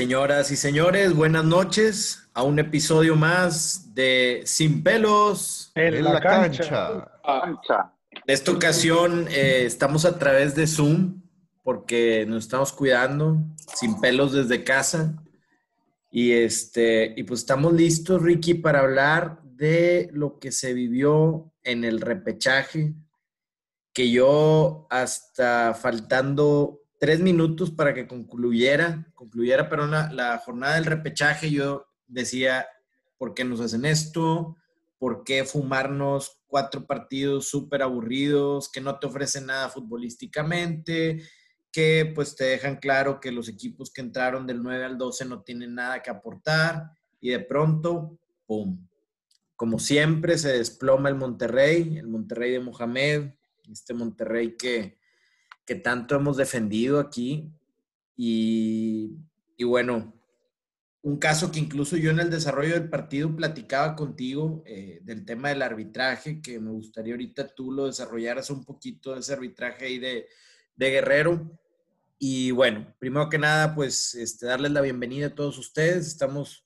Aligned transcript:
Señoras 0.00 0.50
y 0.50 0.56
señores, 0.56 1.14
buenas 1.14 1.44
noches 1.44 2.30
a 2.32 2.42
un 2.42 2.58
episodio 2.58 3.16
más 3.16 3.94
de 3.94 4.40
Sin 4.46 4.82
pelos 4.82 5.72
en, 5.74 6.02
la, 6.02 6.18
cancha. 6.18 7.06
En 8.10 8.22
esta 8.26 8.50
ocasión 8.50 9.28
eh, 9.28 9.64
estamos 9.66 10.06
a 10.06 10.18
través 10.18 10.54
de 10.54 10.66
Zoom 10.66 11.20
porque 11.62 12.24
nos 12.26 12.44
estamos 12.44 12.72
cuidando, 12.72 13.42
sin 13.74 14.00
pelos 14.00 14.32
desde 14.32 14.64
casa. 14.64 15.22
Y, 16.10 16.32
este, 16.32 17.12
y 17.14 17.24
pues 17.24 17.40
estamos 17.40 17.74
listos, 17.74 18.22
Ricky, 18.22 18.54
para 18.54 18.78
hablar 18.78 19.42
de 19.42 20.08
lo 20.14 20.38
que 20.38 20.50
se 20.50 20.72
vivió 20.72 21.52
en 21.62 21.84
el 21.84 22.00
repechaje, 22.00 22.94
que 23.92 24.10
yo 24.10 24.86
hasta 24.88 25.74
faltando 25.74 26.79
tres 27.00 27.18
minutos 27.18 27.70
para 27.70 27.94
que 27.94 28.06
concluyera, 28.06 29.10
concluyera, 29.14 29.70
pero 29.70 29.86
la 29.86 30.38
jornada 30.44 30.74
del 30.74 30.84
repechaje, 30.84 31.50
yo 31.50 31.86
decía, 32.06 32.66
¿por 33.16 33.32
qué 33.32 33.42
nos 33.42 33.60
hacen 33.60 33.86
esto? 33.86 34.54
¿Por 34.98 35.24
qué 35.24 35.44
fumarnos 35.44 36.42
cuatro 36.46 36.86
partidos 36.86 37.48
súper 37.48 37.80
aburridos 37.82 38.70
que 38.70 38.82
no 38.82 38.98
te 38.98 39.06
ofrecen 39.06 39.46
nada 39.46 39.70
futbolísticamente? 39.70 41.22
Que 41.72 42.12
pues 42.14 42.36
te 42.36 42.44
dejan 42.44 42.76
claro 42.76 43.18
que 43.18 43.32
los 43.32 43.48
equipos 43.48 43.90
que 43.90 44.02
entraron 44.02 44.46
del 44.46 44.62
9 44.62 44.84
al 44.84 44.98
12 44.98 45.24
no 45.24 45.42
tienen 45.42 45.74
nada 45.76 46.02
que 46.02 46.10
aportar 46.10 46.90
y 47.18 47.30
de 47.30 47.40
pronto, 47.40 48.18
¡pum! 48.44 48.86
Como 49.56 49.78
siempre 49.78 50.36
se 50.36 50.52
desploma 50.52 51.08
el 51.08 51.14
Monterrey, 51.14 51.96
el 51.96 52.08
Monterrey 52.08 52.52
de 52.52 52.60
Mohamed, 52.60 53.30
este 53.72 53.94
Monterrey 53.94 54.54
que, 54.58 54.99
que 55.70 55.76
tanto 55.76 56.16
hemos 56.16 56.36
defendido 56.36 56.98
aquí. 56.98 57.48
Y, 58.16 59.14
bueno, 59.62 60.20
un 61.00 61.16
caso 61.16 61.52
que 61.52 61.60
incluso 61.60 61.96
yo 61.96 62.10
en 62.10 62.18
el 62.18 62.28
desarrollo 62.28 62.74
del 62.74 62.90
partido 62.90 63.36
platicaba 63.36 63.94
contigo 63.94 64.64
eh, 64.66 64.98
del 65.04 65.24
tema 65.24 65.50
del 65.50 65.62
arbitraje, 65.62 66.42
que 66.42 66.58
me 66.58 66.72
gustaría 66.72 67.14
ahorita 67.14 67.54
tú 67.54 67.70
lo 67.70 67.86
desarrollaras 67.86 68.50
un 68.50 68.64
poquito, 68.64 69.14
ese 69.14 69.32
arbitraje 69.32 69.84
ahí 69.84 70.00
de, 70.00 70.26
de 70.74 70.90
Guerrero. 70.90 71.56
Y 72.18 72.50
bueno, 72.50 72.92
primero 72.98 73.28
que 73.28 73.38
nada, 73.38 73.72
pues 73.72 74.16
este, 74.16 74.46
darles 74.46 74.72
la 74.72 74.80
bienvenida 74.80 75.28
a 75.28 75.34
todos 75.36 75.56
ustedes. 75.56 76.08
Estamos 76.08 76.64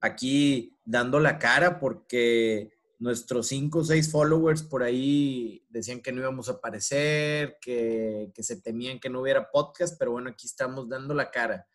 aquí 0.00 0.78
dando 0.84 1.18
la 1.18 1.40
cara 1.40 1.80
porque 1.80 2.70
nuestros 2.98 3.48
cinco 3.48 3.80
o 3.80 3.84
seis 3.84 4.10
followers 4.10 4.62
por 4.62 4.82
ahí 4.82 5.64
decían 5.68 6.00
que 6.00 6.12
no 6.12 6.20
íbamos 6.20 6.48
a 6.48 6.52
aparecer, 6.52 7.58
que, 7.60 8.32
se 8.38 8.60
temían 8.60 9.00
que 9.00 9.10
no 9.10 9.20
hubiera 9.20 9.50
podcast, 9.50 9.96
pero 9.98 10.12
bueno, 10.12 10.30
aquí 10.30 10.46
estamos 10.46 10.88
dando 10.88 11.14
la 11.14 11.30
cara. 11.30 11.66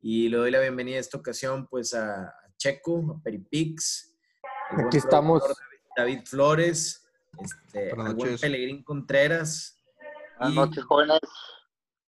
Y 0.00 0.28
le 0.28 0.36
doy 0.36 0.50
la 0.50 0.60
bienvenida 0.60 0.96
a 0.96 1.00
esta 1.00 1.18
ocasión 1.18 1.66
pues 1.66 1.94
a, 1.94 2.32
Checo, 2.56 3.16
a 3.18 3.22
Peripix. 3.22 4.14
Aquí 4.70 4.98
estamos. 4.98 5.42
David 5.96 6.20
Flores, 6.24 7.04
este, 7.40 7.90
al 7.90 8.14
buen 8.14 8.38
Pelegrín 8.38 8.84
Contreras. 8.84 9.82
Buenas 10.38 10.54
noches, 10.54 10.84
jóvenes. 10.84 11.20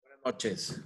Buenas 0.03 0.20
noches. 0.25 0.83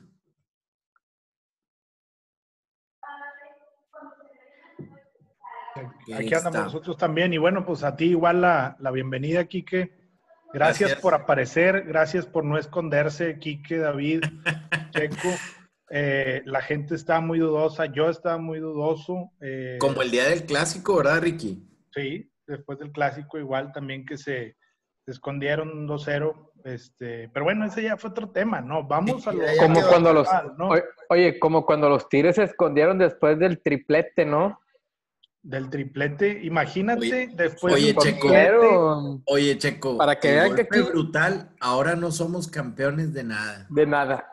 Aquí 6.15 6.35
andamos 6.35 6.65
nosotros 6.65 6.97
también. 6.97 7.33
Y 7.33 7.39
bueno, 7.39 7.65
pues 7.65 7.83
a 7.83 7.97
ti 7.97 8.07
igual 8.07 8.41
la, 8.41 8.77
bienvenida, 8.93 9.45
Quique. 9.45 9.93
Gracias, 10.53 10.97
por 10.97 11.15
aparecer, 11.15 11.85
gracias 11.87 12.27
por 12.27 12.45
no 12.45 12.59
esconderse, 12.59 13.39
Quique, 13.39 13.79
David, 13.79 14.25
Checo. 14.91 15.29
Eh, 15.91 16.43
la 16.45 16.61
gente 16.61 16.95
está 16.95 17.21
muy 17.21 17.39
dudosa, 17.39 17.87
yo 17.87 18.11
estaba 18.11 18.39
muy 18.39 18.59
dudoso. 18.59 19.31
Eh, 19.41 19.77
Como 19.81 20.03
el 20.03 20.11
día 20.11 20.29
del 20.29 20.45
clásico, 20.45 20.97
¿verdad, 20.97 21.23
Ricky? 21.23 21.65
Sí, 21.93 22.31
después 22.47 22.79
del 22.79 22.91
clásico 22.91 23.39
igual 23.39 23.73
también 23.73 24.05
que 24.05 24.17
se, 24.17 24.57
escondieron 25.07 25.89
2-0. 25.89 26.51
Este, 26.65 27.29
pero 27.33 27.45
bueno, 27.45 27.65
ese 27.65 27.83
ya 27.83 27.97
fue 27.97 28.11
otro 28.11 28.31
tema, 28.31 28.61
¿no? 28.61 28.87
Vamos 28.87 29.27
a 29.27 29.33
lo 29.33 29.41
como 29.59 29.83
cuando 29.89 30.13
los 30.13 30.29
oye, 31.09 31.39
como 31.39 31.65
cuando 31.65 31.89
los 31.89 32.09
Tigres 32.09 32.37
se 32.37 32.45
escondieron 32.45 32.99
después 32.99 33.39
del 33.39 33.63
triplete, 33.63 34.27
¿no? 34.27 34.61
Del 35.43 35.71
triplete. 35.71 36.41
Imagínate 36.45 37.31
después 37.35 37.75
oye, 37.75 37.93
de 37.93 37.97
Checo, 37.97 39.23
Oye, 39.27 39.59
Checo. 39.59 39.97
Para 39.97 40.19
que 40.19 40.33
vean 40.33 40.55
que 40.55 40.63
aquí... 40.63 40.81
brutal, 40.81 41.55
ahora 41.61 41.97
no 41.97 42.11
somos 42.11 42.49
campeones 42.49 43.13
de 43.13 43.25
nada. 43.25 43.67
De 43.71 43.87
nada. 43.87 44.33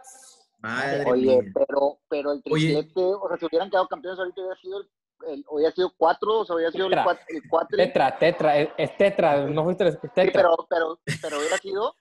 Madre 0.59 1.05
oye, 1.05 1.51
pero 1.53 1.99
pero 2.09 2.31
el 2.31 2.41
triplete, 2.41 3.01
o 3.01 3.27
sea, 3.27 3.37
si 3.37 3.45
hubieran 3.45 3.69
quedado 3.69 3.87
campeones 3.87 4.19
ahorita 4.19 4.41
hubiera 4.41 4.59
sido 4.59 4.79
el, 5.27 5.45
hubiera 5.49 5.71
sido 5.71 5.93
cuatro, 5.97 6.39
o 6.39 6.45
sea, 6.45 6.55
hubiera 6.55 6.71
sido 6.71 6.87
el 6.87 6.93
cuatro, 7.03 7.25
el 7.29 7.41
cuatro. 7.49 7.77
Tetra, 7.77 8.17
tetra, 8.17 8.57
es 8.57 8.97
tetra, 8.97 9.45
no 9.45 9.63
fuiste 9.63 9.85
tetra. 9.85 10.23
Sí, 10.23 10.31
pero, 10.33 10.67
pero, 10.69 10.99
pero 11.21 11.39
hubiera 11.39 11.57
sido 11.57 11.95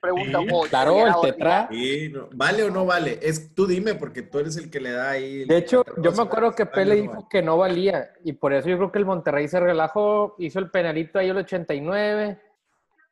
pregunta, 0.00 0.38
claro, 0.68 1.06
el 1.06 1.14
tetra. 1.22 1.68
¿Vale 2.32 2.64
o 2.64 2.70
no 2.70 2.86
vale? 2.86 3.18
Es, 3.22 3.54
tú 3.54 3.66
dime, 3.66 3.94
porque 3.94 4.22
tú 4.22 4.38
eres 4.38 4.56
el 4.56 4.70
que 4.70 4.80
le 4.80 4.92
da 4.92 5.10
ahí. 5.10 5.44
De 5.44 5.56
hecho, 5.56 5.84
yo 6.02 6.12
me 6.12 6.22
acuerdo 6.22 6.54
que 6.54 6.66
Pele 6.66 6.96
dijo 6.96 7.28
que 7.28 7.42
no 7.42 7.56
valía. 7.56 8.12
Y 8.24 8.32
por 8.32 8.52
eso 8.52 8.68
yo 8.68 8.76
creo 8.76 8.92
que 8.92 8.98
el 8.98 9.06
Monterrey 9.06 9.48
se 9.48 9.60
relajó, 9.60 10.34
hizo 10.38 10.58
el 10.58 10.70
penalito 10.70 11.18
ahí 11.18 11.28
el 11.28 11.38
89. 11.38 12.40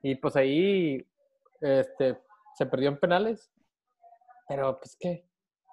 Y 0.02 0.14
pues 0.16 0.36
ahí 0.36 1.06
este, 1.60 2.18
se 2.54 2.66
perdió 2.66 2.88
en 2.88 2.98
penales. 2.98 3.50
Pero 4.48 4.78
pues 4.78 4.96
qué. 4.98 5.28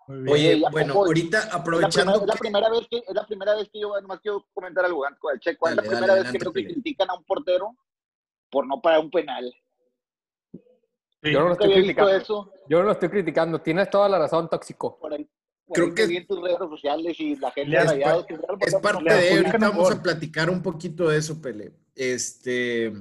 Oye, 0.07 0.61
bueno, 0.71 0.93
ahorita 0.93 1.49
aprovechando. 1.51 2.21
Es 2.21 2.27
la, 2.27 2.35
primera, 2.35 2.69
vez 2.69 2.87
que, 2.89 2.97
es 2.97 3.13
la 3.15 3.25
primera 3.25 3.55
vez 3.55 3.69
que 3.71 3.79
yo, 3.79 3.95
además 3.95 4.19
quiero 4.21 4.45
comentar 4.53 4.85
algo 4.85 5.03
con 5.19 5.33
el 5.33 5.39
Checo. 5.39 5.67
es 5.67 5.75
la 5.75 5.81
primera 5.81 6.13
vez 6.13 6.31
que 6.31 6.37
creo 6.37 6.53
que 6.53 6.65
critican 6.65 7.09
a 7.09 7.15
un 7.15 7.23
portero 7.23 7.75
por 8.51 8.67
no 8.67 8.81
parar 8.81 8.99
un 8.99 9.09
penal. 9.09 9.51
Yo 11.31 11.39
no 11.39 11.47
lo 11.47 11.53
estoy 11.53 11.73
criticando. 11.73 12.51
Yo 12.67 12.79
no 12.79 12.83
lo 12.85 12.91
estoy 12.91 13.09
criticando. 13.09 13.61
Tienes 13.61 13.89
toda 13.89 14.09
la 14.09 14.19
razón, 14.19 14.49
tóxico. 14.49 14.99
Creo 15.73 15.93
que 15.95 16.03
en 16.03 16.27
tus 16.27 16.41
redes 16.41 16.59
sociales 16.59 17.19
y 17.19 17.35
la 17.37 17.51
gente 17.51 17.75
es, 17.75 18.75
parte 18.75 19.13
de 19.13 19.31
ahorita 19.31 19.57
vamos 19.57 19.91
a 19.91 20.01
platicar 20.01 20.49
un 20.49 20.61
poquito 20.61 21.09
de 21.09 21.17
eso, 21.17 21.41
Pele. 21.41 21.73
Este, 21.95 22.93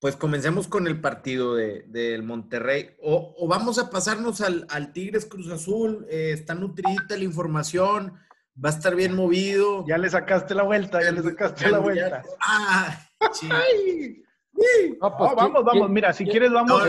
pues 0.00 0.16
comencemos 0.16 0.66
con 0.66 0.88
el 0.88 1.00
partido 1.00 1.54
del 1.54 1.90
de, 1.92 2.20
Monterrey. 2.22 2.96
O, 3.00 3.46
vamos 3.46 3.78
a 3.78 3.90
pasarnos 3.90 4.40
al, 4.40 4.92
Tigres 4.92 5.24
Cruz 5.24 5.48
Azul. 5.50 6.06
Eh, 6.10 6.32
está 6.32 6.54
nutridita 6.54 7.16
la 7.16 7.24
información. 7.24 8.14
Va 8.62 8.70
a 8.70 8.72
estar 8.72 8.96
bien 8.96 9.14
movido. 9.14 9.84
Ya 9.86 9.98
le 9.98 10.10
sacaste 10.10 10.54
la 10.54 10.64
vuelta, 10.64 11.00
ya 11.02 11.12
le 11.12 11.22
sacaste 11.22 11.70
la 11.70 11.78
vuelta. 11.78 12.22
Ah, 12.40 13.08
pues, 14.56 15.34
vamos, 15.36 15.64
vamos, 15.64 15.90
mira, 15.90 16.12
si 16.12 16.24
quieres 16.24 16.52
vamos. 16.52 16.82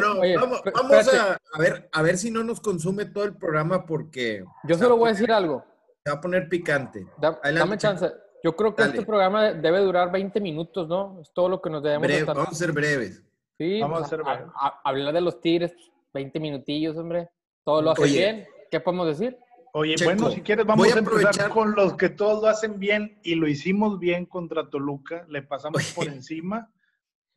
vamos, 0.74 1.08
a, 1.14 1.60
ver, 1.60 1.90
a 1.92 2.02
ver 2.02 2.18
si 2.18 2.32
no 2.32 2.44
nos 2.44 2.60
consume 2.62 3.06
todo 3.06 3.26
el 3.26 3.36
programa 3.36 3.86
porque. 3.86 4.44
Yo 4.64 4.78
solo 4.78 4.98
voy 4.98 5.10
a 5.10 5.14
decir 5.14 5.32
algo. 5.32 5.64
Se 6.04 6.12
va 6.12 6.18
a 6.18 6.22
poner 6.22 6.48
picante. 6.48 7.06
dame 7.20 7.78
chance. 7.78 8.10
Yo 8.44 8.56
creo 8.56 8.76
que 8.76 8.84
este 8.84 9.02
programa 9.02 9.52
debe 9.52 9.80
durar 9.80 10.12
20 10.12 10.40
minutos, 10.40 10.88
¿no? 10.88 11.20
Es 11.22 11.32
todo 11.34 11.50
lo 11.50 11.62
que 11.62 11.70
nos 11.70 11.84
debemos 11.84 12.08
Breve, 12.08 12.24
Vamos 12.24 12.50
a 12.50 12.56
ser 12.56 12.72
breves. 12.72 13.24
Sí, 13.58 13.82
vamos 13.82 13.98
a 13.98 14.00
pues, 14.02 14.10
ser 14.10 14.24
breves. 14.24 14.46
hablar 14.84 15.14
de 15.14 15.22
los 15.22 15.42
Tigres, 15.42 15.74
20 16.14 16.40
minutillos, 16.40 16.96
hombre. 16.98 17.30
Todo 17.64 17.82
lo 17.82 17.92
hace 17.92 18.06
bien. 18.06 18.48
¿Qué 18.70 18.80
podemos 18.80 19.08
decir? 19.08 19.38
Oye, 19.74 19.96
bueno, 20.04 20.32
si 20.32 20.42
quieres 20.42 20.66
vamos 20.66 20.88
a, 20.94 21.00
empezar 21.00 21.50
con 21.50 21.76
los 21.76 21.96
que 21.96 22.10
todos 22.10 22.42
lo 22.42 22.48
hacen 22.48 22.80
bien 22.80 23.20
y 23.24 23.36
lo 23.36 23.48
hicimos 23.48 24.00
bien 24.00 24.26
contra 24.26 24.70
Toluca. 24.70 25.26
Le 25.28 25.42
pasamos 25.42 25.94
por 25.94 26.08
encima 26.08 26.70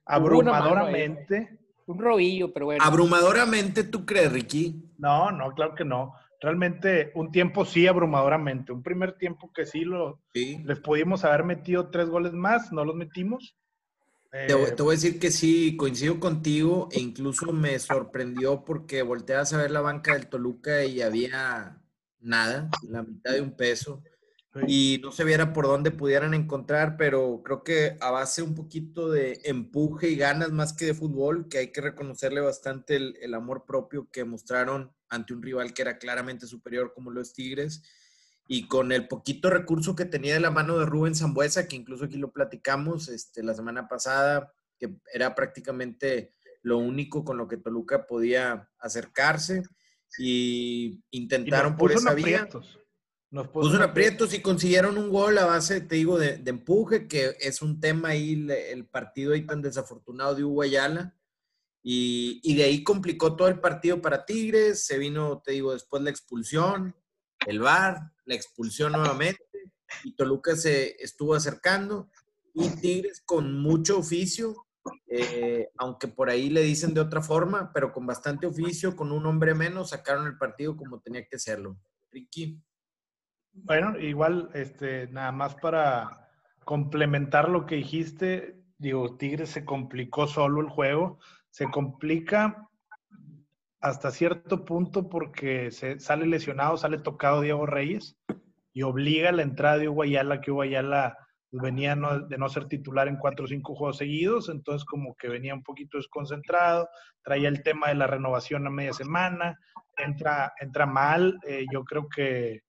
abrumadoramente. 0.05 1.59
Un 1.87 1.99
robillo, 1.99 2.53
pero 2.53 2.67
bueno. 2.67 2.85
¿Abrumadoramente 2.85 3.85
tú 3.85 4.07
crees, 4.07 4.33
Ricky? 4.33 4.91
No, 4.99 5.33
no, 5.33 5.53
claro 5.55 5.75
que 5.75 5.85
no. 5.85 6.15
Realmente 6.41 7.11
un 7.15 7.33
tiempo 7.33 7.65
sí, 7.65 7.87
abrumadoramente. 7.87 8.73
Un 8.73 8.83
primer 8.83 9.19
tiempo 9.19 9.53
que 9.53 9.67
sí, 9.67 9.81
lo, 9.81 10.21
les 10.33 10.79
pudimos 10.81 11.25
haber 11.25 11.45
metido 11.45 11.91
tres 11.91 12.09
goles 12.09 12.33
más, 12.33 12.73
no 12.73 12.85
los 12.85 12.95
metimos. 12.95 13.57
te, 14.31 14.55
voy 14.55 14.93
a 14.93 14.97
decir 14.97 15.19
que 15.19 15.31
sí, 15.31 15.77
coincido 15.77 16.21
contigo 16.21 16.89
e 16.93 17.01
incluso 17.01 17.53
me 17.53 17.79
sorprendió 17.79 18.65
porque 18.65 19.03
volteas 19.03 19.53
a 19.53 19.59
ver 19.59 19.71
la 19.73 19.81
banca 19.81 20.15
del 20.15 20.29
Toluca 20.29 20.85
y 20.85 21.03
había 21.03 21.83
nada, 22.21 22.71
la 22.89 23.03
mitad 23.03 23.33
de 23.33 23.41
un 23.41 23.57
peso 23.57 24.03
y 24.67 25.01
no 25.03 25.13
se 25.13 25.25
viera 25.25 25.53
por 25.53 25.67
dónde 25.67 25.93
pudieran 25.93 26.35
encontrar, 26.35 26.97
pero 26.97 27.41
creo 27.45 27.63
que 27.63 27.97
a 28.01 28.11
base 28.11 28.43
un 28.43 28.57
poquito 28.57 29.11
de 29.11 29.41
empuje 29.45 30.09
y 30.09 30.17
ganas 30.17 30.51
más 30.51 30.73
que 30.73 30.87
de 30.87 30.95
fútbol, 30.95 31.49
que 31.49 31.59
hay 31.59 31.73
que 31.73 31.81
reconocerle 31.81 32.41
bastante 32.41 32.97
el, 32.97 33.35
amor 33.35 33.65
propio 33.65 34.09
que 34.11 34.25
mostraron 34.25 34.93
ante 35.09 35.35
un 35.35 35.43
rival 35.43 35.73
que 35.73 35.83
era 35.83 35.99
claramente 35.99 36.47
superior 36.47 36.93
como 36.95 37.11
los 37.11 37.33
Tigres, 37.33 37.83
y 38.49 38.67
con 38.67 38.91
el 38.91 39.07
poquito 39.07 39.51
recurso 39.51 39.95
que 39.95 40.05
tenía 40.05 40.35
de 40.35 40.41
la 40.41 40.51
mano 40.51 40.77
de 40.79 40.87
Rubén 40.87 41.15
Zambuesa, 41.15 41.69
que 41.69 41.77
incluso 41.77 42.07
aquí 42.07 42.17
lo 42.17 42.33
platicamos 42.33 43.09
este, 43.09 43.45
la 43.45 43.55
semana 43.55 43.87
pasada, 43.87 44.53
que 44.77 44.97
era 45.15 45.37
prácticamente 45.37 46.35
lo 46.63 46.79
único 46.79 47.25
con 47.25 47.39
lo 47.39 47.47
que 47.47 47.57
Toluca 47.57 48.09
podía 48.09 48.69
acercarse, 48.81 49.63
y 50.19 51.05
intentaron 51.11 51.77
por 51.77 51.93
esa 51.93 52.15
vía. 52.15 52.49
Nos 53.31 53.47
puso, 53.49 53.77
un 53.77 53.83
aprieto 53.83 54.27
si 54.27 54.43
consiguieron 54.43 54.99
un 54.99 55.09
gol 55.09 55.39
a 55.39 55.47
base, 55.47 55.81
te 55.81 55.95
digo, 55.95 56.19
de, 56.19 56.43
empuje, 56.47 57.07
que 57.07 57.37
es 57.39 57.63
un 57.63 57.79
tema 57.79 58.09
ahí, 58.09 58.47
el 58.51 58.87
partido 58.87 59.35
ahí 59.35 59.47
tan 59.47 59.63
desafortunado 59.63 60.35
de 60.35 60.43
Hugo 60.43 60.63
Ayala. 60.63 61.17
Y, 61.83 62.41
y, 62.43 62.57
de 62.57 62.65
ahí 62.65 62.83
complicó 62.83 63.37
todo 63.37 63.49
el 63.49 63.61
partido 63.61 64.03
para 64.03 64.27
Tigres. 64.27 64.85
Se 64.85 64.99
vino, 64.99 65.41
te 65.45 65.53
digo, 65.53 65.73
después 65.73 66.03
la 66.03 66.11
expulsión, 66.11 66.95
el 67.47 67.61
VAR, 67.61 68.13
la 68.25 68.35
expulsión 68.35 68.93
nuevamente. 68.93 69.45
Y 70.03 70.15
Toluca 70.17 70.57
se 70.57 70.97
estuvo 71.03 71.35
acercando. 71.35 72.11
Y 72.53 72.69
Tigres 72.81 73.23
con 73.25 73.61
mucho 73.61 73.99
oficio, 73.99 74.67
eh, 75.07 75.71
aunque 75.79 76.09
por 76.09 76.31
ahí 76.31 76.51
le 76.51 76.63
dicen 76.63 76.95
de 76.95 77.01
otra 77.01 77.23
forma, 77.23 77.73
pero 77.73 77.93
con 77.93 78.07
bastante 78.07 78.47
oficio, 78.47 78.97
con 78.97 79.13
un 79.13 79.25
hombre 79.25 79.55
menos, 79.55 79.91
sacaron 79.91 80.27
el 80.27 80.37
partido 80.37 80.77
como 80.77 81.01
tenía 81.01 81.27
que 81.27 81.39
serlo. 81.39 81.79
Ricky. 82.11 82.61
Bueno, 83.53 83.99
igual, 83.99 84.51
este, 84.55 85.09
nada 85.09 85.33
más 85.33 85.55
para 85.57 86.29
complementar 86.65 87.49
lo 87.49 87.67
que 87.67 87.77
dijiste, 87.77 88.63
digo, 88.79 89.17
Tigres 89.17 89.51
se 89.51 89.65
complicó 89.65 90.27
solo 90.27 90.61
el 90.61 90.69
juego, 90.69 91.19
se 91.51 91.67
complica 91.67 92.69
hasta 93.81 94.11
cierto 94.11 94.65
punto 94.65 95.09
porque 95.09 95.71
se 95.71 95.99
sale 96.01 96.27
lesionado, 96.27 96.77
sale 96.77 96.99
tocado 96.99 97.41
Diego 97.41 97.67
Reyes 97.67 98.17
y 98.73 98.83
obliga 98.83 99.33
la 99.33 99.43
entrada 99.43 99.79
de 99.79 99.89
Uguayala, 99.89 100.41
que 100.41 100.51
Uguayala 100.51 101.17
venía 101.51 101.97
de 101.97 102.39
no 102.39 102.49
ser 102.49 102.67
titular 102.67 103.09
en 103.09 103.17
cuatro 103.17 103.47
o 103.47 103.49
cinco 103.49 103.75
juegos 103.75 103.97
seguidos, 103.99 104.49
entonces 104.49 104.85
como 104.85 105.17
que 105.17 105.29
venía 105.29 105.55
un 105.55 105.65
poquito 105.65 105.97
desconcentrado, 105.99 106.89
traía 107.23 107.49
el 107.49 107.63
tema 107.63 107.89
de 107.89 107.97
la 107.97 108.07
renovación 108.07 108.67
a 108.67 108.71
media 108.71 108.93
semana, 108.93 109.59
entra, 109.97 110.53
entra 110.61 110.87
mal, 110.87 111.39
eh, 111.47 111.67
yo 111.73 111.85
creo 111.85 112.09
que 112.09 112.61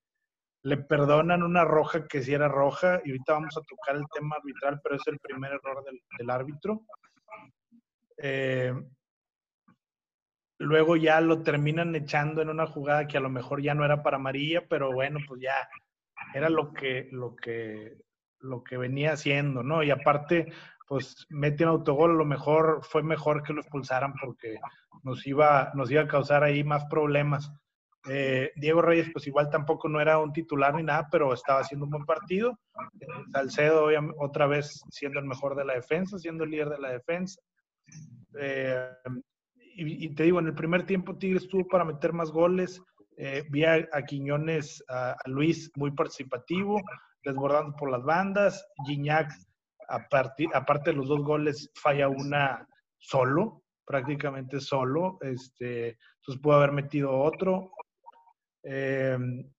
le 0.63 0.77
perdonan 0.77 1.43
una 1.43 1.65
roja 1.65 2.07
que 2.07 2.21
sí 2.21 2.33
era 2.33 2.47
roja, 2.47 3.01
y 3.03 3.11
ahorita 3.11 3.33
vamos 3.33 3.57
a 3.57 3.61
tocar 3.61 3.95
el 3.95 4.05
tema 4.13 4.35
arbitral, 4.35 4.79
pero 4.83 4.95
es 4.95 5.01
el 5.07 5.19
primer 5.19 5.53
error 5.53 5.83
del, 6.17 6.29
árbitro. 6.29 6.81
Eh, 8.17 8.73
luego 10.59 10.95
ya 10.95 11.19
lo 11.21 11.41
terminan 11.41 11.95
echando 11.95 12.41
en 12.41 12.49
una 12.49 12.67
jugada 12.67 13.07
que 13.07 13.17
a 13.17 13.21
lo 13.21 13.29
mejor 13.29 13.61
ya 13.61 13.73
no 13.73 13.83
era 13.83 14.03
para 14.03 14.19
María, 14.19 14.67
pero 14.67 14.91
bueno, 14.93 15.19
pues 15.27 15.41
ya 15.41 15.53
era 16.35 16.49
lo 16.49 16.71
que, 16.71 17.09
lo 17.11 17.35
que, 17.35 17.97
lo 18.39 18.63
que 18.63 18.77
venía 18.77 19.13
haciendo, 19.13 19.63
¿no? 19.63 19.81
Y 19.81 19.89
aparte, 19.89 20.51
pues 20.87 21.25
mete 21.29 21.63
un 21.63 21.71
autogol, 21.71 22.11
a 22.11 22.15
lo 22.15 22.25
mejor 22.25 22.81
fue 22.83 23.01
mejor 23.01 23.41
que 23.43 23.53
lo 23.53 23.61
expulsaran 23.61 24.13
porque 24.21 24.59
nos 25.03 25.25
iba, 25.25 25.71
nos 25.73 25.89
iba 25.89 26.03
a 26.03 26.07
causar 26.07 26.43
ahí 26.43 26.63
más 26.63 26.85
problemas. 26.85 27.51
Eh, 28.09 28.51
Diego 28.55 28.81
Reyes, 28.81 29.09
pues 29.13 29.27
igual 29.27 29.49
tampoco 29.49 29.87
no 29.87 30.01
era 30.01 30.17
un 30.17 30.33
titular 30.33 30.73
ni 30.73 30.83
nada, 30.83 31.07
pero 31.11 31.33
estaba 31.33 31.59
haciendo 31.61 31.85
un 31.85 31.91
buen 31.91 32.05
partido. 32.05 32.59
Eh, 32.99 33.05
Salcedo, 33.31 33.89
otra 34.17 34.47
vez 34.47 34.81
siendo 34.89 35.19
el 35.19 35.25
mejor 35.25 35.55
de 35.55 35.65
la 35.65 35.73
defensa, 35.73 36.17
siendo 36.17 36.43
el 36.43 36.51
líder 36.51 36.69
de 36.69 36.79
la 36.79 36.91
defensa. 36.91 37.39
Eh, 38.39 38.89
y, 39.75 40.13
te 40.15 40.23
digo, 40.23 40.39
en 40.39 40.47
el 40.47 40.55
primer 40.55 40.85
tiempo 40.85 41.17
Tigres 41.17 41.43
estuvo 41.43 41.67
para 41.67 41.85
meter 41.85 42.13
más 42.13 42.31
goles. 42.31 42.81
vi 43.49 43.63
a, 43.65 43.87
Quiñones, 44.05 44.83
a, 44.89 45.15
Luis 45.25 45.71
muy 45.75 45.91
participativo 45.91 46.81
desbordando 47.23 47.75
por 47.77 47.91
las 47.91 48.03
bandas. 48.03 48.65
Gignac, 48.85 49.31
aparte 49.87 50.91
de 50.91 50.93
los 50.93 51.07
dos 51.07 51.23
goles, 51.23 51.71
falla 51.75 52.09
una 52.09 52.67
solo, 52.97 53.63
prácticamente 53.85 54.59
solo. 54.59 55.17
Este, 55.21 55.89
entonces 55.89 56.41
pudo 56.41 56.55
haber 56.55 56.71
metido 56.71 57.11
otro. 57.11 57.71
Em, 58.63 59.49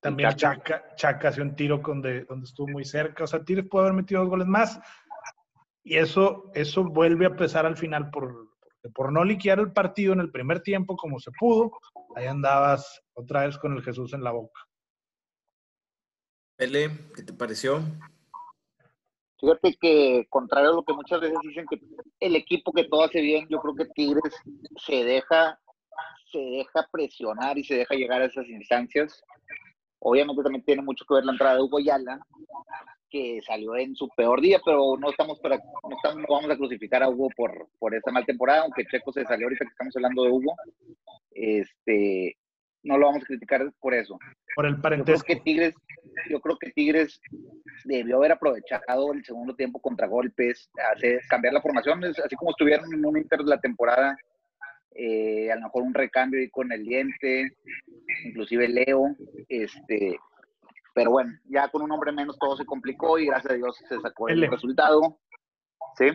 también 0.00 0.30
Chaca, 0.36 0.94
Chaca 0.94 1.28
hace 1.28 1.42
un 1.42 1.56
tiro 1.56 1.78
donde, 1.78 2.24
donde 2.24 2.44
estuvo 2.44 2.68
muy 2.68 2.84
cerca. 2.84 3.24
O 3.24 3.26
sea, 3.26 3.44
Tigres 3.44 3.68
pudo 3.68 3.82
haber 3.82 3.94
metido 3.94 4.20
dos 4.20 4.30
goles 4.30 4.46
más. 4.46 4.78
Y 5.82 5.96
eso, 5.96 6.50
eso 6.54 6.84
vuelve 6.84 7.26
a 7.26 7.36
pesar 7.36 7.66
al 7.66 7.76
final 7.76 8.10
por, 8.10 8.56
por 8.94 9.12
no 9.12 9.24
liquear 9.24 9.58
el 9.58 9.72
partido 9.72 10.12
en 10.12 10.20
el 10.20 10.30
primer 10.30 10.60
tiempo 10.60 10.96
como 10.96 11.18
se 11.18 11.30
pudo. 11.38 11.72
Ahí 12.14 12.26
andabas 12.26 13.02
otra 13.14 13.46
vez 13.46 13.58
con 13.58 13.72
el 13.72 13.82
Jesús 13.82 14.12
en 14.12 14.22
la 14.22 14.32
boca. 14.32 14.60
Pele, 16.56 16.90
¿qué 17.14 17.22
te 17.22 17.32
pareció? 17.32 17.82
Fíjate 19.38 19.76
que, 19.80 20.26
contrario 20.30 20.70
a 20.70 20.74
lo 20.74 20.82
que 20.82 20.94
muchas 20.94 21.20
veces 21.20 21.38
dicen 21.42 21.66
que 21.68 21.78
el 22.20 22.36
equipo 22.36 22.72
que 22.72 22.84
todo 22.84 23.04
hace 23.04 23.20
bien, 23.20 23.46
yo 23.50 23.60
creo 23.60 23.74
que 23.74 23.84
Tigres 23.94 24.34
se 24.78 25.04
deja, 25.04 25.60
se 26.30 26.38
deja 26.38 26.88
presionar 26.90 27.58
y 27.58 27.64
se 27.64 27.76
deja 27.76 27.94
llegar 27.94 28.22
a 28.22 28.26
esas 28.26 28.48
instancias. 28.48 29.22
Obviamente 30.00 30.42
también 30.42 30.64
tiene 30.64 30.82
mucho 30.82 31.04
que 31.06 31.14
ver 31.14 31.24
la 31.24 31.32
entrada 31.32 31.56
de 31.56 31.62
Hugo 31.62 31.80
Yala, 31.80 32.20
que 33.08 33.40
salió 33.42 33.76
en 33.76 33.94
su 33.94 34.08
peor 34.16 34.40
día, 34.40 34.60
pero 34.64 34.96
no 34.98 35.10
estamos 35.10 35.38
para, 35.40 35.56
no, 35.56 35.96
estamos, 35.96 36.18
no 36.18 36.26
vamos 36.28 36.50
a 36.50 36.56
crucificar 36.56 37.02
a 37.02 37.08
Hugo 37.08 37.28
por, 37.36 37.68
por 37.78 37.94
esta 37.94 38.10
mal 38.10 38.26
temporada, 38.26 38.62
aunque 38.62 38.84
Checo 38.86 39.12
se 39.12 39.24
salió 39.24 39.46
ahorita 39.46 39.64
que 39.64 39.70
estamos 39.70 39.96
hablando 39.96 40.24
de 40.24 40.30
Hugo. 40.30 40.54
Este, 41.32 42.36
no 42.82 42.98
lo 42.98 43.06
vamos 43.06 43.22
a 43.22 43.26
criticar 43.26 43.72
por 43.80 43.94
eso. 43.94 44.18
Por 44.54 44.66
el 44.66 44.80
parentesco. 44.80 45.18
Yo 45.18 45.24
creo 45.24 45.38
que 45.38 45.44
Tigres, 45.44 45.74
yo 46.30 46.40
creo 46.40 46.58
que 46.58 46.70
Tigres 46.72 47.20
debió 47.84 48.16
haber 48.16 48.32
aprovechado 48.32 49.12
el 49.12 49.24
segundo 49.24 49.54
tiempo 49.54 49.80
contra 49.80 50.06
golpes, 50.06 50.70
hacer, 50.92 51.20
cambiar 51.28 51.54
la 51.54 51.62
formación, 51.62 52.04
así 52.04 52.36
como 52.36 52.50
estuvieron 52.50 52.92
en 52.92 53.04
un 53.04 53.18
Inter 53.18 53.40
de 53.40 53.50
la 53.50 53.60
temporada, 53.60 54.16
eh, 54.98 55.50
a 55.50 55.56
lo 55.56 55.62
mejor 55.62 55.82
un 55.82 55.94
recambio 55.94 56.40
ahí 56.40 56.48
con 56.48 56.72
el 56.72 56.84
diente, 56.84 57.56
inclusive 58.24 58.68
Leo, 58.68 59.16
este, 59.48 60.18
pero 60.94 61.10
bueno, 61.10 61.32
ya 61.44 61.68
con 61.68 61.82
un 61.82 61.92
hombre 61.92 62.12
menos 62.12 62.38
todo 62.38 62.56
se 62.56 62.64
complicó 62.64 63.18
y 63.18 63.26
gracias 63.26 63.52
a 63.52 63.56
Dios 63.56 63.76
se 63.88 64.00
sacó 64.00 64.28
el 64.28 64.50
resultado. 64.50 65.18
¿Sí? 65.98 66.06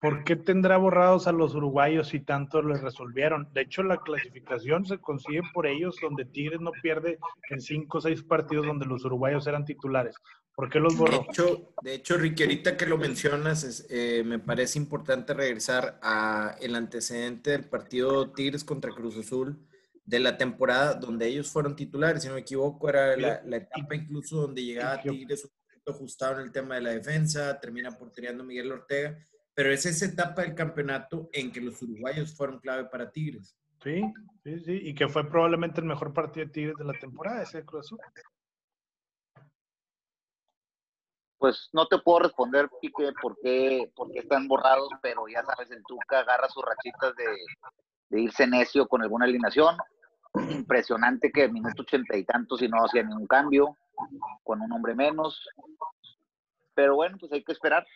¿Por 0.00 0.24
qué 0.24 0.36
tendrá 0.36 0.76
borrados 0.76 1.26
a 1.26 1.32
los 1.32 1.54
uruguayos 1.54 2.08
si 2.08 2.20
tanto 2.20 2.62
les 2.62 2.82
resolvieron? 2.82 3.48
De 3.52 3.62
hecho, 3.62 3.82
la 3.82 3.96
clasificación 3.96 4.84
se 4.84 4.98
consigue 4.98 5.40
por 5.54 5.66
ellos, 5.66 5.96
donde 6.00 6.26
Tigres 6.26 6.60
no 6.60 6.70
pierde 6.82 7.18
en 7.50 7.60
cinco 7.60 7.98
o 7.98 8.00
seis 8.00 8.22
partidos 8.22 8.66
donde 8.66 8.86
los 8.86 9.04
uruguayos 9.04 9.46
eran 9.46 9.64
titulares. 9.64 10.16
¿Por 10.56 10.70
qué 10.70 10.80
los 10.80 10.96
borró? 10.96 11.18
De 11.18 11.24
hecho, 11.30 11.74
de 11.82 11.94
hecho 11.94 12.16
Ricky, 12.16 12.42
ahorita 12.42 12.76
que 12.76 12.86
lo 12.86 12.98
mencionas, 12.98 13.86
eh, 13.88 14.24
me 14.24 14.40
parece 14.40 14.78
importante 14.78 15.34
regresar 15.34 16.00
a 16.02 16.56
el 16.60 16.74
antecedente 16.74 17.50
del 17.50 17.64
partido 17.64 18.32
Tigres 18.32 18.64
contra 18.64 18.90
Cruz 18.90 19.16
Azul 19.16 19.64
de 20.04 20.18
la 20.18 20.36
temporada 20.36 20.94
donde 20.94 21.28
ellos 21.28 21.50
fueron 21.50 21.76
titulares, 21.76 22.22
si 22.22 22.28
no 22.28 22.34
me 22.34 22.40
equivoco, 22.40 22.88
era 22.88 23.16
la, 23.16 23.56
etapa 23.56 23.94
incluso 23.94 24.40
donde 24.40 24.64
llegaba 24.64 25.02
Tigres 25.02 25.44
un 25.44 25.50
poquito 25.50 25.92
ajustado 25.92 26.40
en 26.40 26.46
el 26.46 26.52
tema 26.52 26.76
de 26.76 26.80
la 26.80 26.90
defensa, 26.90 27.60
termina 27.60 27.90
portereando 27.90 28.42
Miguel 28.42 28.72
Ortega 28.72 29.18
pero 29.56 29.72
es 29.72 29.86
esa 29.86 30.04
etapa 30.04 30.42
del 30.42 30.54
campeonato 30.54 31.30
en 31.32 31.50
que 31.50 31.62
los 31.62 31.80
uruguayos 31.80 32.36
fueron 32.36 32.60
clave 32.60 32.84
para 32.84 33.10
Tigres. 33.10 33.56
Sí, 33.82 34.02
sí, 34.44 34.60
sí, 34.60 34.80
y 34.82 34.94
que 34.94 35.08
fue 35.08 35.26
probablemente 35.26 35.80
el 35.80 35.86
mejor 35.86 36.12
partido 36.12 36.44
de 36.44 36.52
Tigres 36.52 36.76
de 36.76 36.84
la 36.84 36.92
temporada, 36.92 37.42
ese 37.42 37.64
Cruz 37.64 37.86
Azul. 37.86 37.98
Pues 41.46 41.70
no 41.72 41.86
te 41.86 41.98
puedo 41.98 42.18
responder, 42.24 42.68
Pique, 42.80 43.12
por 43.22 43.38
qué, 43.40 43.88
por 43.94 44.10
qué 44.10 44.18
están 44.18 44.48
borrados, 44.48 44.88
pero 45.00 45.28
ya 45.28 45.44
sabes, 45.44 45.70
el 45.70 45.80
Tuca 45.84 46.18
agarra 46.18 46.48
sus 46.48 46.64
rachitas 46.64 47.14
de, 47.14 48.20
irse 48.20 48.48
necio 48.48 48.88
con 48.88 49.00
alguna 49.00 49.26
alineación. 49.26 49.76
Impresionante 50.50 51.30
que 51.30 51.46
minuto 51.46 51.82
ochenta 51.82 52.16
y 52.16 52.24
tantos 52.24 52.62
y 52.62 52.68
no 52.68 52.84
hacía 52.84 53.04
ningún 53.04 53.28
cambio, 53.28 53.76
con 54.42 54.60
un 54.60 54.72
hombre 54.72 54.96
menos. 54.96 55.40
Pero 56.74 56.96
bueno, 56.96 57.16
pues 57.16 57.30
hay 57.30 57.44
que 57.44 57.52
esperar. 57.52 57.86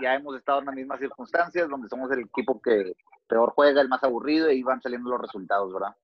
Ya 0.00 0.14
hemos 0.14 0.36
estado 0.36 0.60
en 0.60 0.66
las 0.66 0.76
mismas 0.76 1.00
circunstancias, 1.00 1.68
donde 1.68 1.88
somos 1.88 2.12
el 2.12 2.20
equipo 2.20 2.62
que 2.62 2.94
peor 3.26 3.54
juega, 3.56 3.80
el 3.80 3.88
más 3.88 4.04
aburrido, 4.04 4.52
y 4.52 4.62
van 4.62 4.80
saliendo 4.80 5.10
los 5.10 5.20
resultados, 5.20 5.72
¿verdad? 5.72 5.96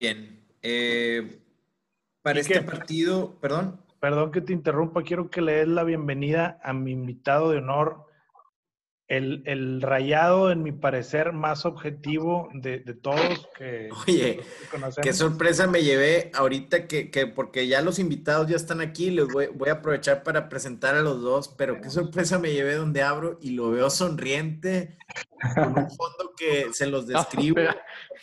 Bien. 0.00 0.48
Eh, 0.62 1.46
para 2.22 2.40
este 2.40 2.62
partido, 2.62 3.38
perdón. 3.40 3.80
Perdón 4.00 4.32
que 4.32 4.40
te 4.40 4.52
interrumpa, 4.52 5.02
quiero 5.02 5.30
que 5.30 5.42
le 5.42 5.56
des 5.56 5.68
la 5.68 5.84
bienvenida 5.84 6.58
a 6.62 6.72
mi 6.72 6.92
invitado 6.92 7.50
de 7.50 7.58
honor, 7.58 8.06
el, 9.10 9.82
rayado, 9.82 10.52
en 10.52 10.62
mi 10.62 10.70
parecer, 10.70 11.32
más 11.32 11.66
objetivo 11.66 12.48
de, 12.54 12.78
todos 12.94 13.48
que, 13.58 13.88
Oye, 14.06 14.40
qué 15.02 15.12
sorpresa 15.12 15.66
me 15.66 15.82
llevé 15.82 16.30
ahorita 16.32 16.86
que, 16.86 17.32
porque 17.34 17.66
ya 17.66 17.82
los 17.82 17.98
invitados 17.98 18.46
ya 18.46 18.54
están 18.54 18.80
aquí, 18.80 19.10
les 19.10 19.26
voy, 19.26 19.68
a 19.68 19.72
aprovechar 19.72 20.22
para 20.22 20.48
presentar 20.48 20.94
a 20.94 21.02
los 21.02 21.20
dos, 21.22 21.48
pero 21.48 21.80
qué 21.80 21.90
sorpresa 21.90 22.38
me 22.38 22.52
llevé 22.52 22.74
donde 22.74 23.02
abro 23.02 23.38
y 23.42 23.50
lo 23.50 23.72
veo 23.72 23.90
sonriente, 23.90 24.96
con 25.56 25.76
un 25.76 25.90
fondo 25.90 26.32
que 26.36 26.68
se 26.72 26.86
los 26.86 27.06
describo, 27.08 27.60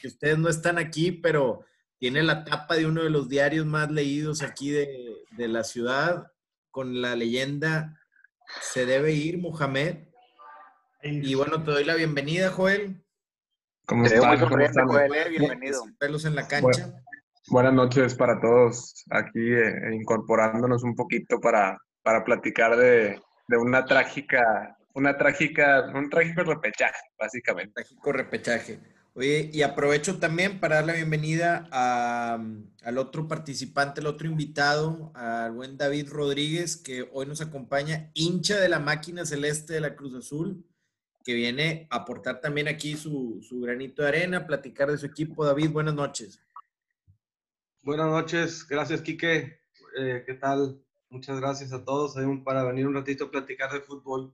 que 0.01 0.07
ustedes 0.07 0.37
no 0.37 0.47
están 0.47 0.77
aquí, 0.77 1.11
pero 1.11 1.65
tiene 1.99 2.23
la 2.23 2.43
tapa 2.43 2.75
de 2.75 2.85
uno 2.85 3.03
de 3.03 3.09
los 3.09 3.29
diarios 3.29 3.65
más 3.65 3.91
leídos 3.91 4.41
aquí 4.41 4.69
de, 4.69 5.15
de 5.31 5.47
la 5.47 5.63
ciudad, 5.63 6.31
con 6.71 7.01
la 7.01 7.15
leyenda, 7.15 7.99
se 8.61 8.85
debe 8.85 9.13
ir 9.13 9.39
Mohamed 9.39 10.07
y 11.03 11.35
bueno, 11.35 11.63
te 11.63 11.71
doy 11.71 11.83
la 11.83 11.95
bienvenida, 11.95 12.49
Joel. 12.49 13.03
¿Cómo 13.85 14.05
están? 14.05 14.39
¿Cómo 14.39 14.59
están? 14.59 14.87
Bienvenido. 15.29 15.83
Pelos 15.99 16.25
en 16.25 16.35
la 16.35 16.47
cancha. 16.47 16.91
buenas 17.47 17.73
noches 17.73 18.15
para 18.15 18.39
todos. 18.41 19.05
Aquí 19.11 19.53
eh, 19.53 19.95
incorporándonos 19.95 20.83
un 20.83 20.95
poquito 20.95 21.39
para, 21.39 21.77
para 22.03 22.23
platicar 22.23 22.75
de, 22.75 23.21
de 23.47 23.57
una 23.57 23.85
trágica, 23.85 24.75
una 24.95 25.17
trágica, 25.17 25.91
un 25.93 26.09
trágico 26.09 26.43
repechaje, 26.43 26.99
básicamente. 27.17 27.73
Trágico 27.73 28.11
repechaje. 28.11 28.79
Oye, 29.17 29.49
y 29.51 29.63
aprovecho 29.63 30.19
también 30.19 30.59
para 30.59 30.75
dar 30.75 30.85
la 30.85 30.93
bienvenida 30.93 31.67
al 31.71 32.97
otro 32.99 33.27
participante, 33.27 33.99
el 33.99 34.05
otro 34.05 34.27
invitado, 34.27 35.11
al 35.15 35.53
buen 35.53 35.75
David 35.75 36.09
Rodríguez, 36.11 36.77
que 36.77 37.09
hoy 37.11 37.25
nos 37.25 37.41
acompaña, 37.41 38.11
hincha 38.13 38.59
de 38.59 38.69
la 38.69 38.77
máquina 38.77 39.25
celeste 39.25 39.73
de 39.73 39.81
la 39.81 39.95
Cruz 39.95 40.13
Azul, 40.13 40.63
que 41.23 41.33
viene 41.33 41.87
a 41.89 41.95
aportar 41.95 42.41
también 42.41 42.67
aquí 42.67 42.95
su, 42.95 43.41
granito 43.53 44.03
de 44.03 44.07
arena, 44.07 44.45
platicar 44.45 44.91
de 44.91 44.99
su 44.99 45.07
equipo. 45.07 45.43
David, 45.43 45.71
buenas 45.71 45.95
noches. 45.95 46.39
Buenas 47.81 48.11
noches, 48.11 48.67
gracias 48.67 49.01
Quique. 49.01 49.61
Eh, 49.97 50.21
¿Qué 50.27 50.35
tal? 50.35 50.79
Muchas 51.09 51.39
gracias 51.39 51.73
a 51.73 51.83
todos 51.83 52.13
para 52.45 52.63
venir 52.65 52.85
un 52.85 52.93
ratito 52.93 53.25
a 53.25 53.31
platicar 53.31 53.71
de 53.73 53.81
fútbol. 53.81 54.31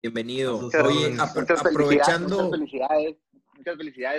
Bienvenido. 0.00 0.56
Oye, 0.56 1.16
aprovechando 1.18 2.44
muchas 2.44 2.50
felicidades 2.50 3.16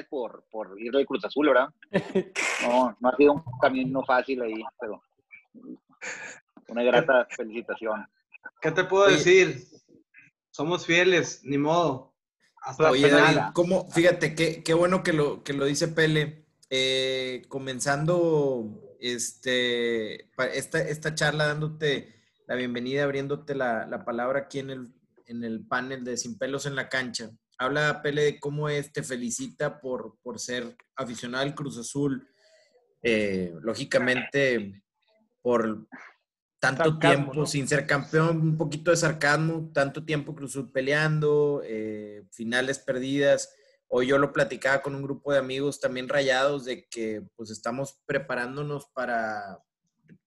por, 0.09 0.43
por 0.51 0.79
ir 0.79 0.91
de 0.91 1.05
Cruz 1.05 1.23
Azul, 1.25 1.47
¿verdad? 1.47 1.69
No, 2.63 2.95
no 2.99 3.09
ha 3.09 3.15
sido 3.15 3.33
un 3.33 3.43
camino 3.59 4.03
fácil 4.05 4.41
ahí, 4.41 4.63
pero 4.79 5.01
una 6.67 6.83
grata 6.83 7.27
felicitación. 7.29 8.07
¿Qué 8.61 8.71
te 8.71 8.83
puedo 8.83 9.07
decir? 9.07 9.63
Somos 10.51 10.85
fieles, 10.85 11.41
ni 11.43 11.57
modo. 11.57 12.13
Hasta 12.61 12.91
Oye, 12.91 13.09
David, 13.09 13.53
¿cómo? 13.53 13.89
Fíjate, 13.89 14.35
qué, 14.35 14.63
qué 14.63 14.73
bueno 14.73 15.01
que 15.01 15.13
lo, 15.13 15.43
que 15.43 15.53
lo 15.53 15.65
dice 15.65 15.87
Pele. 15.87 16.45
Eh, 16.69 17.43
comenzando 17.49 18.95
este, 18.99 20.29
esta, 20.53 20.79
esta 20.79 21.15
charla, 21.15 21.47
dándote 21.47 22.15
la 22.47 22.55
bienvenida, 22.55 23.03
abriéndote 23.03 23.55
la, 23.55 23.85
la 23.87 24.05
palabra 24.05 24.41
aquí 24.41 24.59
en 24.59 24.69
el, 24.69 24.93
en 25.25 25.43
el 25.43 25.65
panel 25.65 26.03
de 26.03 26.15
Sin 26.15 26.37
Pelos 26.37 26.65
en 26.65 26.75
la 26.75 26.87
Cancha 26.87 27.31
habla 27.61 28.01
Pele 28.01 28.23
de 28.23 28.39
cómo 28.39 28.69
es, 28.69 28.91
te 28.91 29.03
felicita 29.03 29.79
por, 29.79 30.17
por 30.23 30.39
ser 30.39 30.75
aficionado 30.95 31.43
al 31.43 31.53
Cruz 31.53 31.77
Azul. 31.77 32.27
Eh, 33.03 33.53
lógicamente, 33.61 34.83
por 35.41 35.87
tanto 36.59 36.97
tiempo 36.97 37.45
sin 37.45 37.67
ser 37.67 37.85
campeón, 37.85 38.41
un 38.41 38.57
poquito 38.57 38.89
de 38.89 38.97
sarcasmo, 38.97 39.71
tanto 39.73 40.03
tiempo 40.03 40.33
Cruz 40.35 40.51
Azul 40.51 40.71
peleando, 40.71 41.61
eh, 41.63 42.23
finales 42.31 42.79
perdidas. 42.79 43.53
Hoy 43.87 44.07
yo 44.07 44.17
lo 44.17 44.33
platicaba 44.33 44.81
con 44.81 44.95
un 44.95 45.03
grupo 45.03 45.31
de 45.31 45.37
amigos 45.39 45.79
también 45.79 46.09
rayados 46.09 46.65
de 46.65 46.87
que 46.87 47.21
pues 47.35 47.51
estamos 47.51 48.01
preparándonos 48.07 48.87
para, 48.87 49.59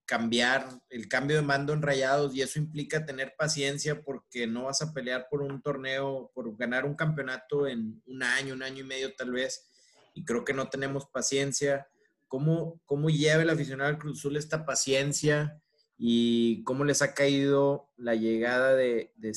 cambiar 0.05 0.69
el 0.89 1.07
cambio 1.07 1.37
de 1.37 1.41
mando 1.41 1.73
en 1.73 1.81
rayados 1.81 2.35
y 2.35 2.41
eso 2.41 2.59
implica 2.59 3.05
tener 3.05 3.35
paciencia 3.37 4.03
porque 4.03 4.45
no 4.45 4.65
vas 4.65 4.81
a 4.81 4.93
pelear 4.93 5.27
por 5.29 5.41
un 5.41 5.61
torneo, 5.61 6.31
por 6.33 6.55
ganar 6.57 6.85
un 6.85 6.95
campeonato 6.95 7.67
en 7.67 8.01
un 8.05 8.23
año, 8.23 8.53
un 8.53 8.63
año 8.63 8.81
y 8.81 8.87
medio 8.87 9.15
tal 9.15 9.31
vez, 9.31 9.67
y 10.13 10.23
creo 10.23 10.45
que 10.45 10.53
no 10.53 10.69
tenemos 10.69 11.07
paciencia. 11.07 11.87
¿Cómo, 12.27 12.81
cómo 12.85 13.09
lleva 13.09 13.43
el 13.43 13.49
aficionado 13.49 13.89
al 13.89 13.97
Cruz 13.97 14.19
Azul 14.19 14.37
esta 14.37 14.65
paciencia 14.65 15.61
y 15.97 16.63
cómo 16.63 16.83
les 16.83 17.01
ha 17.01 17.13
caído 17.13 17.89
la 17.97 18.15
llegada 18.15 18.73
de, 18.73 19.13
de 19.15 19.33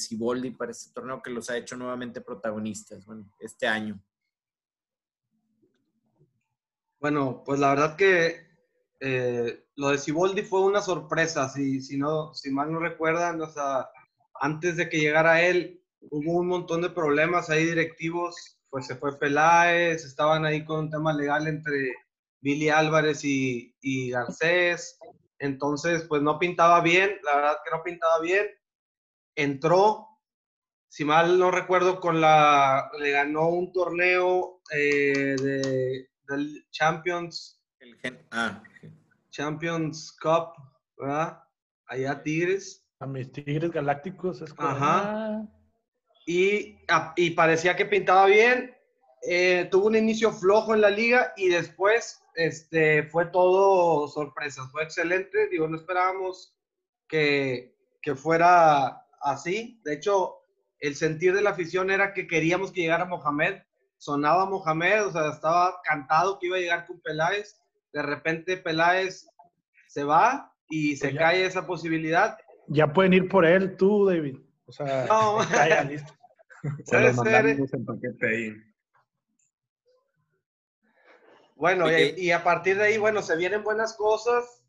para 0.56 0.72
este 0.72 0.92
torneo 0.92 1.22
que 1.22 1.30
los 1.30 1.48
ha 1.50 1.56
hecho 1.56 1.76
nuevamente 1.76 2.20
protagonistas 2.20 3.04
bueno, 3.06 3.30
este 3.40 3.66
año? 3.66 4.02
Bueno, 7.00 7.42
pues 7.44 7.60
la 7.60 7.70
verdad 7.70 7.96
que 7.96 8.48
eh, 9.00 9.67
lo 9.78 9.90
de 9.90 9.99
Siboldi 9.99 10.42
fue 10.42 10.61
una 10.62 10.82
sorpresa, 10.82 11.49
si, 11.49 11.80
si, 11.80 11.97
no, 11.97 12.35
si 12.35 12.50
mal 12.50 12.73
no 12.73 12.80
recuerdan, 12.80 13.40
o 13.40 13.49
sea, 13.49 13.88
antes 14.40 14.76
de 14.76 14.88
que 14.88 14.99
llegara 14.99 15.42
él, 15.42 15.80
hubo 16.11 16.40
un 16.40 16.49
montón 16.49 16.82
de 16.82 16.90
problemas 16.90 17.49
ahí 17.49 17.64
directivos, 17.64 18.58
pues 18.70 18.88
se 18.88 18.97
fue 18.97 19.16
Peláez, 19.20 20.04
estaban 20.04 20.44
ahí 20.44 20.64
con 20.64 20.80
un 20.80 20.90
tema 20.90 21.12
legal 21.12 21.47
entre 21.47 21.94
Billy 22.40 22.70
Álvarez 22.70 23.25
y, 23.25 23.73
y 23.80 24.11
Garcés, 24.11 24.99
entonces 25.38 26.02
pues 26.08 26.23
no 26.23 26.40
pintaba 26.40 26.80
bien, 26.80 27.16
la 27.23 27.37
verdad 27.37 27.58
que 27.64 27.76
no 27.76 27.82
pintaba 27.85 28.20
bien, 28.20 28.49
entró, 29.37 30.08
si 30.88 31.04
mal 31.04 31.38
no 31.38 31.52
recuerdo, 31.52 32.00
con 32.00 32.20
la, 32.20 32.90
le 32.99 33.12
ganó 33.12 33.49
un 33.49 33.73
torneo 33.73 34.61
eh, 34.75 35.37
de, 35.40 36.08
del 36.26 36.66
Champions 36.73 37.62
ah. 38.32 38.61
Champions 39.30 40.16
Cup, 40.20 40.52
¿verdad? 40.97 41.42
Allá 41.87 42.23
Tigres. 42.23 42.87
A 43.00 43.06
mis 43.06 43.30
Tigres 43.32 43.70
Galácticos. 43.70 44.42
Es 44.42 44.54
Ajá. 44.56 45.47
Y, 46.26 46.78
ah, 46.88 47.12
y, 47.16 47.30
parecía 47.30 47.76
que 47.76 47.87
pintaba 47.87 48.26
bien. 48.26 48.75
Eh, 49.23 49.68
tuvo 49.70 49.87
un 49.87 49.97
inicio 49.97 50.32
flojo 50.32 50.75
en 50.75 50.80
la 50.80 50.90
liga 50.90 51.32
y 51.37 51.49
después 51.49 52.23
este, 52.35 53.04
fue 53.04 53.26
todo 53.26 54.06
sorpresa. 54.08 54.68
Fue 54.70 54.82
excelente. 54.82 55.49
Digo, 55.49 55.68
no 55.68 55.76
esperábamos 55.76 56.54
que, 57.08 57.75
que 58.02 58.14
fuera 58.14 59.06
así. 59.23 59.80
De 59.85 59.94
hecho, 59.94 60.37
el 60.80 60.94
sentir 60.97 61.35
de 61.35 61.42
la 61.42 61.50
afición 61.50 61.90
era 61.90 62.12
que 62.12 62.26
queríamos 62.26 62.73
que 62.73 62.82
llegara 62.82 63.04
Mohamed. 63.04 63.62
Sonaba 63.97 64.47
Mohamed, 64.47 65.06
o 65.06 65.12
sea, 65.12 65.30
estaba 65.30 65.80
cantado 65.82 66.38
que 66.38 66.47
iba 66.47 66.56
a 66.56 66.61
llegar 66.61 66.87
con 66.87 67.00
Peláez 67.00 67.61
de 67.92 68.02
repente 68.02 68.57
Peláez 68.57 69.26
se 69.87 70.04
va 70.04 70.54
y 70.68 70.97
se 70.97 71.09
pues 71.09 71.18
cae 71.18 71.45
esa 71.45 71.66
posibilidad. 71.66 72.38
Ya 72.68 72.92
pueden 72.92 73.14
ir 73.14 73.28
por 73.28 73.47
él 73.47 73.76
tú, 73.76 74.07
David. 74.07 74.38
O 74.66 74.73
sea, 74.73 75.07
no. 75.07 75.38
listo. 75.88 76.12
Se 76.87 77.78
paquete 77.78 78.26
ahí. 78.26 78.54
Bueno, 81.57 81.87
y, 81.90 82.30
a 82.30 82.45
partir 82.45 82.76
de 82.76 82.85
ahí, 82.85 82.99
bueno, 82.99 83.21
se 83.21 83.37
vienen 83.37 83.64
buenas 83.64 83.97
cosas, 83.97 84.62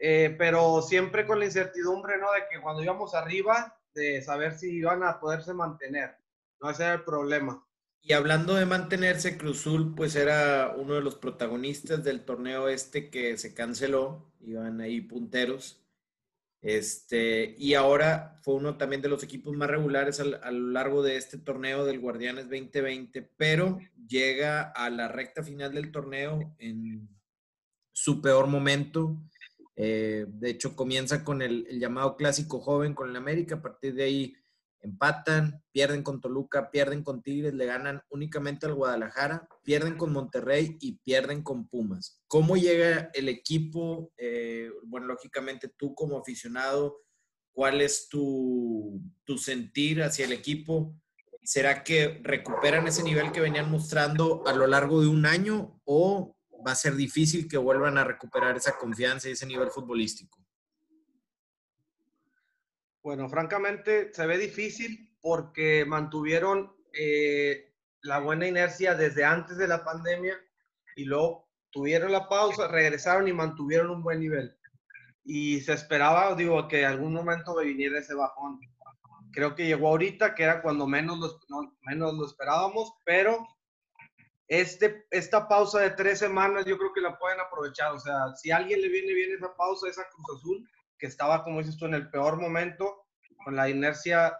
eh, 0.00 0.34
pero 0.36 0.82
siempre 0.82 1.26
con 1.26 1.38
la 1.38 1.44
incertidumbre, 1.44 2.18
¿no? 2.18 2.32
De 2.32 2.40
que 2.50 2.60
cuando 2.60 2.82
íbamos 2.82 3.14
arriba, 3.14 3.78
de 3.94 4.20
saber 4.20 4.58
si 4.58 4.78
iban 4.78 5.04
a 5.04 5.20
poderse 5.20 5.54
mantener. 5.54 6.16
No 6.60 6.70
ese 6.70 6.82
era 6.84 6.94
el 6.94 7.04
problema. 7.04 7.63
Y 8.06 8.12
hablando 8.12 8.54
de 8.54 8.66
mantenerse, 8.66 9.38
Cruzul 9.38 9.94
pues 9.94 10.14
era 10.14 10.74
uno 10.76 10.92
de 10.92 11.00
los 11.00 11.14
protagonistas 11.14 12.04
del 12.04 12.22
torneo 12.26 12.68
este 12.68 13.08
que 13.08 13.38
se 13.38 13.54
canceló, 13.54 14.30
iban 14.42 14.82
ahí 14.82 15.00
punteros. 15.00 15.82
Este, 16.60 17.54
y 17.58 17.72
ahora 17.72 18.38
fue 18.42 18.56
uno 18.56 18.76
también 18.76 19.00
de 19.00 19.08
los 19.08 19.22
equipos 19.22 19.56
más 19.56 19.70
regulares 19.70 20.20
a 20.20 20.50
lo 20.50 20.68
largo 20.70 21.02
de 21.02 21.16
este 21.16 21.38
torneo 21.38 21.86
del 21.86 21.98
Guardianes 21.98 22.44
2020, 22.50 23.22
pero 23.38 23.78
llega 24.06 24.70
a 24.72 24.90
la 24.90 25.08
recta 25.08 25.42
final 25.42 25.72
del 25.72 25.90
torneo 25.90 26.54
en 26.58 27.08
su 27.90 28.20
peor 28.20 28.48
momento. 28.48 29.16
Eh, 29.76 30.26
de 30.28 30.50
hecho, 30.50 30.76
comienza 30.76 31.24
con 31.24 31.40
el, 31.40 31.66
el, 31.70 31.80
llamado 31.80 32.16
clásico 32.16 32.60
joven 32.60 32.92
con 32.92 33.08
el 33.08 33.16
América, 33.16 33.54
a 33.54 33.62
partir 33.62 33.94
de 33.94 34.04
ahí 34.04 34.36
empatan, 34.84 35.62
pierden 35.72 36.02
con 36.02 36.20
Toluca, 36.20 36.70
pierden 36.70 37.02
con 37.02 37.22
Tigres, 37.22 37.54
le 37.54 37.66
ganan 37.66 38.02
únicamente 38.10 38.66
al 38.66 38.74
Guadalajara, 38.74 39.48
pierden 39.64 39.96
con 39.96 40.12
Monterrey 40.12 40.76
y 40.80 40.98
pierden 40.98 41.42
con 41.42 41.66
Pumas. 41.66 42.22
¿Cómo 42.28 42.56
llega 42.56 43.10
el 43.14 43.28
equipo? 43.28 44.12
Eh, 44.18 44.70
bueno, 44.84 45.06
lógicamente 45.06 45.72
tú 45.76 45.94
como 45.94 46.18
aficionado, 46.18 47.00
¿cuál 47.52 47.80
es 47.80 48.08
tu, 48.08 49.00
tu 49.24 49.38
sentir 49.38 50.02
hacia 50.02 50.26
el 50.26 50.32
equipo? 50.32 50.94
¿Será 51.42 51.82
que 51.82 52.20
recuperan 52.22 52.86
ese 52.86 53.02
nivel 53.02 53.32
que 53.32 53.40
venían 53.40 53.70
mostrando 53.70 54.46
a 54.46 54.52
lo 54.52 54.66
largo 54.66 55.00
de 55.00 55.08
un 55.08 55.24
año 55.26 55.80
o 55.84 56.36
va 56.66 56.72
a 56.72 56.76
ser 56.76 56.94
difícil 56.94 57.48
que 57.48 57.56
vuelvan 57.56 57.98
a 57.98 58.04
recuperar 58.04 58.56
esa 58.56 58.76
confianza 58.76 59.28
y 59.28 59.32
ese 59.32 59.46
nivel 59.46 59.70
futbolístico? 59.70 60.43
Bueno, 63.04 63.28
francamente 63.28 64.14
se 64.14 64.26
ve 64.26 64.38
difícil 64.38 65.14
porque 65.20 65.84
mantuvieron 65.84 66.74
eh, 66.94 67.70
la 68.00 68.18
buena 68.18 68.48
inercia 68.48 68.94
desde 68.94 69.26
antes 69.26 69.58
de 69.58 69.68
la 69.68 69.84
pandemia 69.84 70.34
y 70.96 71.04
luego 71.04 71.50
tuvieron 71.70 72.12
la 72.12 72.30
pausa, 72.30 72.66
regresaron 72.66 73.28
y 73.28 73.34
mantuvieron 73.34 73.90
un 73.90 74.02
buen 74.02 74.20
nivel. 74.20 74.56
Y 75.22 75.60
se 75.60 75.74
esperaba, 75.74 76.34
digo, 76.34 76.66
que 76.66 76.86
algún 76.86 77.12
momento 77.12 77.54
viniera 77.58 77.98
ese 77.98 78.14
bajón. 78.14 78.58
Creo 79.32 79.54
que 79.54 79.66
llegó 79.66 79.88
ahorita, 79.88 80.34
que 80.34 80.44
era 80.44 80.62
cuando 80.62 80.86
menos 80.86 81.18
lo, 81.18 81.76
menos 81.82 82.14
lo 82.14 82.24
esperábamos, 82.24 82.94
pero 83.04 83.46
este, 84.48 85.04
esta 85.10 85.46
pausa 85.46 85.80
de 85.80 85.90
tres 85.90 86.20
semanas 86.20 86.64
yo 86.64 86.78
creo 86.78 86.94
que 86.94 87.02
la 87.02 87.18
pueden 87.18 87.38
aprovechar. 87.38 87.92
O 87.92 88.00
sea, 88.00 88.34
si 88.34 88.50
a 88.50 88.56
alguien 88.56 88.80
le 88.80 88.88
viene 88.88 89.12
bien 89.12 89.32
esa 89.32 89.54
pausa, 89.54 89.90
esa 89.90 90.08
Cruz 90.08 90.38
Azul, 90.38 90.68
que 90.98 91.06
estaba, 91.06 91.44
como 91.44 91.58
dices 91.58 91.76
tú, 91.76 91.86
en 91.86 91.94
el 91.94 92.10
peor 92.10 92.40
momento, 92.40 93.06
con 93.44 93.56
la 93.56 93.68
inercia 93.68 94.38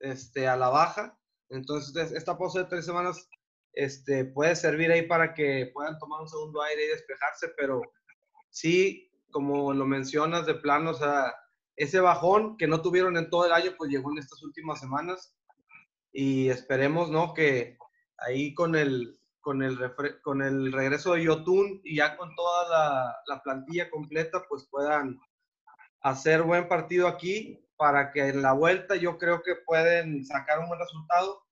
este, 0.00 0.48
a 0.48 0.56
la 0.56 0.68
baja. 0.68 1.18
Entonces, 1.48 2.12
esta 2.12 2.38
pausa 2.38 2.60
de 2.60 2.64
tres 2.66 2.84
semanas 2.84 3.28
este, 3.72 4.24
puede 4.24 4.54
servir 4.56 4.90
ahí 4.90 5.02
para 5.02 5.34
que 5.34 5.70
puedan 5.72 5.98
tomar 5.98 6.20
un 6.20 6.28
segundo 6.28 6.62
aire 6.62 6.84
y 6.84 6.88
despejarse, 6.88 7.48
pero 7.56 7.82
sí, 8.50 9.10
como 9.30 9.72
lo 9.72 9.86
mencionas 9.86 10.46
de 10.46 10.54
plano, 10.54 10.90
o 10.90 10.94
sea, 10.94 11.34
ese 11.76 12.00
bajón 12.00 12.56
que 12.56 12.66
no 12.66 12.82
tuvieron 12.82 13.16
en 13.16 13.30
todo 13.30 13.46
el 13.46 13.52
año, 13.52 13.72
pues 13.78 13.90
llegó 13.90 14.10
en 14.12 14.18
estas 14.18 14.42
últimas 14.42 14.80
semanas 14.80 15.34
y 16.12 16.50
esperemos, 16.50 17.10
¿no? 17.10 17.32
Que 17.32 17.78
ahí 18.18 18.54
con 18.54 18.76
el, 18.76 19.18
con 19.40 19.62
el, 19.62 19.78
con 20.22 20.42
el 20.42 20.72
regreso 20.72 21.14
de 21.14 21.24
Yotun 21.24 21.80
y 21.82 21.96
ya 21.96 22.16
con 22.16 22.34
toda 22.36 22.68
la, 22.68 23.16
la 23.26 23.42
plantilla 23.42 23.90
completa, 23.90 24.44
pues 24.48 24.68
puedan 24.70 25.18
hacer 26.02 26.42
buen 26.42 26.68
partido 26.68 27.08
aquí 27.08 27.58
para 27.76 28.12
que 28.12 28.28
en 28.28 28.42
la 28.42 28.52
vuelta 28.52 28.96
yo 28.96 29.18
creo 29.18 29.42
que 29.42 29.56
pueden 29.66 30.24
sacar 30.24 30.58
un 30.60 30.68
buen 30.68 30.78
resultado, 30.78 31.42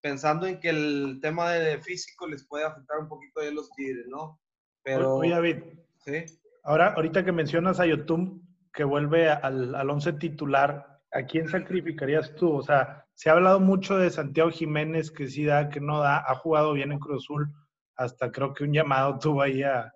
pensando 0.00 0.46
en 0.46 0.60
que 0.60 0.70
el 0.70 1.18
tema 1.20 1.50
de 1.50 1.78
físico 1.78 2.26
les 2.26 2.46
puede 2.46 2.64
afectar 2.64 2.98
un 2.98 3.08
poquito 3.08 3.40
a 3.40 3.50
los 3.50 3.70
Tigres, 3.72 4.06
¿no? 4.08 4.40
Pero... 4.82 5.16
Oye, 5.16 5.30
David. 5.30 5.56
Sí. 6.04 6.24
Ahora, 6.62 6.94
ahorita 6.94 7.24
que 7.24 7.32
mencionas 7.32 7.80
a 7.80 7.86
Yotun, 7.86 8.46
que 8.72 8.84
vuelve 8.84 9.28
al, 9.28 9.74
al 9.74 9.90
once 9.90 10.12
titular, 10.12 11.00
¿a 11.12 11.22
quién 11.22 11.48
sacrificarías 11.48 12.34
tú? 12.36 12.52
O 12.52 12.62
sea, 12.62 13.06
se 13.14 13.28
ha 13.28 13.32
hablado 13.32 13.60
mucho 13.60 13.98
de 13.98 14.10
Santiago 14.10 14.50
Jiménez, 14.50 15.10
que 15.10 15.26
sí 15.26 15.44
da, 15.44 15.68
que 15.68 15.80
no 15.80 16.00
da, 16.00 16.18
ha 16.18 16.34
jugado 16.36 16.72
bien 16.74 16.92
en 16.92 16.98
Cruz 16.98 17.24
Azul, 17.24 17.52
hasta 17.96 18.30
creo 18.30 18.54
que 18.54 18.64
un 18.64 18.72
llamado 18.72 19.18
tuvo 19.20 19.42
ahí 19.42 19.62
a, 19.62 19.92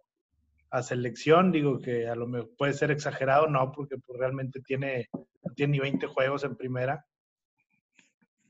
a 0.74 0.82
selección, 0.82 1.52
digo 1.52 1.78
que 1.78 2.08
a 2.08 2.16
lo 2.16 2.26
mejor 2.26 2.50
puede 2.58 2.72
ser 2.72 2.90
exagerado, 2.90 3.46
no, 3.46 3.70
porque 3.70 3.96
pues, 3.96 4.18
realmente 4.18 4.60
tiene, 4.60 5.08
tiene 5.54 5.70
ni 5.70 5.78
20 5.78 6.08
juegos 6.08 6.42
en 6.42 6.56
primera. 6.56 7.06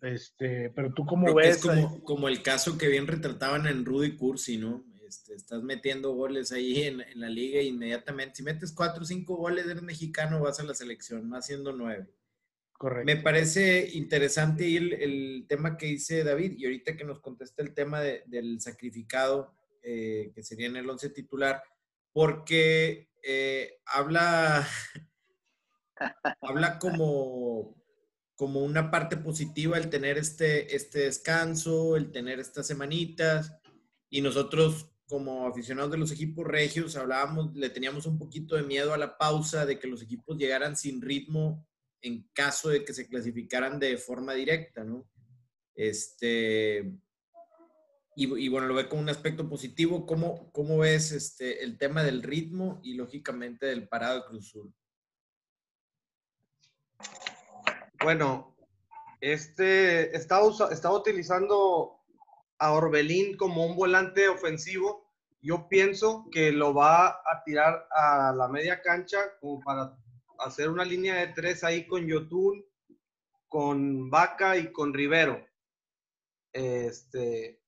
Este, 0.01 0.71
pero 0.71 0.95
tú 0.95 1.05
cómo 1.05 1.35
ves. 1.35 1.57
Es 1.57 1.63
como, 1.63 2.03
como, 2.03 2.29
el 2.29 2.43
caso 2.43 2.79
que 2.79 2.89
bien 2.89 3.07
retrataban 3.07 3.67
en 3.67 3.85
Rudy 3.85 4.17
Cursi, 4.17 4.57
¿no? 4.57 4.87
Este, 5.07 5.35
estás 5.35 5.63
metiendo 5.63 6.15
goles 6.15 6.51
ahí 6.51 6.85
en, 6.85 7.03
en, 7.03 7.21
la 7.21 7.29
liga 7.29 7.61
e 7.61 7.65
inmediatamente. 7.65 8.37
Si 8.37 8.43
metes 8.43 8.73
cuatro 8.73 9.03
o 9.03 9.07
cinco 9.07 9.37
goles, 9.37 9.67
eres 9.67 9.83
mexicano, 9.83 10.41
vas 10.41 10.59
a 10.61 10.65
la 10.65 10.75
selección, 10.75 11.29
más 11.29 11.45
siendo 11.45 11.75
nueve. 11.75 12.09
Correcto. 12.73 13.05
Me 13.05 13.21
parece 13.21 13.87
interesante 13.93 14.75
el, 14.75 14.95
el, 14.95 15.45
tema 15.47 15.77
que 15.77 15.87
dice 15.87 16.25
David, 16.25 16.55
y 16.57 16.65
ahorita 16.65 16.97
que 16.97 17.05
nos 17.05 17.21
contesta 17.21 17.63
el 17.63 17.75
tema 17.75 18.01
de, 18.01 18.23
del 18.27 18.63
sacrificado, 18.63 19.55
eh, 19.83 20.33
que 20.35 20.43
sería 20.43 20.69
en 20.69 20.77
el 20.77 20.89
once 20.89 21.11
titular, 21.11 21.63
porque 22.15 23.11
eh, 23.23 23.81
habla, 23.85 24.67
habla 26.41 26.79
como, 26.79 27.77
como 28.37 28.61
una 28.61 28.91
parte 28.91 29.19
positiva 29.19 29.77
el 29.77 29.91
tener 29.91 30.17
este, 30.17 30.75
este 30.75 31.01
descanso, 31.01 31.97
el 31.97 32.13
tener 32.13 32.41
estas 32.41 32.67
semanitas, 32.67 33.53
y 34.09 34.23
nosotros 34.23 34.91
como 35.07 35.47
aficionados 35.47 35.91
de 35.91 35.99
los 35.99 36.13
equipos 36.13 36.47
regios 36.47 36.97
hablábamos, 36.97 37.55
le 37.55 37.69
teníamos 37.69 38.07
un 38.07 38.17
poquito 38.17 38.57
de 38.57 38.63
miedo 38.63 38.95
a 38.95 38.99
la 38.99 39.19
pausa, 39.19 39.67
de 39.67 39.79
que 39.79 39.89
los 39.89 40.01
equipos 40.01 40.39
llegaran 40.39 40.77
sin 40.77 41.03
ritmo 41.03 41.67
en 42.01 42.29
caso 42.33 42.69
de 42.69 42.85
que 42.85 42.95
se 42.95 43.09
clasificaran 43.09 43.79
de 43.81 43.97
forma 43.97 44.35
directa, 44.35 44.85
¿no? 44.85 45.09
Este, 45.75 46.95
y, 48.17 48.49
bueno, 48.49 48.69
lo 48.69 48.75
ve 48.75 48.89
como 48.89 49.03
un 49.03 49.09
aspecto 49.09 49.49
positivo. 49.49 50.07
¿Cómo, 50.07 50.51
cómo 50.53 50.79
ves 50.79 51.13
este, 51.13 51.65
el 51.65 51.79
tema 51.79 52.03
del 52.05 52.23
ritmo 52.23 52.81
y 52.83 52.95
lógicamente 52.95 53.67
del 53.67 53.89
parado 53.89 54.21
de 54.21 54.27
Cruz? 54.27 54.57
Bueno, 58.03 58.57
este 59.21 60.17
estaba, 60.17 60.49
estaba 60.71 60.97
utilizando 60.97 62.05
a 62.59 62.73
Orbelín 62.73 63.37
como 63.37 63.67
un 63.67 63.75
volante 63.75 64.29
ofensivo. 64.29 65.11
Yo 65.41 65.69
pienso 65.69 66.29
que 66.31 66.53
lo 66.53 66.73
va 66.73 67.09
a 67.09 67.43
tirar 67.45 67.89
a 67.91 68.33
la 68.33 68.49
media 68.49 68.81
cancha 68.81 69.19
como 69.41 69.61
para 69.61 69.97
hacer 70.39 70.71
una 70.71 70.85
línea 70.85 71.17
de 71.17 71.29
tres 71.29 71.65
ahí 71.65 71.87
con 71.87 72.07
Yotun, 72.07 72.65
con 73.49 74.09
Vaca 74.09 74.57
y 74.57 74.73
con 74.73 74.95
Rivero. 74.95 75.45
Este, 76.53 77.64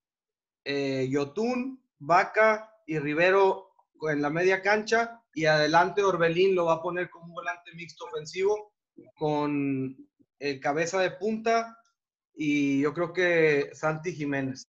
eh, 0.69 1.07
Yotun, 1.09 1.81
Vaca 1.97 2.69
y 2.85 2.99
Rivero 2.99 3.71
en 4.01 4.21
la 4.21 4.29
media 4.29 4.61
cancha 4.61 5.23
y 5.33 5.45
adelante 5.45 6.03
Orbelín 6.03 6.55
lo 6.55 6.65
va 6.65 6.73
a 6.73 6.81
poner 6.81 7.09
como 7.09 7.27
un 7.27 7.33
volante 7.35 7.73
mixto 7.73 8.03
ofensivo 8.03 8.73
con 9.15 9.95
el 10.39 10.59
cabeza 10.59 10.99
de 10.99 11.11
punta 11.11 11.77
y 12.35 12.81
yo 12.81 12.93
creo 12.93 13.13
que 13.13 13.69
Santi 13.73 14.13
Jiménez. 14.13 14.67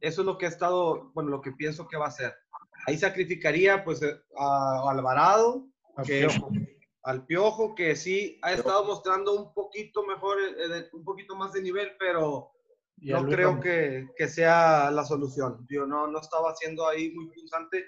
Eso 0.00 0.22
es 0.22 0.26
lo 0.26 0.38
que 0.38 0.46
ha 0.46 0.48
estado, 0.48 1.10
bueno, 1.12 1.28
lo 1.28 1.42
que 1.42 1.52
pienso 1.52 1.86
que 1.86 1.98
va 1.98 2.06
a 2.06 2.08
hacer. 2.08 2.34
Ahí 2.86 2.96
sacrificaría 2.96 3.84
pues 3.84 4.00
a 4.38 4.90
Alvarado, 4.90 5.66
que, 6.06 6.28
al 7.02 7.26
Piojo, 7.26 7.74
que 7.74 7.94
sí 7.94 8.38
ha 8.40 8.54
estado 8.54 8.84
mostrando 8.84 9.34
un 9.34 9.52
poquito 9.52 10.02
mejor, 10.06 10.38
eh, 10.40 10.88
un 10.94 11.04
poquito 11.04 11.36
más 11.36 11.52
de 11.52 11.60
nivel, 11.60 11.92
pero 11.98 12.54
no 12.98 13.26
creo 13.26 13.60
que, 13.60 14.08
que, 14.16 14.28
sea 14.28 14.90
la 14.90 15.04
solución. 15.04 15.66
Yo 15.68 15.86
no, 15.86 16.06
no 16.06 16.20
estaba 16.20 16.50
haciendo 16.50 16.86
ahí 16.88 17.10
muy 17.12 17.28
punzante. 17.28 17.86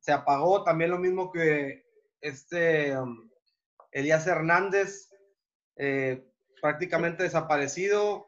Se 0.00 0.12
apagó 0.12 0.62
también 0.64 0.90
lo 0.90 0.98
mismo 0.98 1.30
que 1.30 1.86
este 2.20 2.96
um, 2.98 3.30
Elías 3.92 4.26
Hernández, 4.26 5.10
eh, 5.76 6.26
prácticamente 6.60 7.22
desaparecido. 7.22 8.26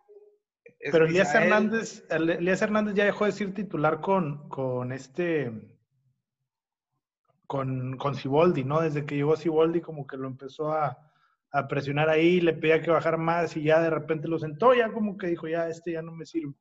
Pero 0.79 1.07
Elías 1.07 1.35
Hernández, 1.35 2.05
Elías 2.11 2.63
Hernández 2.63 2.95
ya 2.95 3.05
dejó 3.05 3.27
de 3.27 3.33
ser 3.33 3.53
titular 3.53 4.01
con, 4.01 4.49
con 4.49 4.93
este 4.93 5.53
con, 7.47 7.97
con 7.99 8.15
Ciboldi, 8.15 8.65
¿no? 8.65 8.81
Desde 8.81 9.05
que 9.05 9.17
llegó 9.17 9.37
Ciboldi 9.37 9.81
como 9.81 10.07
que 10.07 10.17
lo 10.17 10.29
empezó 10.29 10.73
a, 10.73 11.10
a 11.53 11.69
presionar 11.69 12.09
ahí, 12.09 12.41
le 12.41 12.53
pedía 12.53 12.81
que 12.81 12.91
bajara 12.91 13.17
más 13.17 13.57
y 13.57 13.63
ya 13.65 13.81
de 13.81 13.91
repente 13.91 14.29
lo 14.29 14.39
sentó, 14.39 14.75
ya 14.75 14.93
como 14.93 15.19
que 15.19 15.27
dijo, 15.27 15.49
ya 15.49 15.69
este 15.69 15.93
ya 15.93 16.03
no 16.03 16.13
me 16.13 16.27
sirve. 16.27 16.55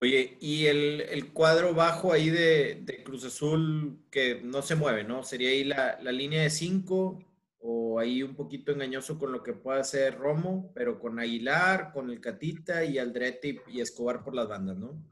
Oye, 0.00 0.36
y 0.40 0.66
el, 0.66 1.00
el 1.00 1.32
cuadro 1.32 1.74
bajo 1.74 2.12
ahí 2.12 2.30
de, 2.30 2.82
de, 2.82 3.02
Cruz 3.02 3.24
Azul 3.24 4.04
que 4.10 4.40
no 4.44 4.62
se 4.62 4.76
mueve, 4.76 5.02
¿no? 5.02 5.24
¿Sería 5.24 5.50
ahí 5.50 5.64
la, 5.64 5.98
la 6.00 6.12
línea 6.12 6.42
de 6.42 6.50
cinco 6.50 7.18
o 7.58 7.98
ahí 7.98 8.22
un 8.22 8.36
poquito 8.36 8.70
engañoso 8.70 9.18
con 9.18 9.32
lo 9.32 9.42
que 9.42 9.54
pueda 9.54 9.80
hacer 9.80 10.16
Romo, 10.16 10.70
pero 10.72 11.00
con 11.00 11.18
Aguilar, 11.18 11.92
con 11.92 12.10
el 12.10 12.20
Catita 12.20 12.84
y 12.84 12.98
Aldrete 12.98 13.48
y, 13.48 13.60
y 13.78 13.80
Escobar 13.80 14.22
por 14.22 14.34
las 14.34 14.46
bandas, 14.46 14.76
¿no? 14.76 15.02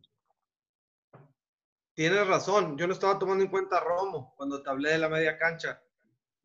Tienes 1.93 2.27
razón, 2.27 2.77
yo 2.79 2.87
no 2.87 2.93
estaba 2.93 3.19
tomando 3.19 3.43
en 3.43 3.51
cuenta 3.51 3.79
a 3.79 3.81
Romo 3.81 4.35
cuando 4.37 4.63
te 4.63 4.71
hablé 4.71 4.91
de 4.91 4.99
la 4.99 5.09
media 5.09 5.37
cancha. 5.37 5.83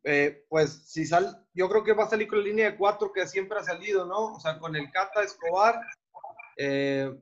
Eh, 0.04 0.44
pues 0.48 0.82
si 0.86 1.04
sal, 1.04 1.46
yo 1.54 1.68
creo 1.68 1.84
que 1.84 1.92
va 1.92 2.04
a 2.04 2.10
salir 2.10 2.26
con 2.26 2.38
la 2.38 2.44
línea 2.44 2.70
de 2.70 2.76
cuatro 2.76 3.12
que 3.12 3.26
siempre 3.26 3.58
ha 3.58 3.62
salido, 3.62 4.04
¿no? 4.04 4.34
O 4.34 4.40
sea, 4.40 4.58
con 4.58 4.74
el 4.74 4.90
Cata 4.90 5.22
Escobar. 5.22 5.80
Eh, 6.56 7.12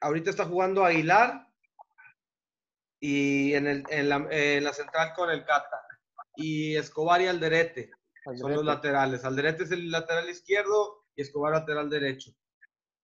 ahorita 0.00 0.30
está 0.30 0.46
jugando 0.46 0.84
Aguilar 0.84 1.46
y 3.00 3.54
en, 3.54 3.66
el, 3.66 3.84
en, 3.90 4.08
la, 4.08 4.26
en, 4.30 4.64
la, 4.64 4.72
central 4.72 5.12
con 5.14 5.30
el 5.30 5.44
Cata. 5.44 5.82
Y 6.36 6.76
Escobar 6.76 7.20
y 7.20 7.26
Alderete, 7.26 7.90
Alderete. 8.24 8.40
son 8.40 8.54
los 8.54 8.64
laterales. 8.64 9.24
Alderete 9.24 9.64
es 9.64 9.72
el 9.72 9.90
lateral 9.90 10.28
izquierdo 10.30 11.04
y 11.14 11.22
Escobar 11.22 11.52
lateral 11.52 11.90
derecho. 11.90 12.32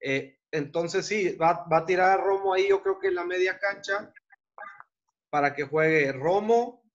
Eh, 0.00 0.38
entonces 0.50 1.04
sí, 1.04 1.36
va, 1.36 1.66
va 1.70 1.78
a 1.78 1.86
tirar 1.86 2.12
a 2.12 2.22
Romo 2.22 2.54
ahí, 2.54 2.68
yo 2.68 2.82
creo 2.82 2.98
que 2.98 3.08
en 3.08 3.16
la 3.16 3.24
media 3.24 3.58
cancha, 3.58 4.12
para 5.28 5.54
que 5.54 5.64
juegue 5.64 6.12
Romo, 6.12 6.85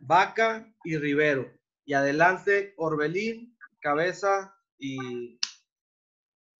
Vaca 0.00 0.66
y 0.82 0.96
Rivero. 0.96 1.52
Y 1.84 1.92
adelante 1.92 2.74
Orbelín, 2.76 3.56
Cabeza 3.80 4.54
y, 4.78 5.38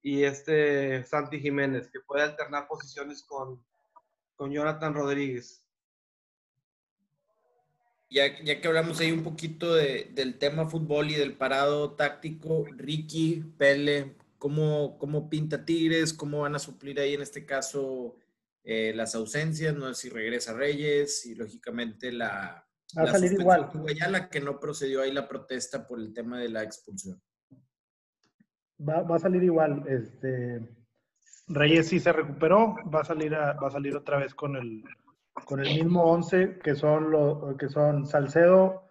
y 0.02 0.22
este 0.22 1.04
Santi 1.04 1.40
Jiménez, 1.40 1.88
que 1.90 2.00
puede 2.00 2.22
alternar 2.22 2.68
posiciones 2.68 3.22
con, 3.24 3.64
con 4.36 4.52
Jonathan 4.52 4.94
Rodríguez. 4.94 5.64
Ya, 8.10 8.42
ya, 8.42 8.60
que 8.60 8.66
hablamos 8.66 8.98
ahí 9.00 9.12
un 9.12 9.22
poquito 9.22 9.74
de, 9.74 10.10
del 10.12 10.38
tema 10.38 10.68
fútbol 10.68 11.10
y 11.10 11.14
del 11.14 11.36
parado 11.36 11.92
táctico, 11.92 12.66
Ricky, 12.76 13.44
Pele, 13.56 14.16
¿cómo, 14.36 14.98
¿cómo 14.98 15.30
pinta 15.30 15.64
Tigres? 15.64 16.12
¿Cómo 16.12 16.40
van 16.40 16.56
a 16.56 16.58
suplir 16.58 16.98
ahí 16.98 17.14
en 17.14 17.22
este 17.22 17.46
caso 17.46 18.16
eh, 18.64 18.92
las 18.96 19.14
ausencias? 19.14 19.76
No 19.76 19.94
sé 19.94 20.02
si 20.02 20.08
regresa 20.08 20.54
Reyes 20.54 21.24
y 21.24 21.36
lógicamente 21.36 22.10
la, 22.10 22.68
Va 22.98 23.02
a 23.02 23.06
salir 23.06 23.32
igual. 23.32 23.70
La 24.08 24.28
que 24.28 24.40
no 24.40 24.58
procedió 24.58 25.02
ahí 25.02 25.12
la 25.12 25.28
protesta 25.28 25.86
por 25.86 26.00
el 26.00 26.12
tema 26.12 26.38
de 26.38 26.48
la 26.48 26.62
expulsión. 26.62 27.20
Va, 28.80 29.02
va, 29.02 29.16
a 29.16 29.18
salir 29.18 29.42
igual. 29.42 29.84
Este, 29.86 30.60
Reyes 31.46 31.88
sí 31.88 32.00
se 32.00 32.12
recuperó, 32.12 32.76
va 32.92 33.00
a 33.00 33.04
salir, 33.04 33.34
a, 33.34 33.54
va 33.54 33.68
a 33.68 33.72
salir 33.72 33.96
otra 33.96 34.18
vez 34.18 34.34
con 34.34 34.56
el, 34.56 34.84
con 35.44 35.60
el 35.60 35.74
mismo 35.74 36.04
11 36.04 36.58
que 36.60 36.74
son, 36.74 37.10
lo, 37.10 37.56
que 37.58 37.68
son 37.68 38.06
Salcedo, 38.06 38.88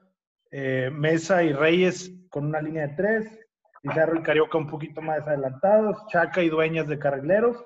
eh, 0.52 0.90
Mesa 0.92 1.44
y 1.44 1.54
Reyes 1.54 2.12
con 2.30 2.46
una 2.46 2.62
línea 2.62 2.88
de 2.88 2.96
tres, 2.96 3.40
Pizarro 3.82 4.20
y 4.20 4.24
Carioca 4.24 4.58
un 4.58 4.68
poquito 4.68 5.02
más 5.02 5.26
adelantados, 5.26 6.06
Chaca 6.08 6.44
y 6.44 6.50
Dueñas 6.50 6.88
de 6.88 7.00
carrileros, 7.00 7.64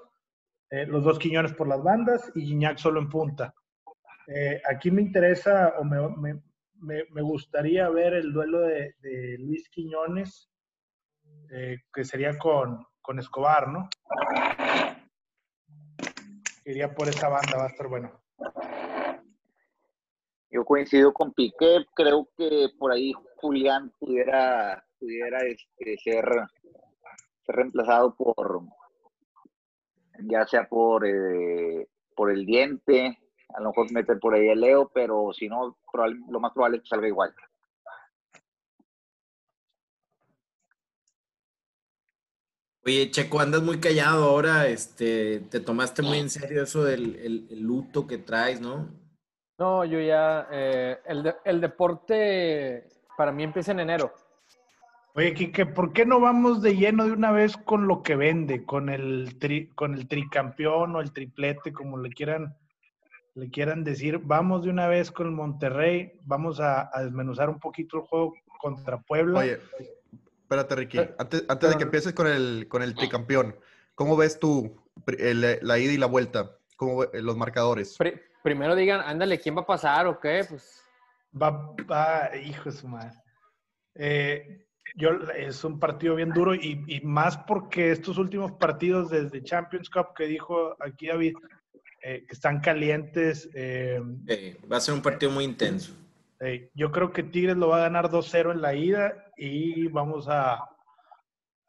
eh, 0.70 0.86
los 0.86 1.04
dos 1.04 1.18
Quiñones 1.18 1.54
por 1.54 1.68
las 1.68 1.82
bandas 1.82 2.32
y 2.36 2.42
Guiñac 2.42 2.78
solo 2.78 3.00
en 3.00 3.10
punta. 3.10 3.54
Eh, 4.28 4.62
aquí 4.70 4.90
me 4.90 5.02
interesa 5.02 5.74
o 5.78 5.84
me, 5.84 6.00
me, 6.78 7.04
me, 7.10 7.22
gustaría 7.22 7.90
ver 7.90 8.14
el 8.14 8.32
duelo 8.32 8.60
de, 8.62 8.94
Luis 9.40 9.70
Quiñones, 9.70 10.50
eh, 11.52 11.80
que 11.94 12.06
sería 12.06 12.38
con, 12.38 12.86
con 13.02 13.20
Escobar, 13.20 13.68
¿no? 13.68 13.90
Iría 16.66 16.94
por 16.94 17.10
esa 17.10 17.28
banda, 17.28 17.58
va 17.58 17.66
a 17.66 17.70
estar 17.70 17.88
bueno. 17.88 18.24
Yo 20.50 20.64
coincido 20.64 21.14
con 21.14 21.34
Piqué, 21.34 21.86
creo 21.96 22.30
que 22.38 22.70
por 22.78 22.92
ahí 22.92 23.12
Julián 23.38 23.92
pudiera, 24.00 24.86
pudiera 25.00 25.40
este, 25.40 25.98
ser, 25.98 26.26
ser 27.46 27.56
reemplazado 27.56 28.16
por, 28.16 28.62
ya 30.20 30.46
sea 30.46 30.68
por, 30.70 31.06
eh, 31.08 31.88
por 32.16 32.32
el 32.32 32.46
diente, 32.46 33.18
a 33.56 33.62
lo 33.62 33.70
mejor 33.70 33.92
meter 33.92 34.20
por 34.20 34.34
ahí 34.34 34.48
el 34.50 34.62
Leo, 34.62 34.90
pero 34.94 35.32
si 35.34 35.48
no, 35.48 35.78
lo 36.30 36.40
más 36.40 36.52
probable 36.54 36.78
es 36.78 36.84
que 36.84 36.90
salga 36.90 37.08
igual. 37.08 37.34
Oye, 42.86 43.10
Checo, 43.12 43.40
andas 43.40 43.62
muy 43.62 43.80
callado 43.80 44.26
ahora, 44.26 44.68
este, 44.68 45.40
te 45.50 45.62
tomaste 45.62 46.02
muy 46.02 46.20
en 46.20 46.30
serio 46.30 46.64
eso 46.64 46.84
del 46.84 47.16
el 47.50 47.62
luto 47.62 48.06
que 48.06 48.18
traes, 48.18 48.60
¿no? 48.60 48.90
No, 49.58 49.86
yo 49.86 50.02
ya, 50.02 50.48
eh, 50.52 51.00
el, 51.06 51.34
el, 51.46 51.62
deporte 51.62 52.90
para 53.16 53.32
mí 53.32 53.44
empieza 53.44 53.72
en 53.72 53.80
enero. 53.80 54.12
Oye, 55.16 55.34
Kike, 55.34 55.68
¿por 55.68 55.94
qué 55.94 56.06
no 56.06 56.20
vamos 56.20 56.62
de 56.64 56.76
lleno 56.76 57.06
de 57.06 57.12
una 57.12 57.32
vez 57.32 57.56
con 57.56 57.88
lo 57.88 58.02
que 58.02 58.16
vende, 58.16 58.66
con 58.66 58.90
el, 58.90 59.38
tri, 59.40 59.70
con 59.70 59.94
el 59.94 60.08
tricampeón 60.08 60.96
o 60.96 61.02
el 61.02 61.14
triplete, 61.14 61.72
como 61.72 62.00
le 62.00 62.10
quieran, 62.10 62.58
le 63.36 63.50
quieran 63.50 63.84
decir? 63.84 64.20
Vamos 64.20 64.64
de 64.64 64.70
una 64.70 64.88
vez 64.88 65.12
con 65.12 65.28
el 65.28 65.34
Monterrey, 65.34 66.14
vamos 66.24 66.60
a, 66.60 66.90
a 66.94 67.04
desmenuzar 67.04 67.50
un 67.50 67.60
poquito 67.60 67.98
el 67.98 68.04
juego 68.04 68.34
contra 68.60 69.02
Puebla. 69.02 69.40
Oye, 69.40 69.60
espérate, 70.42 70.76
Ricky, 70.76 71.00
eh, 71.00 71.16
antes, 71.18 71.44
antes 71.48 71.70
de 71.70 71.78
que 71.78 71.84
empieces 71.84 72.14
con 72.14 72.28
el, 72.28 72.68
con 72.70 72.82
el 72.82 72.96
tricampeón, 72.96 73.56
¿cómo 73.96 74.16
ves 74.16 74.40
tú 74.40 74.82
el, 75.18 75.60
la 75.62 75.80
ida 75.80 75.92
y 75.92 75.98
la 75.98 76.06
vuelta? 76.06 76.52
¿Cómo 76.78 77.04
los 77.14 77.38
marcadores? 77.38 77.98
primero 78.42 78.76
digan, 78.76 79.02
ándale, 79.02 79.40
¿quién 79.40 79.56
va 79.56 79.62
a 79.62 79.66
pasar 79.66 80.06
o 80.08 80.20
qué? 80.20 80.46
Pues. 80.48 80.84
Va, 81.42 81.74
va, 81.90 82.36
hijo 82.36 82.66
de 82.66 82.72
su 82.72 82.88
madre. 82.88 83.18
Eh, 83.96 84.66
yo, 84.96 85.12
es 85.36 85.64
un 85.64 85.80
partido 85.80 86.16
bien 86.16 86.30
duro 86.30 86.54
y, 86.54 86.84
y, 86.88 87.02
más 87.02 87.38
porque 87.38 87.92
estos 87.92 88.18
últimos 88.18 88.52
partidos 88.54 89.10
desde 89.10 89.44
Champions 89.44 89.90
Cup 89.90 90.14
que 90.16 90.26
dijo 90.26 90.76
aquí 90.80 91.08
David, 91.08 91.36
eh, 92.06 92.26
que 92.28 92.34
están 92.34 92.60
calientes. 92.60 93.50
Eh, 93.54 94.02
va 94.70 94.76
a 94.76 94.82
ser 94.82 94.94
un 94.94 95.02
partido 95.02 95.32
muy 95.32 95.46
intenso. 95.46 95.94
yo 96.74 96.92
creo 96.92 97.14
que 97.14 97.24
Tigres 97.24 97.56
lo 97.56 97.70
va 97.70 97.78
a 97.78 97.84
ganar 97.88 98.10
2-0 98.10 98.52
en 98.52 98.62
la 98.62 98.76
ida 98.76 99.32
y 99.38 99.88
vamos 99.88 100.28
a, 100.28 100.70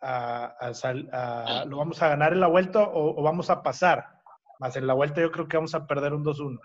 a, 0.01 0.57
a, 0.59 1.65
lo 1.67 1.77
vamos 1.77 2.03
a 2.03 2.09
ganar 2.09 2.33
en 2.33 2.41
la 2.41 2.49
vuelta 2.49 2.83
o, 2.83 3.21
o 3.21 3.23
vamos 3.23 3.49
a 3.49 3.63
pasar. 3.63 4.21
Más 4.59 4.75
en 4.77 4.89
la 4.89 4.95
vuelta 4.95 5.21
yo 5.21 5.31
creo 5.31 5.47
que 5.47 5.57
vamos 5.57 5.75
a 5.77 5.87
perder 5.87 6.13
un 6.13 6.25
2-1. 6.25 6.59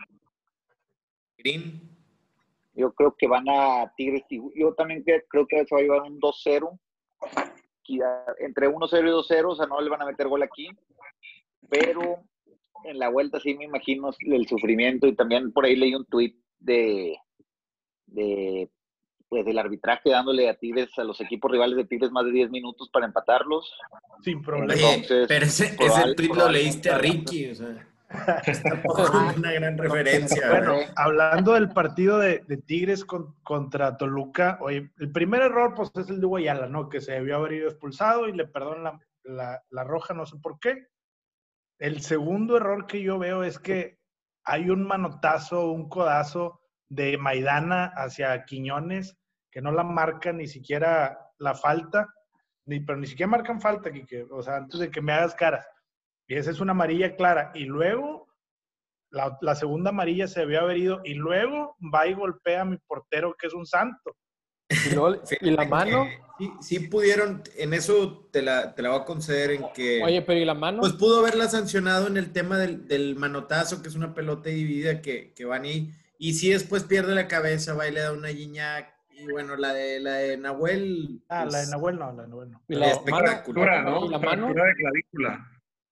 Green. 1.38 1.96
Yo 2.74 2.92
creo 2.94 3.16
que 3.16 3.28
van 3.28 3.48
a 3.50 3.94
Tigres. 3.96 4.24
Yo 4.56 4.74
también 4.74 5.04
creo 5.04 5.46
que 5.46 5.64
se 5.66 5.76
va 5.76 5.80
a 5.80 5.84
llevar 5.84 6.02
un 6.02 6.20
2-0. 6.20 6.80
Entre 8.40 8.68
1-0 8.68 9.00
y 9.00 9.36
2-0, 9.36 9.46
o 9.46 9.56
sea, 9.56 9.68
no 9.68 9.80
le 9.80 9.90
van 9.92 10.02
a 10.02 10.06
meter 10.08 10.28
gol 10.28 10.42
aquí. 10.42 10.70
Pero 11.70 12.24
en 12.86 13.00
la 13.00 13.10
vuelta 13.10 13.40
sí 13.40 13.56
me 13.56 13.66
imagino 13.66 14.12
el 14.20 14.48
sufrimiento 14.48 15.08
y 15.08 15.16
también 15.16 15.52
por 15.52 15.66
ahí 15.66 15.76
leí 15.76 15.96
un 15.96 16.06
tuit 16.06 16.36
de, 16.60 17.18
de 18.08 18.70
pues 19.30 19.46
del 19.46 19.60
arbitraje 19.60 20.10
dándole 20.10 20.50
a 20.50 20.56
Tigres, 20.56 20.90
a 20.98 21.04
los 21.04 21.22
equipos 21.22 21.52
rivales 21.52 21.78
de 21.78 21.86
Tigres 21.86 22.12
más 22.12 22.26
de 22.26 22.32
10 22.32 22.50
minutos 22.50 22.90
para 22.92 23.06
empatarlos. 23.06 23.72
Sin 24.24 24.42
problema. 24.42 24.82
pero 25.28 25.46
ese, 25.46 25.76
ese 25.80 26.16
tweet 26.16 26.34
lo 26.34 26.50
leíste 26.50 26.90
a 26.90 26.98
Ricky, 26.98 27.52
o 27.52 27.56
sea. 27.56 27.86
una 29.38 29.52
gran 29.52 29.78
referencia. 29.78 30.50
Bueno, 30.50 30.78
hablando 30.96 31.54
del 31.54 31.70
partido 31.70 32.18
de, 32.18 32.44
de 32.48 32.58
Tigres 32.58 33.06
con, 33.06 33.36
contra 33.44 33.98
Toluca, 33.98 34.58
oye, 34.62 34.90
el 34.98 35.12
primer 35.12 35.44
error 35.44 35.76
pues 35.76 35.92
es 35.96 36.10
el 36.10 36.20
de 36.20 36.26
Guayala, 36.26 36.68
¿no? 36.68 36.90
Que 36.90 37.02
se 37.02 37.12
debió 37.12 37.36
haber 37.36 37.54
ido 37.54 37.70
expulsado 37.70 38.28
y 38.28 38.34
le 38.34 38.48
perdonan 38.48 38.84
la, 38.84 39.00
la, 39.26 39.64
la 39.70 39.84
roja, 39.84 40.16
no 40.16 40.26
sé 40.26 40.38
por 40.42 40.60
qué. 40.60 40.88
El 41.80 42.02
segundo 42.02 42.58
error 42.58 42.88
que 42.88 43.02
yo 43.02 43.18
veo 43.18 43.44
es 43.44 43.58
que 43.58 44.00
hay 44.44 44.70
un 44.70 44.86
manotazo, 44.86 45.72
un 45.72 45.88
codazo 45.88 46.60
de 46.90 47.18
Maidana 47.18 47.86
hacia 47.96 48.44
Quiñones, 48.44 49.18
que 49.50 49.62
no 49.62 49.72
la 49.72 49.84
marcan 49.84 50.38
ni 50.38 50.48
siquiera 50.48 51.18
la 51.38 51.56
falta, 51.56 52.14
ni, 52.66 52.82
pero 52.82 53.00
ni 53.00 53.08
siquiera 53.08 53.30
marcan 53.30 53.62
falta, 53.62 53.90
o 54.32 54.44
sea, 54.44 54.58
antes 54.58 54.80
de 54.80 54.92
que 54.92 55.02
me 55.02 55.14
hagas 55.14 55.34
caras. 55.36 55.66
Y 56.28 56.36
esa 56.36 56.52
es 56.52 56.60
una 56.60 56.72
amarilla 56.72 57.16
clara. 57.16 57.52
Y 57.56 57.64
luego, 57.64 58.28
la, 59.10 59.38
la 59.42 59.56
segunda 59.56 59.92
amarilla 59.92 60.28
se 60.28 60.42
debió 60.42 60.60
haber 60.62 60.78
ido, 60.78 61.02
y 61.06 61.14
luego 61.14 61.78
va 61.94 62.08
y 62.08 62.14
golpea 62.14 62.62
a 62.62 62.66
mi 62.66 62.78
portero, 62.78 63.36
que 63.40 63.48
es 63.48 63.54
un 63.54 63.66
santo. 63.66 64.16
Y, 64.70 64.96
luego, 64.96 65.22
¿y 65.42 65.52
la 65.52 65.66
mano. 65.66 66.08
Sí, 66.38 66.52
sí, 66.62 66.80
pudieron, 66.88 67.44
en 67.58 67.74
eso 67.74 68.30
te 68.32 68.42
la, 68.42 68.74
te 68.74 68.82
la 68.82 68.90
voy 68.92 69.02
a 69.02 69.06
conceder 69.06 69.52
en 69.52 69.66
que. 69.74 70.02
Oye, 70.04 70.22
pero 70.22 70.40
¿y 70.40 70.46
la 70.46 70.54
mano? 70.54 70.80
Pues 70.80 70.94
pudo 70.94 71.20
haberla 71.20 71.50
sancionado 71.50 72.08
en 72.08 72.16
el 72.18 72.32
tema 72.32 72.58
del, 72.58 72.88
del 72.88 73.16
manotazo, 73.16 73.82
que 73.82 73.90
es 73.90 73.96
una 73.96 74.14
pelota 74.14 74.50
dividida 74.50 75.02
que, 75.02 75.34
que 75.34 75.46
van 75.46 75.66
y 75.66 75.92
y 76.22 76.34
si 76.34 76.52
después 76.52 76.84
pierde 76.84 77.16
la 77.16 77.30
cabeza, 77.30 77.74
va 77.74 77.88
y 77.88 77.94
le 77.94 78.02
da 78.02 78.12
una 78.12 78.28
guiña. 78.28 78.94
Y 79.10 79.32
bueno, 79.32 79.56
la 79.56 79.74
de, 79.74 80.02
la 80.02 80.16
de 80.16 80.38
Nahuel. 80.38 81.22
Ah, 81.30 81.46
la 81.46 81.60
de 81.60 81.64
pues, 81.64 81.70
Nahuel 81.70 81.98
no, 81.98 82.12
la 82.12 82.24
de 82.24 82.28
Nahuel 82.28 82.52
no. 82.52 82.62
Y 82.68 82.76
la 82.76 82.88
espectacular, 82.88 83.86
¿no? 83.86 84.06
¿Y 84.06 84.10
la 84.10 84.20
mano? 84.20 84.48
Fractura 84.48 84.66
de 84.66 84.76
clavícula. 84.76 85.48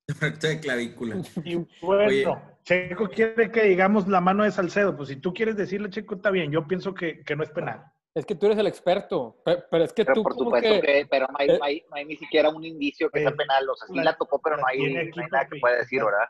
Fractura 0.19 0.53
de 0.53 0.59
clavícula. 0.59 1.15
Y 1.45 1.55
bueno, 1.81 2.05
Oye. 2.07 2.27
Checo 2.63 3.07
quiere 3.07 3.49
que 3.49 3.63
digamos 3.63 4.09
la 4.09 4.19
mano 4.19 4.43
de 4.43 4.51
Salcedo. 4.51 4.97
Pues 4.97 5.07
si 5.07 5.15
tú 5.15 5.33
quieres 5.33 5.55
decirle, 5.55 5.89
Checo, 5.89 6.15
está 6.15 6.29
bien. 6.29 6.51
Yo 6.51 6.67
pienso 6.67 6.93
que, 6.93 7.23
que 7.23 7.35
no 7.37 7.43
es 7.43 7.49
penal. 7.51 7.85
Es 8.17 8.25
que 8.25 8.33
tú 8.33 8.47
eres 8.47 8.57
el 8.57 8.65
experto, 8.65 9.37
pero, 9.45 9.83
es 9.83 9.93
que 9.93 10.03
pero 10.03 10.15
tú 10.15 10.23
por 10.23 10.33
supuesto 10.33 10.67
que, 10.67 10.81
que, 10.81 11.07
pero 11.07 11.27
no 11.27 11.35
hay, 11.37 11.49
eh, 11.49 11.57
no, 11.59 11.63
hay, 11.63 11.83
no 11.87 11.95
hay, 11.97 12.05
ni 12.05 12.17
siquiera 12.17 12.49
un 12.49 12.63
indicio 12.63 13.11
que 13.11 13.19
eh, 13.19 13.21
sea 13.21 13.31
penal, 13.31 13.69
o 13.69 13.75
sea, 13.75 13.87
sí 13.87 13.95
la, 13.95 14.05
la 14.05 14.17
tocó, 14.17 14.41
pero 14.41 14.57
no 14.57 14.65
hay, 14.65 14.91
no 14.91 14.99
hay 14.99 15.29
nada 15.31 15.47
que 15.47 15.59
pueda 15.59 15.77
decir, 15.77 16.03
¿verdad? 16.03 16.27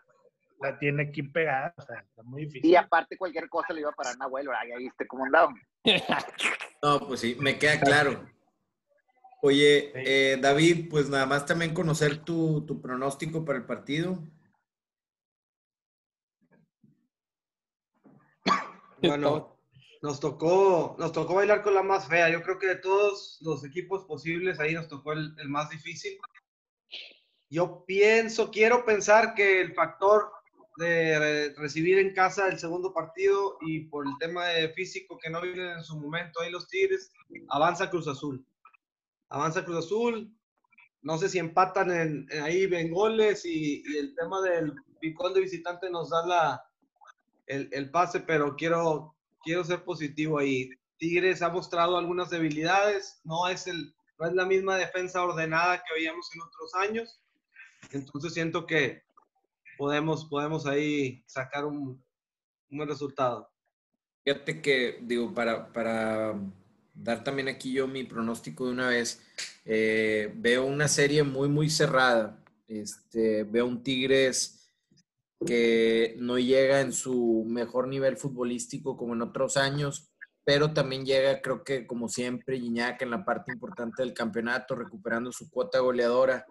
la 0.59 0.77
tiene 0.79 1.03
aquí 1.03 1.23
pegada, 1.23 1.73
o 1.77 1.81
sea, 1.81 1.99
está 1.99 2.23
muy 2.23 2.43
difícil. 2.43 2.69
Y 2.69 2.75
aparte 2.75 3.17
cualquier 3.17 3.47
cosa 3.47 3.73
le 3.73 3.81
iba 3.81 3.89
a 3.89 3.93
parar 3.93 4.15
a 4.15 4.17
Nahuel, 4.17 4.47
¿verdad? 4.47 4.63
Ya 4.69 4.77
viste 4.77 5.07
cómo 5.07 5.23
andaba. 5.23 5.53
no, 6.83 7.07
pues 7.07 7.21
sí, 7.21 7.37
me 7.39 7.57
queda 7.57 7.79
claro. 7.79 8.27
Oye, 9.41 9.93
eh, 9.95 10.37
David, 10.41 10.89
pues 10.89 11.09
nada 11.09 11.25
más 11.25 11.45
también 11.45 11.73
conocer 11.73 12.17
tu, 12.17 12.65
tu 12.65 12.81
pronóstico 12.81 13.45
para 13.45 13.59
el 13.59 13.65
partido. 13.65 14.19
Bueno, 19.01 19.56
nos 20.01 20.19
tocó, 20.19 20.95
nos 20.99 21.11
tocó 21.11 21.35
bailar 21.35 21.63
con 21.63 21.73
la 21.73 21.83
más 21.83 22.07
fea. 22.07 22.29
Yo 22.29 22.41
creo 22.41 22.59
que 22.59 22.67
de 22.67 22.75
todos 22.75 23.37
los 23.41 23.63
equipos 23.63 24.05
posibles, 24.05 24.59
ahí 24.59 24.73
nos 24.73 24.87
tocó 24.87 25.13
el, 25.13 25.33
más 25.47 25.69
difícil. 25.69 26.17
Yo 27.49 27.83
pienso, 27.85 28.51
quiero 28.51 28.85
pensar 28.85 29.33
que 29.33 29.61
el 29.61 29.73
factor 29.73 30.31
de 30.77 31.53
recibir 31.57 31.97
en 31.97 32.13
casa 32.13 32.47
el 32.47 32.59
segundo 32.59 32.93
partido 32.93 33.57
y 33.61 33.85
por 33.85 34.05
el 34.05 34.13
tema 34.19 34.45
de 34.45 34.69
físico 34.69 35.17
que 35.17 35.29
no 35.29 35.41
vienen 35.41 35.77
en 35.77 35.83
su 35.83 35.99
momento 35.99 36.39
ahí 36.39 36.51
los 36.51 36.67
Tigres, 36.67 37.11
avanza 37.49 37.89
Cruz 37.89 38.07
Azul. 38.07 38.45
Avanza 39.29 39.65
Cruz 39.65 39.85
Azul. 39.85 40.31
No 41.01 41.17
sé 41.17 41.29
si 41.29 41.39
empatan 41.39 41.91
en, 41.91 42.27
ahí 42.43 42.67
ven 42.67 42.91
goles 42.91 43.45
y, 43.45 43.83
y, 43.85 43.97
el 43.97 44.13
tema 44.15 44.41
del 44.41 44.73
picón 44.99 45.33
de 45.33 45.41
visitante 45.41 45.89
nos 45.89 46.09
da 46.09 46.25
la, 46.25 46.67
el, 47.47 47.89
pase, 47.91 48.19
pero 48.19 48.55
quiero, 48.55 49.15
quiero 49.47 49.63
ser 49.63 49.83
positivo 49.83 50.37
ahí. 50.37 50.69
Tigres 50.97 51.41
ha 51.41 51.49
mostrado 51.49 51.97
algunas 51.97 52.29
debilidades, 52.29 53.21
no 53.23 53.47
es, 53.47 53.65
el, 53.67 53.95
no 54.19 54.27
es 54.27 54.33
la 54.33 54.45
misma 54.45 54.77
defensa 54.77 55.23
ordenada 55.23 55.77
que 55.77 55.93
veíamos 55.95 56.29
en 56.35 56.41
otros 56.41 56.75
años 56.75 57.21
entonces 57.91 58.33
siento 58.33 58.65
que 58.65 59.03
podemos, 59.77 60.25
podemos 60.25 60.65
ahí 60.65 61.23
sacar 61.25 61.65
un, 61.65 62.03
un 62.69 62.77
buen 62.77 62.89
resultado. 62.89 63.49
Fíjate 64.23 64.61
que, 64.61 64.99
digo, 65.01 65.33
para, 65.33 65.71
para 65.71 66.35
dar 66.93 67.23
también 67.23 67.47
aquí 67.47 67.71
yo 67.71 67.87
mi 67.87 68.03
pronóstico 68.03 68.65
de 68.65 68.71
una 68.71 68.89
vez, 68.89 69.21
eh, 69.65 70.31
veo 70.35 70.65
una 70.65 70.87
serie 70.87 71.23
muy, 71.23 71.47
muy 71.47 71.69
cerrada. 71.69 72.43
Este, 72.67 73.43
veo 73.43 73.65
un 73.65 73.81
Tigres 73.81 74.56
que 75.45 76.15
no 76.19 76.37
llega 76.39 76.81
en 76.81 76.91
su 76.93 77.45
mejor 77.47 77.87
nivel 77.87 78.17
futbolístico 78.17 78.97
como 78.97 79.13
en 79.13 79.21
otros 79.21 79.55
años, 79.57 80.11
pero 80.43 80.73
también 80.73 81.05
llega, 81.05 81.41
creo 81.41 81.63
que 81.63 81.85
como 81.85 82.07
siempre, 82.09 82.57
Iñak 82.57 83.01
en 83.01 83.11
la 83.11 83.23
parte 83.25 83.51
importante 83.51 84.01
del 84.01 84.13
campeonato, 84.13 84.75
recuperando 84.75 85.31
su 85.31 85.49
cuota 85.49 85.79
goleadora 85.79 86.45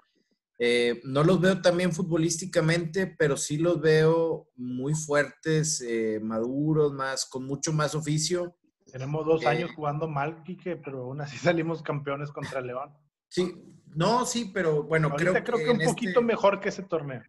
Eh, 0.58 1.02
no 1.04 1.22
los 1.22 1.38
veo 1.38 1.60
también 1.60 1.92
futbolísticamente, 1.92 3.06
pero 3.18 3.36
sí 3.36 3.58
los 3.58 3.78
veo 3.78 4.48
muy 4.56 4.94
fuertes, 4.94 5.82
eh, 5.86 6.18
maduros, 6.22 6.94
más, 6.94 7.26
con 7.26 7.44
mucho 7.46 7.74
más 7.74 7.94
oficio. 7.94 8.56
Tenemos 8.90 9.26
dos 9.26 9.42
Eh, 9.42 9.48
años 9.48 9.70
jugando 9.76 10.08
mal, 10.08 10.42
Quique, 10.44 10.76
pero 10.76 11.02
aún 11.02 11.20
así 11.20 11.36
salimos 11.54 11.82
campeones 11.82 12.30
contra 12.32 12.62
León. 12.62 12.90
Sí, 13.28 13.52
no, 13.94 14.24
sí, 14.24 14.50
pero 14.54 14.82
bueno, 14.84 15.08
Ahorita 15.10 15.44
creo, 15.44 15.44
creo, 15.44 15.58
que, 15.58 15.70
un 15.84 15.90
poquito 15.90 16.20
este- 16.20 16.24
mejor 16.24 16.58
que 16.60 16.70
ese 16.70 16.84
torneo. 16.84 17.22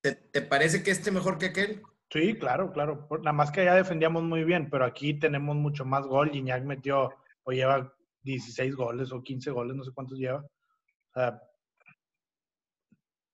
¿Te, 0.00 0.12
te 0.14 0.42
parece 0.42 0.82
que 0.82 0.90
este 0.90 1.10
mejor 1.10 1.38
que 1.38 1.46
aquel? 1.46 1.82
Sí, 2.10 2.34
claro, 2.34 2.72
claro. 2.72 3.06
Nada 3.22 3.32
más 3.32 3.50
que 3.52 3.60
allá 3.60 3.74
defendíamos 3.74 4.22
muy 4.24 4.42
bien, 4.44 4.68
pero 4.70 4.84
aquí 4.84 5.14
tenemos 5.14 5.54
mucho 5.56 5.84
más 5.84 6.06
gol. 6.06 6.30
Gignac 6.30 6.64
metió 6.64 7.10
o 7.44 7.52
lleva 7.52 7.94
16 8.22 8.74
goles 8.74 9.12
o 9.12 9.22
15 9.22 9.50
goles, 9.50 9.76
no 9.76 9.84
sé 9.84 9.92
cuántos 9.94 10.18
lleva. 10.18 10.40
O 10.40 11.12
sea, 11.14 11.40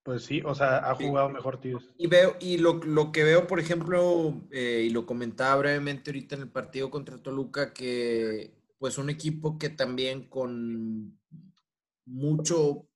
pues 0.02 0.24
sí, 0.24 0.40
o 0.44 0.54
sea, 0.54 0.78
ha 0.78 0.96
Sí. 0.96 1.06
jugado 1.08 1.30
mejor 1.30 1.60
Tigres. 1.60 1.90
Y 1.96 2.06
veo, 2.06 2.36
y 2.38 2.58
lo, 2.58 2.74
lo 2.74 3.10
que 3.10 3.24
veo, 3.24 3.46
por 3.46 3.58
ejemplo, 3.58 4.34
eh, 4.52 4.84
y 4.86 4.90
lo 4.90 5.04
comentaba 5.04 5.56
brevemente 5.56 6.10
ahorita 6.10 6.36
en 6.36 6.42
el 6.42 6.50
partido 6.50 6.90
contra 6.90 7.18
Toluca, 7.18 7.72
que 7.72 8.54
pues 8.78 8.98
un 8.98 9.10
equipo 9.10 9.58
que 9.58 9.70
también 9.70 10.28
con 10.28 11.18
mucho, 12.04 12.86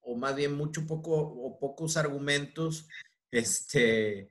o 0.00 0.16
más 0.16 0.36
bien 0.36 0.54
mucho 0.56 0.84
poco, 0.86 1.12
o 1.16 1.58
pocos 1.58 1.96
argumentos, 1.96 2.88
este, 3.30 4.30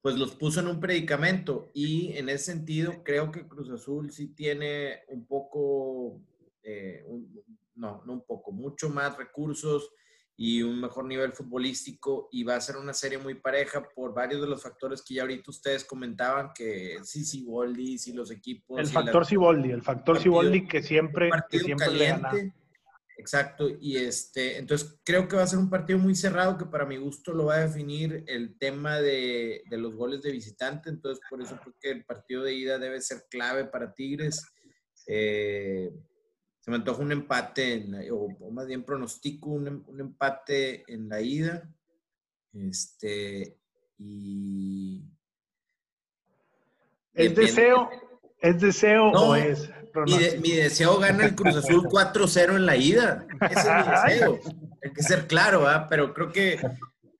pues 0.00 0.16
los 0.16 0.34
puso 0.34 0.60
en 0.60 0.68
un 0.68 0.80
predicamento. 0.80 1.70
Y 1.74 2.12
en 2.16 2.28
ese 2.28 2.44
sentido, 2.52 3.02
creo 3.02 3.30
que 3.30 3.46
Cruz 3.46 3.70
Azul 3.70 4.10
sí 4.12 4.28
tiene 4.28 5.00
un 5.08 5.26
poco, 5.26 6.20
eh, 6.62 7.02
un- 7.06 7.42
no, 7.74 8.02
no 8.06 8.12
un 8.14 8.24
poco, 8.24 8.52
mucho 8.52 8.88
más 8.88 9.16
recursos 9.18 9.90
y 10.38 10.62
un 10.62 10.80
mejor 10.80 11.06
nivel 11.06 11.32
futbolístico 11.32 12.28
y 12.30 12.42
va 12.44 12.56
a 12.56 12.60
ser 12.60 12.76
una 12.76 12.92
serie 12.92 13.16
muy 13.18 13.34
pareja 13.34 13.82
por 13.94 14.12
varios 14.14 14.40
de 14.42 14.46
los 14.46 14.62
factores 14.62 15.02
que 15.02 15.14
ya 15.14 15.22
ahorita 15.22 15.50
ustedes 15.50 15.84
comentaban 15.84 16.52
que 16.54 16.98
sí, 17.04 17.24
sí, 17.24 17.42
Boldi, 17.44 17.98
sí 17.98 18.12
los 18.12 18.30
equipos. 18.30 18.78
El 18.80 18.86
factor 18.86 19.24
Siboldi, 19.26 19.70
el 19.70 19.82
factor 19.82 20.18
Siboldi 20.22 20.66
que 20.68 20.82
siempre, 20.82 21.30
que 21.50 21.58
siempre 21.58 21.86
le 21.92 22.08
gana. 22.08 22.30
Exacto, 23.18 23.68
y 23.80 23.96
este, 23.96 24.58
entonces 24.58 25.00
creo 25.02 25.26
que 25.26 25.36
va 25.36 25.42
a 25.42 25.46
ser 25.46 25.58
un 25.58 25.70
partido 25.70 25.98
muy 25.98 26.14
cerrado 26.14 26.58
que 26.58 26.66
para 26.66 26.84
mi 26.84 26.98
gusto 26.98 27.32
lo 27.32 27.46
va 27.46 27.54
a 27.56 27.66
definir 27.66 28.24
el 28.26 28.58
tema 28.58 29.00
de, 29.00 29.62
de 29.70 29.76
los 29.78 29.94
goles 29.94 30.20
de 30.22 30.32
visitante, 30.32 30.90
entonces 30.90 31.24
por 31.30 31.40
eso 31.40 31.58
creo 31.62 31.74
que 31.80 31.90
el 31.92 32.04
partido 32.04 32.42
de 32.42 32.54
ida 32.54 32.78
debe 32.78 33.00
ser 33.00 33.24
clave 33.30 33.64
para 33.64 33.94
Tigres. 33.94 34.44
Eh, 35.06 35.90
se 36.60 36.70
me 36.70 36.76
antoja 36.76 37.00
un 37.02 37.12
empate, 37.12 37.72
en 37.74 37.92
la- 37.92 38.12
o, 38.14 38.26
o 38.38 38.50
más 38.50 38.66
bien 38.66 38.84
pronostico 38.84 39.48
un, 39.50 39.66
un 39.86 40.00
empate 40.00 40.84
en 40.92 41.08
la 41.08 41.20
ida. 41.22 41.72
Este, 42.52 43.56
y. 43.98 45.02
¿Es 47.14 47.30
depende- 47.34 47.40
deseo? 47.46 47.88
¿Es 48.40 48.60
deseo 48.60 49.12
No, 49.12 49.30
o 49.30 49.34
es 49.34 49.60
mi, 49.60 49.66
de- 49.66 49.82
pronóstico? 49.92 50.40
mi 50.42 50.50
deseo 50.52 50.98
gana 50.98 51.24
el 51.24 51.34
Cruz 51.34 51.56
Azul 51.56 51.84
4-0 51.88 52.56
en 52.56 52.66
la 52.66 52.76
ida. 52.76 53.26
Ese 53.50 53.60
es 53.60 53.86
mi 53.86 53.92
deseo. 53.92 54.40
Hay 54.82 54.92
que 54.92 55.02
ser 55.02 55.26
claro, 55.26 55.60
¿verdad? 55.60 55.86
Pero 55.88 56.12
creo 56.14 56.30
que, 56.32 56.58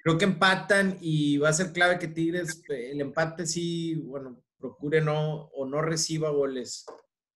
creo 0.02 0.18
que 0.18 0.24
empatan 0.24 0.98
y 1.00 1.38
va 1.38 1.48
a 1.48 1.52
ser 1.54 1.72
clave 1.72 1.98
que 1.98 2.08
Tigres, 2.08 2.62
eh, 2.68 2.90
el 2.92 3.00
empate 3.00 3.46
sí, 3.46 3.94
bueno, 3.96 4.40
procure 4.58 5.00
no 5.00 5.46
o 5.54 5.66
no 5.66 5.82
reciba 5.82 6.30
goles 6.30 6.84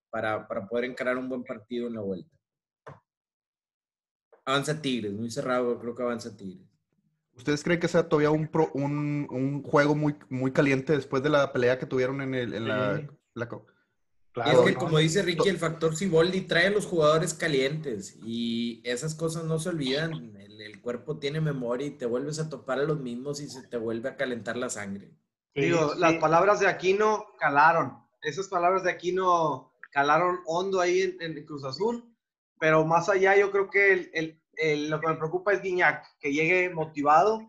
para, 0.09 0.47
para 0.47 0.67
poder 0.67 0.85
encarar 0.85 1.17
un 1.17 1.27
buen 1.29 1.43
partido 1.43 1.87
en 1.87 1.93
la 1.95 2.01
vuelta. 2.01 2.29
Avanza 4.45 4.81
Tigres, 4.81 5.13
muy 5.13 5.29
cerrado, 5.29 5.79
creo 5.79 5.95
que 5.95 6.03
avanza 6.03 6.35
Tigres. 6.35 6.67
¿Ustedes 7.35 7.63
creen 7.63 7.79
que 7.79 7.87
sea 7.87 8.07
todavía 8.07 8.29
un, 8.31 8.47
pro- 8.47 8.71
un, 8.73 9.27
un 9.31 9.63
juego 9.63 9.95
muy, 9.95 10.15
muy 10.29 10.51
caliente 10.51 10.93
después 10.93 11.23
de 11.23 11.29
la 11.29 11.51
pelea 11.53 11.79
que 11.79 11.85
tuvieron 11.85 12.21
en, 12.21 12.35
el, 12.35 12.53
en 12.53 12.67
la, 12.67 12.97
Sí. 12.97 13.07
La 13.33 13.47
co- 13.47 13.65
Y 13.67 14.33
Claro, 14.33 14.59
es 14.61 14.65
que, 14.67 14.71
¿no? 14.73 14.79
como 14.79 14.97
dice 14.99 15.21
Ricky, 15.23 15.49
el 15.49 15.57
factor 15.57 15.95
Siboldi 15.95 16.41
trae 16.41 16.67
a 16.67 16.71
los 16.71 16.85
jugadores 16.85 17.33
calientes 17.33 18.17
y 18.23 18.81
esas 18.85 19.13
cosas 19.15 19.43
no 19.43 19.59
se 19.59 19.69
olvidan. 19.69 20.35
El, 20.37 20.61
el 20.61 20.81
cuerpo 20.81 21.19
tiene 21.19 21.41
memoria 21.41 21.87
y 21.87 21.91
te 21.97 22.05
vuelves 22.05 22.39
a 22.39 22.47
topar 22.49 22.79
a 22.79 22.83
los 22.83 22.99
mismos 22.99 23.41
y 23.41 23.49
se 23.49 23.67
te 23.67 23.75
vuelve 23.77 24.07
a 24.09 24.15
calentar 24.15 24.55
la 24.55 24.69
sangre. 24.69 25.11
Sí, 25.53 25.61
Digo, 25.63 25.93
sí. 25.93 25.99
las 25.99 26.13
palabras 26.15 26.61
de 26.61 26.67
Aquino 26.67 27.25
calaron. 27.39 27.97
Esas 28.21 28.47
palabras 28.47 28.83
de 28.83 28.91
Aquino 28.91 29.73
calaron 29.91 30.39
hondo 30.45 30.79
ahí 30.79 31.01
en, 31.01 31.17
en 31.37 31.45
Cruz 31.45 31.65
Azul. 31.65 32.05
Pero 32.57 32.85
más 32.85 33.09
allá, 33.09 33.35
yo 33.35 33.51
creo 33.51 33.69
que 33.69 33.91
el- 33.91 34.11
el- 34.13 34.41
el- 34.55 34.89
lo 34.89 35.01
que 35.01 35.07
me 35.07 35.15
preocupa 35.15 35.51
es 35.51 35.61
Guiñac, 35.61 36.05
que 36.19 36.31
llegue 36.31 36.69
motivado, 36.69 37.41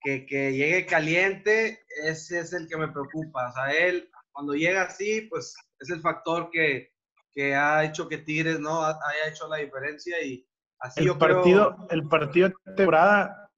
que, 0.00 0.24
que 0.24 0.52
llegue 0.52 0.86
caliente. 0.86 1.80
Ese 2.02 2.38
es 2.38 2.52
el 2.54 2.66
que 2.66 2.78
me 2.78 2.88
preocupa. 2.88 3.50
O 3.50 3.52
sea, 3.52 3.72
él, 3.72 4.08
cuando 4.34 4.52
llega 4.54 4.82
así, 4.82 5.22
pues 5.30 5.54
es 5.78 5.90
el 5.90 6.00
factor 6.00 6.50
que, 6.50 6.92
que 7.32 7.54
ha 7.54 7.84
hecho 7.84 8.08
que 8.08 8.18
Tigres 8.18 8.58
no 8.60 8.82
Ha- 8.82 8.90
haya 9.08 9.30
hecho 9.30 9.46
la 9.48 9.56
diferencia. 9.58 10.20
Y 10.22 10.46
así 10.80 11.00
el 11.00 11.06
yo 11.06 11.18
creo- 11.18 11.36
partido, 11.36 11.76
el 11.90 12.08
partido 12.08 12.48
de 12.48 12.54
temporada 12.74 13.50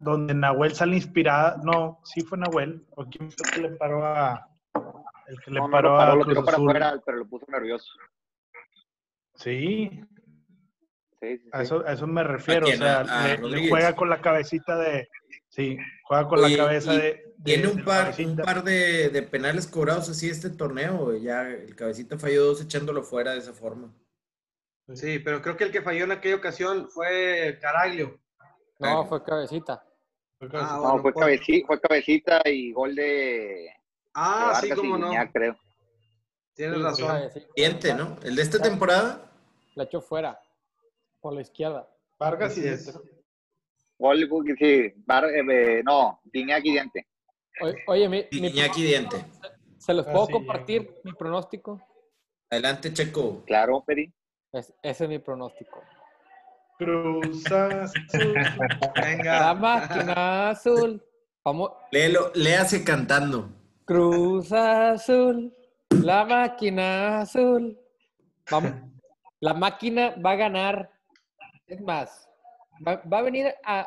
donde 0.00 0.34
Nahuel 0.34 0.74
sale 0.74 0.96
inspirada, 0.96 1.56
no, 1.62 2.00
sí 2.04 2.20
fue 2.22 2.36
Nahuel, 2.36 2.84
o 2.90 3.06
quién 3.06 3.30
fue 3.30 3.46
el 3.46 3.52
que 3.52 3.60
le 3.62 3.76
paró 3.76 4.04
a 4.04 4.48
el 5.28 5.40
que 5.40 5.50
le 5.52 5.60
No, 5.60 5.68
no 5.68 5.72
paró, 5.72 5.90
lo 5.92 5.96
paró, 5.96 6.12
a 6.12 6.16
lo 6.16 6.24
tiró 6.26 6.44
para 6.44 6.56
afuera, 6.58 7.02
pero 7.06 7.18
lo 7.18 7.26
puso 7.28 7.46
nervioso. 7.48 7.86
Sí, 9.34 9.88
Sí, 11.20 11.38
sí, 11.38 11.48
a 11.52 11.62
eso, 11.62 11.84
a 11.86 11.92
eso 11.92 12.06
me 12.08 12.24
refiero, 12.24 12.66
o 12.66 12.72
sea, 12.72 12.98
¿A- 13.02 13.24
a 13.34 13.36
le- 13.36 13.68
juega 13.68 13.94
con 13.94 14.10
la 14.10 14.20
cabecita 14.20 14.76
de, 14.76 15.08
sí, 15.48 15.78
juega 16.02 16.26
con 16.26 16.40
Oye, 16.40 16.56
la 16.56 16.64
cabeza 16.64 16.94
y 16.94 16.96
de- 16.98 17.31
Tiene 17.44 17.62
de 17.64 17.68
un 17.72 17.84
par, 17.84 18.06
un 18.06 18.10
cabecita. 18.12 18.42
par 18.44 18.64
de, 18.64 19.08
de 19.10 19.22
penales 19.22 19.66
cobrados 19.66 20.08
así 20.08 20.28
este 20.28 20.50
torneo. 20.50 21.16
Ya 21.16 21.48
el 21.48 21.74
cabecita 21.74 22.18
falló 22.18 22.44
dos 22.44 22.60
echándolo 22.62 23.02
fuera 23.02 23.32
de 23.32 23.38
esa 23.38 23.52
forma. 23.52 23.92
Sí, 24.94 25.18
pero 25.20 25.40
creo 25.42 25.56
que 25.56 25.64
el 25.64 25.72
que 25.72 25.82
falló 25.82 26.04
en 26.04 26.12
aquella 26.12 26.36
ocasión 26.36 26.88
fue 26.90 27.58
Caraglio. 27.60 28.18
No, 28.78 29.06
fue 29.06 29.22
cabecita. 29.24 29.84
Fue 30.38 30.48
cabecita. 30.48 30.74
Ah, 30.74 30.76
No, 30.76 30.82
bueno, 30.82 31.02
fue, 31.02 31.12
pues- 31.12 31.40
cabeci- 31.40 31.66
fue 31.66 31.80
cabecita 31.80 32.42
y 32.46 32.72
gol 32.72 32.94
de, 32.94 33.02
de 33.02 33.70
Ah, 34.14 34.58
sí, 34.60 34.68
Vargas 34.68 34.78
y 34.78 34.80
como 34.80 34.98
no. 34.98 35.08
Guiñac, 35.08 35.32
creo. 35.32 35.56
Tienes 36.54 36.76
Sí, 36.76 36.82
razón. 36.82 37.06
cabecita. 37.06 37.46
Diente, 37.56 37.94
¿no? 37.94 38.18
El 38.22 38.36
de 38.36 38.42
esta 38.42 38.58
temporada. 38.60 39.30
La 39.74 39.84
echó 39.84 40.00
fuera, 40.02 40.38
por 41.20 41.32
la 41.32 41.40
izquierda. 41.42 41.88
Vargas 42.18 42.58
y. 42.58 42.62
Diente. 42.62 42.92
Gol, 43.98 44.28
sí, 44.58 44.92
Var- 45.06 45.30
eh, 45.30 45.82
no, 45.84 46.20
Guiñac 46.24 46.64
y 46.64 46.72
Diente. 46.72 47.06
Oye, 47.86 48.08
mi, 48.08 48.24
mi 48.32 48.48
Iñaki 48.48 48.82
Diente. 48.82 49.24
¿se 49.78 49.94
los 49.94 50.06
Ah, 50.06 50.12
puedo 50.12 50.26
sí, 50.26 50.32
compartir 50.32 50.94
mi 51.04 51.12
pronóstico? 51.12 51.80
Adelante, 52.50 52.92
Checo. 52.92 53.42
Claro, 53.46 53.82
Peri. 53.84 54.12
Es- 54.52 54.72
ese 54.82 55.04
es 55.04 55.10
mi 55.10 55.18
pronóstico. 55.18 55.82
Cruz 56.78 57.50
Azul. 57.50 58.34
La 58.34 59.02
Venga. 59.02 59.54
máquina 59.54 60.50
azul. 60.50 61.02
Vamos, 61.44 61.70
Léelo, 61.90 62.30
léase 62.34 62.84
cantando. 62.84 63.48
Cruz 63.84 64.52
Azul, 64.52 65.52
la 65.90 66.24
máquina 66.24 67.20
azul. 67.20 67.78
Vamos, 68.50 68.72
la 69.40 69.54
máquina 69.54 70.14
va 70.24 70.32
a 70.32 70.36
ganar. 70.36 70.90
Es 71.66 71.80
más, 71.80 72.28
va, 72.86 73.02
va 73.10 73.18
a 73.18 73.22
venir 73.22 73.52
a, 73.64 73.80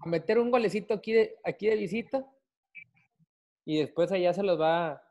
a 0.00 0.06
meter 0.06 0.38
un 0.38 0.50
golecito 0.50 0.94
aquí 0.94 1.12
de, 1.12 1.36
aquí 1.44 1.66
de 1.66 1.76
visita 1.76 2.24
y 3.64 3.78
después 3.80 4.10
allá 4.12 4.32
se 4.32 4.42
los 4.42 4.60
va. 4.60 5.02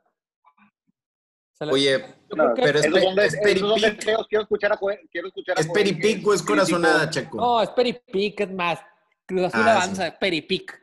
se 1.54 1.66
los- 1.66 1.74
Oye, 1.76 2.04
pero 2.56 2.80
es, 2.80 2.86
es 2.86 2.86
esos 2.86 3.04
son 3.04 3.16
peripic. 3.76 3.96
deseos. 4.00 4.28
Quiero 4.28 4.42
escuchar 4.44 4.74
a 4.74 4.78
quiero 5.12 5.28
escuchar 5.28 5.58
a 5.58 5.62
¿Es 5.62 5.68
es 6.34 6.42
corazonada, 6.44 7.10
Checo? 7.10 7.38
no, 7.38 7.62
es 7.62 7.70
Peripic, 7.70 8.40
es 8.42 8.52
más. 8.52 8.80
Cruz 9.28 9.44
Azul 9.44 9.62
Ah, 9.68 9.72
avanza, 9.76 10.10
sí. 10.10 10.16
Peripic. 10.20 10.82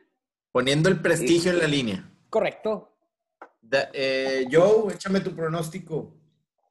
Poniendo 0.51 0.89
el 0.89 1.01
prestigio 1.01 1.51
en 1.51 1.59
la 1.59 1.67
línea. 1.67 2.09
Correcto. 2.29 2.95
Da- 3.61 3.89
eh, 3.93 4.45
Joe, 4.51 4.93
échame 4.93 5.19
tu 5.19 5.35
pronóstico. 5.35 6.15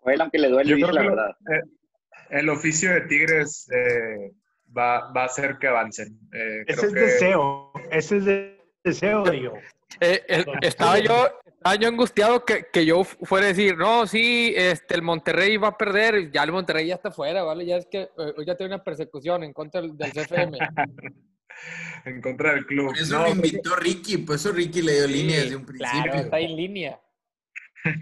Joel, 0.00 0.20
aunque 0.22 0.38
le 0.38 0.48
duele, 0.48 0.70
Yo 0.70 0.76
dice 0.76 0.88
creo 0.88 0.94
la 0.94 1.02
que 1.02 1.08
verdad. 1.16 1.36
eh, 1.52 1.70
el 2.30 2.48
oficio 2.48 2.92
de 2.92 3.02
Tigres 3.02 3.68
eh, 3.70 4.32
va, 4.76 5.12
va 5.12 5.22
a 5.22 5.26
hacer 5.26 5.58
que 5.58 5.68
avancen. 5.68 6.18
Eh, 6.32 6.64
Ese 6.66 6.76
creo 6.80 6.88
es 6.88 6.94
que- 6.94 7.00
deseo, 7.00 7.72
ese 7.90 8.16
es 8.16 8.24
de- 8.24 8.60
deseo, 8.82 9.22
digo. 9.30 9.52
Eh, 10.00 10.22
eh, 10.28 10.44
estaba 10.62 10.98
yo 10.98 11.28
estaba 11.46 11.74
yo 11.74 11.88
angustiado 11.88 12.44
que, 12.44 12.66
que 12.72 12.86
yo 12.86 13.02
fu- 13.04 13.24
fuera 13.24 13.46
a 13.46 13.48
decir, 13.48 13.76
no, 13.76 14.06
sí, 14.06 14.52
este, 14.56 14.94
el 14.94 15.02
Monterrey 15.02 15.56
va 15.56 15.68
a 15.68 15.76
perder, 15.78 16.30
ya 16.30 16.42
el 16.44 16.52
Monterrey 16.52 16.86
ya 16.86 16.94
está 16.94 17.10
fuera, 17.10 17.42
¿vale? 17.42 17.66
Ya 17.66 17.76
es 17.78 17.86
que 17.86 18.02
eh, 18.02 18.10
hoy 18.36 18.44
ya 18.46 18.56
tiene 18.56 18.74
una 18.74 18.84
persecución 18.84 19.42
en 19.42 19.52
contra 19.52 19.80
del, 19.80 19.96
del 19.96 20.12
CFM. 20.12 20.58
en 22.04 22.20
contra 22.22 22.52
del 22.52 22.64
club. 22.66 22.86
Por 22.88 22.98
eso 22.98 23.18
No, 23.18 23.24
lo 23.24 23.30
invitó 23.30 23.74
Ricky, 23.76 24.18
por 24.18 24.36
eso 24.36 24.52
Ricky 24.52 24.82
le 24.82 24.92
dio 24.92 25.06
línea 25.08 25.40
desde 25.40 25.56
un 25.56 25.66
principio. 25.66 26.02
Claro, 26.04 26.18
está 26.20 26.38
en 26.38 26.56
línea. 26.56 27.00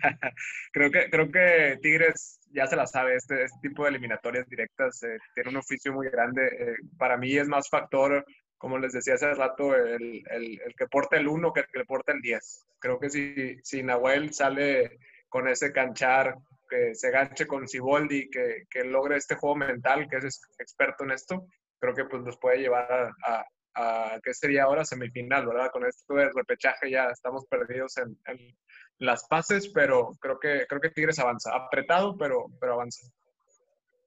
creo 0.73 0.91
que 0.91 1.11
creo 1.11 1.31
que 1.31 1.79
Tigres 1.83 2.41
ya 2.51 2.67
se 2.67 2.77
la 2.77 2.87
sabe 2.87 3.15
este, 3.17 3.45
este 3.45 3.59
tipo 3.69 3.85
de 3.85 3.91
eliminatorias 3.91 4.49
directas 4.49 5.03
eh, 5.03 5.19
tiene 5.35 5.51
un 5.51 5.57
oficio 5.59 5.93
muy 5.93 6.09
grande 6.09 6.47
Eh, 6.47 6.77
para 6.99 7.17
mí 7.19 7.37
es 7.37 7.47
más 7.47 7.69
factor 7.69 8.25
como 8.59 8.79
les 8.79 8.93
decía 8.93 9.15
hace 9.15 9.35
rato, 9.35 9.75
el, 9.75 10.23
el, 10.31 10.61
el 10.61 10.75
que 10.77 10.87
porta 10.87 11.17
el 11.17 11.29
1 11.29 11.53
que 11.53 11.61
el 11.61 11.67
que 11.67 11.85
porta 11.85 12.13
el 12.13 12.21
10. 12.21 12.67
Creo 12.79 12.99
que 12.99 13.11
si, 13.11 13.59
si 13.63 13.83
Nahuel 13.83 14.33
sale 14.33 14.99
con 15.29 15.49
ese 15.49 15.73
canchar, 15.73 16.37
que 16.69 16.95
se 16.95 17.11
ganche 17.11 17.47
con 17.47 17.69
Siboldi, 17.69 18.29
que, 18.31 18.65
que 18.71 18.85
logre 18.85 19.17
este 19.17 19.37
juego 19.37 19.57
mental, 19.57 20.09
que 20.09 20.17
es 20.17 20.41
experto 20.59 21.05
en 21.05 21.13
esto, 21.13 21.47
creo 21.79 21.95
que 21.95 22.05
pues 22.05 22.23
nos 22.23 22.39
puede 22.39 22.59
llevar 22.59 22.91
a, 22.91 23.45
a, 23.75 24.15
a 24.15 24.21
¿qué 24.21 24.35
sería 24.35 24.65
ahora? 24.65 24.85
Semifinal, 24.85 25.47
¿verdad? 25.47 25.71
Con 25.73 25.87
esto 25.87 26.15
del 26.15 26.33
repechaje 26.35 26.91
ya 26.91 27.07
estamos 27.07 27.47
perdidos 27.47 27.97
en, 27.99 28.19
en, 28.27 28.57
las 28.99 29.27
pases, 29.29 29.69
pero 29.69 30.13
creo 30.21 30.39
que, 30.41 30.65
creo 30.67 30.81
que 30.81 30.89
Tigres 30.89 31.19
avanza. 31.19 31.55
Apretado, 31.55 32.17
pero, 32.17 32.47
pero 32.59 32.73
avanza. 32.73 33.07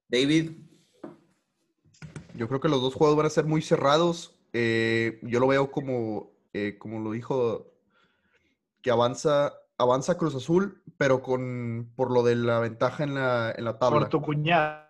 David. 0.08 0.50
Yo 2.34 2.48
creo 2.48 2.60
que 2.60 2.68
los 2.68 2.80
dos 2.80 2.94
juegos 2.94 3.16
van 3.16 3.26
a 3.26 3.30
ser 3.30 3.44
muy 3.44 3.62
cerrados. 3.62 4.39
Eh, 4.52 5.20
yo 5.22 5.40
lo 5.40 5.46
veo 5.46 5.70
como, 5.70 6.32
eh, 6.52 6.76
como 6.78 7.00
lo 7.00 7.12
dijo, 7.12 7.72
que 8.82 8.90
avanza, 8.90 9.52
avanza 9.78 10.18
Cruz 10.18 10.34
Azul, 10.34 10.82
pero 10.96 11.22
con 11.22 11.92
por 11.96 12.10
lo 12.10 12.22
de 12.22 12.36
la 12.36 12.60
ventaja 12.60 13.04
en 13.04 13.14
la, 13.14 13.54
en 13.56 13.64
la 13.64 13.78
tabla. 13.78 14.00
Por 14.00 14.08
tu 14.08 14.22
cuñado. 14.22 14.86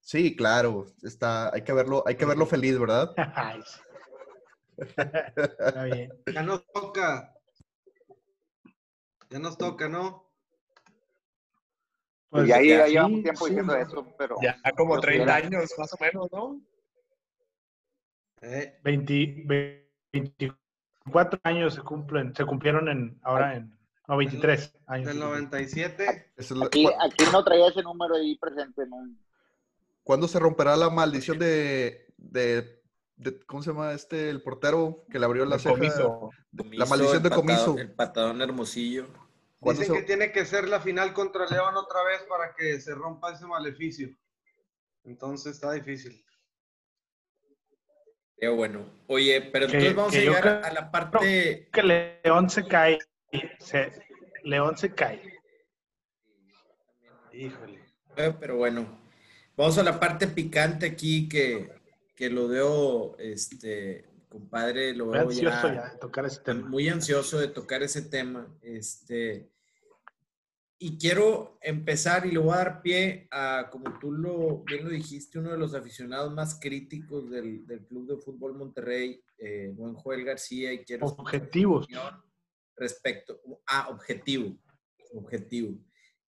Sí, 0.00 0.36
claro. 0.36 0.86
Está, 1.02 1.52
hay 1.54 1.62
que 1.62 1.72
verlo, 1.72 2.02
hay 2.06 2.16
que 2.16 2.24
verlo 2.24 2.46
feliz, 2.46 2.78
¿verdad? 2.78 3.14
Está 4.76 5.84
bien. 5.84 6.12
Ya 6.32 6.42
nos 6.42 6.66
toca. 6.72 7.34
Ya 9.30 9.38
nos 9.38 9.58
toca, 9.58 9.88
¿no? 9.88 10.28
Pues 12.30 12.46
ya, 12.46 12.62
ya 12.62 12.86
llevamos 12.86 13.22
tiempo 13.22 13.44
sí, 13.44 13.50
diciendo 13.50 13.76
eso, 13.76 14.14
pero... 14.18 14.36
Ya 14.42 14.56
como 14.76 15.00
30 15.00 15.34
años, 15.34 15.70
más 15.78 15.92
o 15.92 15.96
menos, 16.00 16.28
¿no? 16.30 16.60
Eh. 18.40 18.78
20, 18.82 19.86
24 20.12 21.40
años 21.42 21.74
se 21.74 21.82
cumplen, 21.82 22.34
se 22.34 22.44
cumplieron 22.44 22.88
en, 22.88 23.18
ahora 23.22 23.56
en, 23.56 23.78
no, 24.06 24.16
23 24.16 24.74
años. 24.86 25.08
Del 25.08 25.18
97. 25.18 26.32
Aquí, 26.64 26.86
aquí 26.86 27.24
no 27.30 27.44
traía 27.44 27.68
ese 27.68 27.82
número 27.82 28.14
ahí 28.14 28.36
presente, 28.38 28.86
¿no? 28.86 28.96
¿Cuándo 30.02 30.26
se 30.26 30.38
romperá 30.38 30.76
la 30.76 30.88
maldición 30.88 31.38
de, 31.38 32.06
de, 32.16 32.82
de, 33.16 33.40
¿cómo 33.40 33.62
se 33.62 33.70
llama 33.70 33.92
este, 33.92 34.30
el 34.30 34.42
portero 34.42 35.04
que 35.10 35.18
le 35.18 35.26
abrió 35.26 35.44
la 35.44 35.58
ceja? 35.58 35.74
Comiso. 35.74 36.30
La 36.72 36.86
maldición 36.86 37.22
de 37.22 37.30
comiso. 37.30 37.76
El 37.76 37.92
patadón 37.92 38.40
hermosillo. 38.40 39.06
Dicen 39.60 39.86
se... 39.86 39.92
que 39.92 40.02
tiene 40.02 40.32
que 40.32 40.46
ser 40.46 40.68
la 40.68 40.80
final 40.80 41.12
contra 41.12 41.46
León 41.46 41.76
otra 41.76 42.02
vez 42.04 42.22
para 42.22 42.54
que 42.54 42.80
se 42.80 42.94
rompa 42.94 43.32
ese 43.32 43.46
maleficio. 43.46 44.08
Entonces 45.04 45.54
está 45.54 45.72
difícil. 45.72 46.24
Pero 48.38 48.56
bueno. 48.56 48.86
Oye, 49.06 49.42
pero 49.52 49.66
que, 49.66 49.78
entonces 49.78 49.96
vamos 49.96 50.14
a 50.14 50.18
llegar 50.18 50.42
creo, 50.42 50.64
a 50.64 50.72
la 50.72 50.90
parte... 50.90 51.68
Que 51.72 51.82
León 51.82 52.50
se 52.50 52.66
cae. 52.66 52.98
Se, 53.58 53.92
León 54.44 54.76
se 54.76 54.94
cae. 54.94 55.20
Híjole. 57.32 57.80
Pero 58.14 58.56
bueno. 58.56 58.98
Vamos 59.56 59.76
a 59.78 59.82
la 59.82 59.98
parte 59.98 60.28
picante 60.28 60.86
aquí 60.86 61.28
que, 61.28 61.72
que 62.14 62.30
lo 62.30 62.46
veo, 62.46 63.16
este, 63.18 64.04
compadre, 64.28 64.94
lo 64.94 65.08
veo 65.08 65.24
muy 65.24 65.34
ansioso 65.34 65.68
ya, 65.68 65.74
ya, 65.74 65.90
de 65.90 65.98
tocar 65.98 66.26
ese 66.26 66.40
tema. 66.42 66.68
Muy 66.68 66.88
ansioso 66.88 67.40
de 67.40 67.48
tocar 67.48 67.82
ese 67.82 68.02
tema. 68.02 68.46
Este, 68.62 69.50
y 70.80 70.96
quiero 70.96 71.58
empezar 71.60 72.24
y 72.24 72.30
le 72.30 72.38
voy 72.38 72.52
a 72.52 72.58
dar 72.58 72.82
pie 72.82 73.26
a, 73.32 73.68
como 73.70 73.98
tú 73.98 74.12
lo, 74.12 74.62
bien 74.62 74.84
lo 74.84 74.90
dijiste, 74.90 75.38
uno 75.38 75.50
de 75.50 75.58
los 75.58 75.74
aficionados 75.74 76.32
más 76.32 76.60
críticos 76.60 77.28
del, 77.30 77.66
del 77.66 77.84
Club 77.84 78.06
de 78.06 78.22
Fútbol 78.22 78.54
Monterrey, 78.54 79.20
eh, 79.38 79.72
buen 79.74 79.94
Joel 79.94 80.24
García, 80.24 80.72
y 80.72 80.84
quiero... 80.84 81.06
Objetivos. 81.06 81.88
Respecto, 82.76 83.40
ah, 83.66 83.88
objetivo, 83.90 84.56
objetivo. 85.14 85.76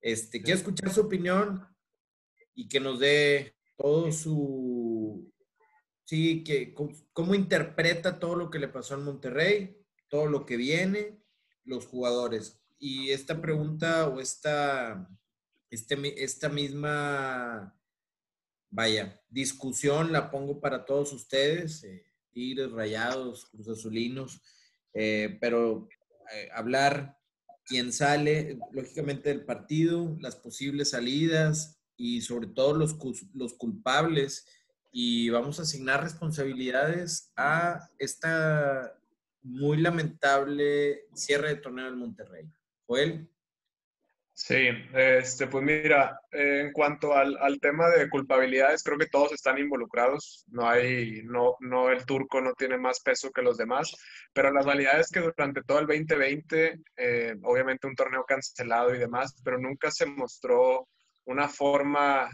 Este, 0.01 0.39
sí. 0.39 0.43
Quiero 0.43 0.57
escuchar 0.57 0.91
su 0.91 1.01
opinión 1.01 1.65
y 2.53 2.67
que 2.67 2.81
nos 2.81 2.99
dé 2.99 3.55
todo 3.77 4.11
su, 4.11 5.31
sí, 6.03 6.43
que 6.43 6.73
cómo 7.13 7.35
interpreta 7.35 8.19
todo 8.19 8.35
lo 8.35 8.49
que 8.49 8.59
le 8.59 8.67
pasó 8.67 8.95
en 8.95 9.05
Monterrey, 9.05 9.77
todo 10.09 10.25
lo 10.25 10.45
que 10.45 10.57
viene, 10.57 11.23
los 11.63 11.85
jugadores. 11.85 12.60
Y 12.83 13.11
esta 13.11 13.39
pregunta 13.39 14.07
o 14.07 14.19
esta, 14.19 15.07
este, 15.69 16.23
esta 16.23 16.49
misma, 16.49 17.79
vaya, 18.71 19.21
discusión 19.29 20.11
la 20.11 20.31
pongo 20.31 20.59
para 20.59 20.83
todos 20.83 21.13
ustedes, 21.13 21.83
eh, 21.83 22.03
Tigres, 22.31 22.71
Rayados, 22.71 23.45
Cruz 23.45 23.69
Azulinos, 23.69 24.41
eh, 24.95 25.37
pero 25.39 25.87
eh, 26.33 26.49
hablar 26.55 27.17
quién 27.63 27.93
sale, 27.93 28.57
lógicamente 28.71 29.29
del 29.29 29.45
partido, 29.45 30.17
las 30.19 30.35
posibles 30.35 30.89
salidas, 30.89 31.81
y 32.01 32.21
sobre 32.21 32.47
todo 32.47 32.73
los, 32.73 32.97
los 33.35 33.53
culpables 33.53 34.47
y 34.91 35.29
vamos 35.29 35.59
a 35.59 35.61
asignar 35.61 36.01
responsabilidades 36.01 37.31
a 37.35 37.87
esta 37.99 38.97
muy 39.43 39.77
lamentable 39.77 41.05
cierre 41.13 41.49
de 41.49 41.55
torneo 41.57 41.87
en 41.87 41.97
Monterrey. 41.97 42.51
Joel. 42.91 43.25
Sí, 44.33 44.67
este, 44.93 45.47
pues 45.47 45.63
mira, 45.63 46.19
en 46.31 46.73
cuanto 46.73 47.13
al, 47.13 47.37
al, 47.37 47.59
tema 47.59 47.87
de 47.89 48.09
culpabilidades, 48.09 48.83
creo 48.83 48.97
que 48.97 49.05
todos 49.05 49.31
están 49.31 49.57
involucrados. 49.59 50.43
No 50.49 50.67
hay, 50.67 51.21
no, 51.23 51.55
no, 51.61 51.89
el 51.89 52.05
turco 52.05 52.41
no 52.41 52.53
tiene 52.53 52.77
más 52.77 52.99
peso 52.99 53.31
que 53.31 53.43
los 53.43 53.57
demás, 53.57 53.95
pero 54.33 54.51
la 54.51 54.61
realidad 54.61 54.99
es 54.99 55.09
que 55.09 55.21
durante 55.21 55.63
todo 55.63 55.79
el 55.79 55.87
2020, 55.87 56.79
eh, 56.97 57.35
obviamente 57.43 57.87
un 57.87 57.95
torneo 57.95 58.25
cancelado 58.25 58.93
y 58.93 58.99
demás, 58.99 59.35
pero 59.43 59.57
nunca 59.57 59.89
se 59.89 60.05
mostró 60.05 60.89
una 61.25 61.47
forma 61.47 62.29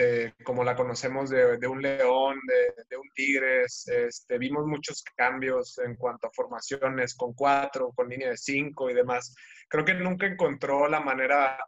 eh, 0.00 0.32
como 0.44 0.62
la 0.62 0.76
conocemos 0.76 1.28
de, 1.28 1.66
un 1.66 1.82
león, 1.82 2.38
de, 2.46 2.84
de, 2.88 2.96
un 2.96 3.10
tigres. 3.16 3.84
Este, 3.88 4.38
vimos 4.38 4.64
muchos 4.64 5.02
cambios 5.16 5.76
en 5.78 5.96
cuanto 5.96 6.28
a 6.28 6.32
formaciones 6.32 7.16
con 7.16 7.34
cuatro, 7.34 7.90
con 7.96 8.08
línea 8.08 8.30
de 8.30 8.36
cinco 8.36 8.88
y 8.88 8.94
demás. 8.94 9.34
Creo 9.68 9.84
que 9.84 9.94
nunca 9.94 10.26
encontró 10.26 10.86
la 10.86 11.00
manera 11.00 11.58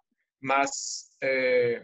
más, 0.43 1.11
eh, 1.21 1.83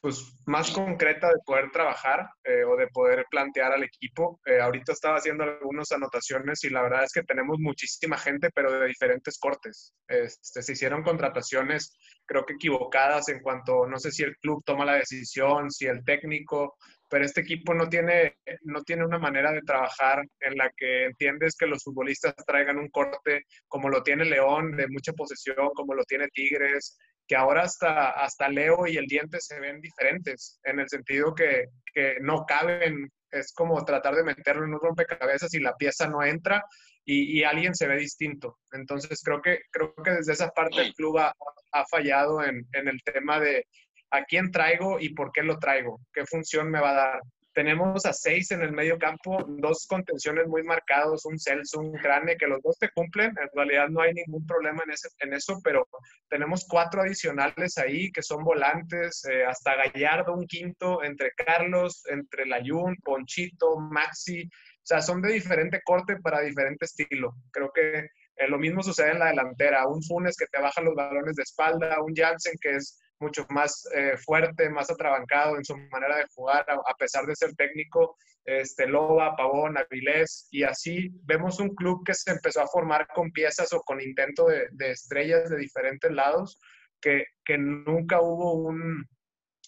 pues, 0.00 0.36
más 0.46 0.70
concreta 0.70 1.28
de 1.28 1.38
poder 1.44 1.70
trabajar 1.70 2.28
eh, 2.44 2.64
o 2.64 2.76
de 2.76 2.88
poder 2.88 3.26
plantear 3.30 3.72
al 3.72 3.82
equipo. 3.82 4.40
Eh, 4.46 4.60
ahorita 4.60 4.92
estaba 4.92 5.16
haciendo 5.16 5.44
algunas 5.44 5.92
anotaciones 5.92 6.64
y 6.64 6.70
la 6.70 6.82
verdad 6.82 7.04
es 7.04 7.12
que 7.12 7.22
tenemos 7.22 7.58
muchísima 7.58 8.16
gente, 8.16 8.50
pero 8.54 8.72
de 8.72 8.86
diferentes 8.86 9.38
cortes. 9.38 9.94
Este, 10.08 10.62
se 10.62 10.72
hicieron 10.72 11.02
contrataciones, 11.02 11.96
creo 12.26 12.44
que 12.44 12.54
equivocadas 12.54 13.28
en 13.28 13.40
cuanto, 13.40 13.86
no 13.86 13.98
sé 13.98 14.10
si 14.10 14.22
el 14.22 14.36
club 14.36 14.62
toma 14.64 14.84
la 14.84 14.94
decisión, 14.94 15.70
si 15.70 15.86
el 15.86 16.04
técnico, 16.04 16.76
pero 17.10 17.26
este 17.26 17.42
equipo 17.42 17.74
no 17.74 17.88
tiene, 17.88 18.38
no 18.62 18.82
tiene 18.82 19.04
una 19.04 19.18
manera 19.18 19.52
de 19.52 19.62
trabajar 19.62 20.24
en 20.40 20.56
la 20.56 20.70
que 20.76 21.04
entiendes 21.04 21.54
que 21.56 21.66
los 21.66 21.84
futbolistas 21.84 22.34
traigan 22.46 22.78
un 22.78 22.88
corte 22.88 23.44
como 23.68 23.88
lo 23.88 24.02
tiene 24.02 24.24
León, 24.24 24.76
de 24.76 24.88
mucha 24.88 25.12
posesión, 25.12 25.70
como 25.74 25.94
lo 25.94 26.02
tiene 26.04 26.28
Tigres, 26.28 26.98
que 27.26 27.36
ahora 27.36 27.62
hasta, 27.62 28.10
hasta 28.10 28.48
Leo 28.48 28.86
y 28.86 28.96
el 28.96 29.06
diente 29.06 29.40
se 29.40 29.58
ven 29.58 29.80
diferentes, 29.80 30.60
en 30.64 30.80
el 30.80 30.88
sentido 30.88 31.34
que, 31.34 31.66
que 31.92 32.16
no 32.20 32.44
caben, 32.44 33.10
es 33.30 33.52
como 33.52 33.84
tratar 33.84 34.14
de 34.14 34.24
meterlo 34.24 34.64
en 34.64 34.74
un 34.74 34.80
rompecabezas 34.80 35.52
y 35.54 35.60
la 35.60 35.74
pieza 35.76 36.08
no 36.08 36.22
entra 36.22 36.64
y, 37.04 37.38
y, 37.38 37.44
alguien 37.44 37.74
se 37.74 37.86
ve 37.86 37.96
distinto. 37.96 38.58
Entonces 38.72 39.20
creo 39.22 39.42
que, 39.42 39.60
creo 39.70 39.94
que 39.94 40.12
desde 40.12 40.32
esa 40.32 40.50
parte 40.50 40.80
el 40.80 40.94
club 40.94 41.18
ha, 41.18 41.34
ha 41.72 41.84
fallado 41.86 42.42
en, 42.42 42.66
en 42.72 42.88
el 42.88 43.02
tema 43.02 43.40
de 43.40 43.66
a 44.10 44.24
quién 44.24 44.50
traigo 44.50 45.00
y 45.00 45.10
por 45.10 45.32
qué 45.32 45.42
lo 45.42 45.58
traigo, 45.58 46.00
qué 46.12 46.24
función 46.24 46.70
me 46.70 46.80
va 46.80 46.90
a 46.90 46.94
dar. 46.94 47.20
Tenemos 47.54 48.04
a 48.04 48.12
seis 48.12 48.50
en 48.50 48.62
el 48.62 48.72
medio 48.72 48.98
campo, 48.98 49.38
dos 49.46 49.86
contenciones 49.86 50.48
muy 50.48 50.64
marcados, 50.64 51.24
un 51.24 51.38
Celso, 51.38 51.78
un 51.78 51.92
Crane, 51.92 52.36
que 52.36 52.48
los 52.48 52.60
dos 52.62 52.76
te 52.78 52.90
cumplen. 52.90 53.28
En 53.28 53.48
realidad 53.54 53.88
no 53.88 54.00
hay 54.00 54.12
ningún 54.12 54.44
problema 54.44 54.82
en, 54.84 54.90
ese, 54.90 55.08
en 55.20 55.32
eso, 55.34 55.60
pero 55.62 55.86
tenemos 56.28 56.66
cuatro 56.68 57.02
adicionales 57.02 57.78
ahí 57.78 58.10
que 58.10 58.22
son 58.22 58.42
volantes, 58.42 59.24
eh, 59.30 59.44
hasta 59.44 59.76
Gallardo, 59.76 60.34
un 60.34 60.46
quinto, 60.46 61.04
entre 61.04 61.30
Carlos, 61.36 62.02
entre 62.08 62.44
Layun, 62.46 62.96
Ponchito, 63.04 63.76
Maxi. 63.78 64.42
O 64.42 64.86
sea, 64.86 65.00
son 65.00 65.22
de 65.22 65.32
diferente 65.32 65.80
corte 65.84 66.16
para 66.16 66.40
diferente 66.40 66.86
estilo. 66.86 67.36
Creo 67.52 67.70
que 67.72 67.98
eh, 68.36 68.48
lo 68.48 68.58
mismo 68.58 68.82
sucede 68.82 69.12
en 69.12 69.20
la 69.20 69.28
delantera. 69.28 69.86
Un 69.86 70.02
Funes 70.02 70.36
que 70.36 70.46
te 70.46 70.60
baja 70.60 70.82
los 70.82 70.94
balones 70.94 71.36
de 71.36 71.44
espalda, 71.44 72.02
un 72.02 72.14
Jansen 72.14 72.54
que 72.60 72.76
es 72.76 73.00
mucho 73.20 73.46
más 73.50 73.86
eh, 73.94 74.16
fuerte, 74.16 74.68
más 74.70 74.90
atrabancado 74.90 75.56
en 75.56 75.64
su 75.64 75.76
manera 75.76 76.16
de 76.16 76.26
jugar, 76.34 76.66
a, 76.68 76.94
pesar 76.94 77.26
de 77.26 77.36
ser 77.36 77.54
técnico, 77.54 78.16
este, 78.44 78.86
Loba, 78.86 79.36
Pavón, 79.36 79.76
Avilés, 79.78 80.48
y 80.50 80.64
así 80.64 81.10
vemos 81.22 81.60
un 81.60 81.74
club 81.74 82.04
que 82.04 82.14
se 82.14 82.32
empezó 82.32 82.62
a 82.62 82.68
formar 82.68 83.06
con 83.08 83.30
piezas 83.30 83.72
o 83.72 83.80
con 83.80 84.00
intento 84.00 84.46
de, 84.46 84.90
estrellas 84.90 85.48
de 85.48 85.56
diferentes 85.56 86.10
lados, 86.10 86.58
que, 87.00 87.26
que 87.44 87.58
nunca 87.58 88.20
hubo 88.20 88.54
un, 88.54 89.06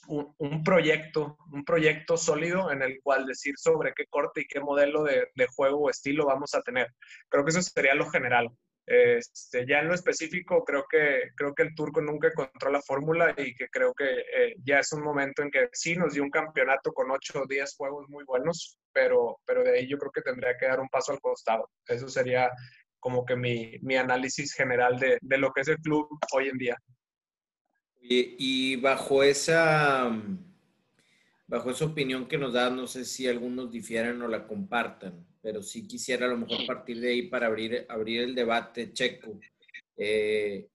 un, 0.09 0.65
proyecto, 0.65 1.37
un 1.53 1.65
proyecto 1.65 2.17
sólido 2.17 2.71
en 2.71 2.83
el 2.83 3.01
cual 3.03 3.27
decir 3.27 3.55
sobre 3.57 3.93
qué 3.95 4.07
corte 4.07 4.43
y 4.43 4.47
qué 4.47 4.61
modelo 4.61 5.03
de, 5.03 5.29
de 5.35 5.47
juego 5.47 5.81
o 5.81 5.91
estilo 5.91 6.27
vamos 6.27 6.55
a 6.55 6.63
tener. 6.63 6.95
Creo 7.29 7.45
que 7.45 7.51
eso 7.51 7.63
sería 7.63 7.95
lo 7.95 8.09
general. 8.09 8.51
Este, 8.87 9.67
ya 9.67 9.81
en 9.81 9.89
lo 9.89 9.95
específico, 9.95 10.63
creo 10.65 10.87
que, 10.89 11.33
creo 11.35 11.53
que 11.55 11.65
el 11.65 11.75
turco 11.75 12.01
nunca 12.01 12.29
encontró 12.29 12.71
la 12.71 12.81
fórmula 12.81 13.35
y 13.37 13.53
que 13.53 13.69
creo 13.69 13.93
que 13.93 14.05
eh, 14.05 14.55
ya 14.63 14.79
es 14.79 14.93
un 14.93 15.03
momento 15.03 15.43
en 15.43 15.51
que 15.51 15.69
sí 15.73 15.97
nos 15.97 16.15
dio 16.15 16.23
un 16.23 16.31
campeonato 16.31 16.93
con 16.93 17.11
8 17.11 17.43
o 17.43 17.47
10 17.47 17.75
juegos 17.77 18.09
muy 18.09 18.25
buenos, 18.25 18.79
pero, 18.93 19.41
pero 19.45 19.65
de 19.65 19.79
ahí 19.79 19.89
yo 19.89 19.99
creo 19.99 20.13
que 20.13 20.23
tendría 20.23 20.57
que 20.57 20.67
dar 20.67 20.79
un 20.79 20.89
paso 20.89 21.13
al 21.13 21.21
costado. 21.21 21.69
Eso 21.87 22.09
sería 22.09 22.51
como 23.01 23.25
que 23.25 23.35
mi, 23.35 23.77
mi 23.83 23.97
análisis 23.97 24.53
general 24.53 24.99
de, 24.99 25.19
de, 25.21 25.39
lo 25.39 25.53
que 25.53 25.63
es 25.63 25.69
el 25.69 25.79
club 25.79 26.09
hoy 26.33 26.49
en 26.49 26.59
día. 26.59 26.77
Y, 28.01 28.37
y 28.39 28.77
bajo 28.77 29.25
esa 29.25 30.13
bajo 31.47 31.71
esa 31.71 31.85
opinión 31.85 32.27
que 32.27 32.39
nos 32.39 32.53
da, 32.53 32.71
no 32.71 32.87
sé 32.87 33.05
si 33.05 33.27
algunos 33.27 33.71
difieran 33.71 34.21
o 34.23 34.29
la 34.29 34.47
compartan, 34.47 35.27
pero 35.41 35.63
sí 35.63 35.87
quisiera 35.87 36.27
a 36.27 36.31
lo 36.31 36.39
mejor 36.39 36.67
partir 36.67 37.01
de 37.01 37.11
ahí 37.11 37.23
para 37.29 37.47
abrir, 37.47 37.87
abrir 37.89 38.23
el 38.23 38.35
debate, 38.35 38.93
Checo. 38.93 39.39
Eh, 39.97 40.69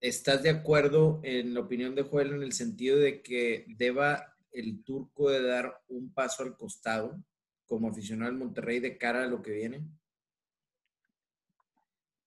¿Estás 0.00 0.42
de 0.42 0.50
acuerdo 0.50 1.20
en 1.22 1.54
la 1.54 1.60
opinión 1.60 1.94
de 1.94 2.02
Joel 2.02 2.32
en 2.32 2.42
el 2.42 2.52
sentido 2.52 2.98
de 2.98 3.22
que 3.22 3.64
deba 3.68 4.36
el 4.52 4.84
turco 4.84 5.30
de 5.30 5.42
dar 5.42 5.80
un 5.88 6.12
paso 6.12 6.42
al 6.42 6.56
costado 6.56 7.22
como 7.64 7.88
aficionado 7.88 8.30
al 8.30 8.36
Monterrey 8.36 8.80
de 8.80 8.98
cara 8.98 9.24
a 9.24 9.28
lo 9.28 9.40
que 9.42 9.52
viene? 9.52 9.86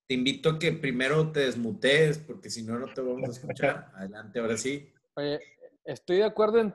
Te 0.08 0.14
invito 0.14 0.50
a 0.50 0.58
que 0.58 0.72
primero 0.72 1.34
te 1.34 1.42
desmutees, 1.42 2.18
porque 2.18 2.50
si 2.50 2.64
no, 2.64 2.80
no 2.80 2.92
te 2.94 3.02
vamos 3.02 3.28
a 3.28 3.32
escuchar. 3.32 3.92
Adelante, 3.96 4.40
ahora 4.40 4.58
sí. 4.58 4.90
Oye, 5.16 5.40
estoy 5.84 6.18
de 6.18 6.24
acuerdo 6.24 6.62
en 6.62 6.74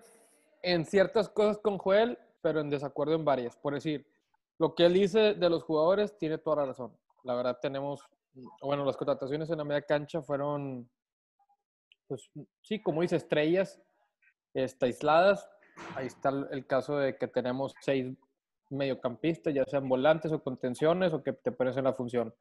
en 0.63 0.85
ciertas 0.85 1.29
cosas 1.29 1.59
con 1.59 1.79
Joel, 1.79 2.19
pero 2.41 2.61
en 2.61 2.71
desacuerdo 2.71 3.15
en 3.15 3.25
varias. 3.25 3.57
Por 3.57 3.75
decir, 3.75 4.07
lo 4.59 4.75
que 4.75 4.87
él 4.87 4.95
dice 4.95 5.35
de 5.35 5.51
los 5.51 5.63
jugadores 5.65 6.17
tiene 6.19 6.39
toda 6.39 6.57
la 6.57 6.67
razón. 6.67 6.97
La 7.25 7.35
verdad 7.35 7.59
tenemos, 7.61 8.03
bueno, 8.61 8.85
las 8.85 8.97
contrataciones 8.97 9.51
en 9.51 9.59
la 9.59 9.65
media 9.65 9.83
cancha 9.83 10.23
fueron, 10.23 10.89
pues 12.07 12.31
sí, 12.63 12.81
como 12.81 13.03
dice, 13.03 13.17
estrellas 13.17 13.81
está, 14.55 14.87
aisladas. 14.87 15.49
Ahí 15.95 16.07
está 16.07 16.29
el 16.51 16.67
caso 16.67 16.99
de 16.99 17.17
que 17.17 17.29
tenemos 17.29 17.75
seis 17.81 18.15
mediocampistas, 18.71 19.55
ya 19.55 19.65
sean 19.65 19.89
volantes 19.89 20.33
o 20.33 20.43
contenciones 20.43 21.13
o 21.13 21.23
que 21.23 21.33
te 21.33 21.53
parecen 21.53 21.85
la 21.85 21.93
función. 21.93 22.35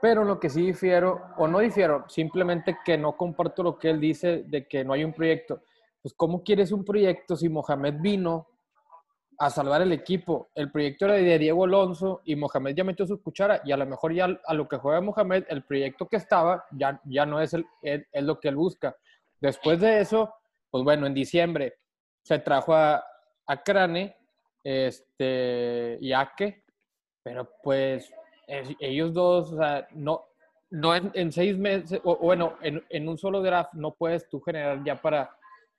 Pero 0.00 0.24
lo 0.24 0.38
que 0.38 0.48
sí 0.48 0.66
difiero, 0.66 1.22
o 1.36 1.48
no 1.48 1.58
difiero, 1.58 2.08
simplemente 2.08 2.78
que 2.84 2.96
no 2.96 3.16
comparto 3.16 3.62
lo 3.62 3.78
que 3.78 3.90
él 3.90 4.00
dice 4.00 4.44
de 4.44 4.68
que 4.68 4.84
no 4.84 4.92
hay 4.92 5.04
un 5.04 5.12
proyecto 5.12 5.62
pues 6.02 6.14
¿cómo 6.14 6.42
quieres 6.42 6.72
un 6.72 6.84
proyecto 6.84 7.36
si 7.36 7.48
Mohamed 7.48 7.94
vino 8.00 8.46
a 9.38 9.50
salvar 9.50 9.82
el 9.82 9.92
equipo? 9.92 10.48
El 10.54 10.70
proyecto 10.70 11.06
era 11.06 11.14
de 11.14 11.38
Diego 11.38 11.64
Alonso 11.64 12.22
y 12.24 12.36
Mohamed 12.36 12.74
ya 12.74 12.84
metió 12.84 13.06
su 13.06 13.22
cuchara 13.22 13.60
y 13.64 13.72
a 13.72 13.76
lo 13.76 13.86
mejor 13.86 14.12
ya 14.12 14.28
a 14.44 14.54
lo 14.54 14.68
que 14.68 14.76
juega 14.76 15.00
Mohamed, 15.00 15.44
el 15.48 15.64
proyecto 15.64 16.06
que 16.06 16.16
estaba 16.16 16.64
ya, 16.72 17.00
ya 17.04 17.26
no 17.26 17.40
es, 17.40 17.54
el, 17.54 17.66
es, 17.82 18.04
lo 18.22 18.38
que 18.38 18.48
él 18.48 18.56
busca. 18.56 18.96
Después 19.40 19.80
de 19.80 20.00
eso, 20.00 20.34
pues 20.70 20.84
bueno, 20.84 21.06
en 21.06 21.14
diciembre 21.14 21.78
se 22.22 22.38
trajo 22.38 22.74
a, 22.74 23.04
a 23.46 23.62
Crane 23.62 24.16
este, 24.62 25.98
y 26.00 26.12
Ake, 26.12 26.64
pero 27.22 27.50
pues 27.62 28.12
ellos 28.80 29.12
dos, 29.12 29.52
o 29.52 29.56
sea, 29.56 29.86
no, 29.94 30.24
no 30.70 30.94
en, 30.94 31.32
seis 31.32 31.56
meses, 31.56 32.00
o, 32.04 32.16
bueno, 32.16 32.56
en, 32.62 32.84
en, 32.88 33.08
un 33.08 33.18
solo 33.18 33.42
draft 33.42 33.74
no 33.74 33.94
puedes 33.94 34.28
tú 34.28 34.40
generar 34.40 34.82
ya 34.84 35.00
para 35.00 35.37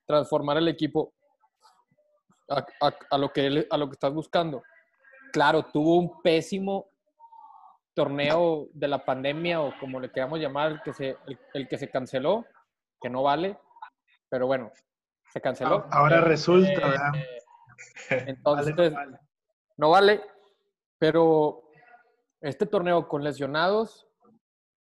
transformar 0.09 0.57
el 0.57 0.67
equipo 0.67 1.13
a, 2.49 3.17
lo, 3.19 3.31
que, 3.31 3.67
a 3.69 3.77
lo 3.77 3.87
que 3.87 3.93
estás 3.93 4.11
buscando. 4.11 4.63
Claro, 5.31 5.67
tuvo 5.71 5.99
un 5.99 6.19
pésimo 6.23 6.89
torneo 7.93 8.69
de 8.73 8.87
la 8.87 9.05
pandemia 9.05 9.61
o 9.61 9.71
como 9.79 9.99
le 9.99 10.11
queramos 10.11 10.39
llamar, 10.39 10.71
el 10.71 10.81
que 10.81 10.93
se, 10.93 11.15
el, 11.53 11.67
que 11.67 11.77
se 11.77 11.91
canceló, 11.91 12.43
que 12.99 13.07
no 13.07 13.21
vale, 13.21 13.59
pero 14.29 14.47
bueno, 14.47 14.71
se 15.31 15.39
canceló. 15.39 15.85
Ahora 15.91 16.17
eh, 16.17 16.21
resulta, 16.21 17.11
eh, 18.09 18.23
entonces, 18.25 18.73
no 19.77 19.91
vale, 19.91 20.23
pero 20.97 21.69
este 22.41 22.65
torneo 22.65 23.07
con 23.07 23.23
lesionados, 23.23 24.07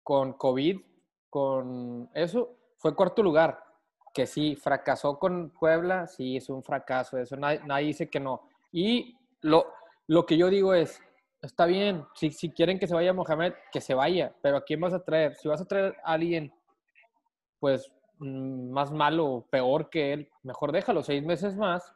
con 0.02 0.32
COVID, 0.32 0.80
con 1.28 2.08
eso, 2.14 2.56
fue 2.78 2.96
cuarto 2.96 3.22
lugar 3.22 3.67
que 4.12 4.26
sí, 4.26 4.56
fracasó 4.56 5.18
con 5.18 5.50
Puebla, 5.50 6.06
sí, 6.06 6.36
es 6.36 6.48
un 6.48 6.62
fracaso, 6.62 7.18
eso 7.18 7.36
nadie, 7.36 7.86
dice 7.86 8.08
que 8.08 8.20
no. 8.20 8.42
Y 8.72 9.16
lo, 9.40 9.66
lo 10.06 10.26
que 10.26 10.36
yo 10.36 10.48
digo 10.50 10.74
es, 10.74 11.00
está 11.42 11.66
bien, 11.66 12.04
si, 12.14 12.30
si 12.30 12.50
quieren 12.50 12.78
que 12.78 12.86
se 12.86 12.94
vaya 12.94 13.12
Mohamed, 13.12 13.54
que 13.72 13.80
se 13.80 13.94
vaya, 13.94 14.34
pero 14.42 14.58
¿a 14.58 14.64
quién 14.64 14.80
vas 14.80 14.94
a 14.94 15.04
traer? 15.04 15.34
Si 15.36 15.48
vas 15.48 15.60
a 15.60 15.66
traer 15.66 15.96
a 16.04 16.12
alguien, 16.12 16.52
pues, 17.60 17.90
mm, 18.18 18.70
más 18.70 18.92
malo 18.92 19.26
o 19.26 19.46
peor 19.46 19.90
que 19.90 20.12
él, 20.12 20.28
mejor 20.42 20.72
déjalo 20.72 21.02
seis 21.02 21.22
meses 21.22 21.56
más 21.56 21.94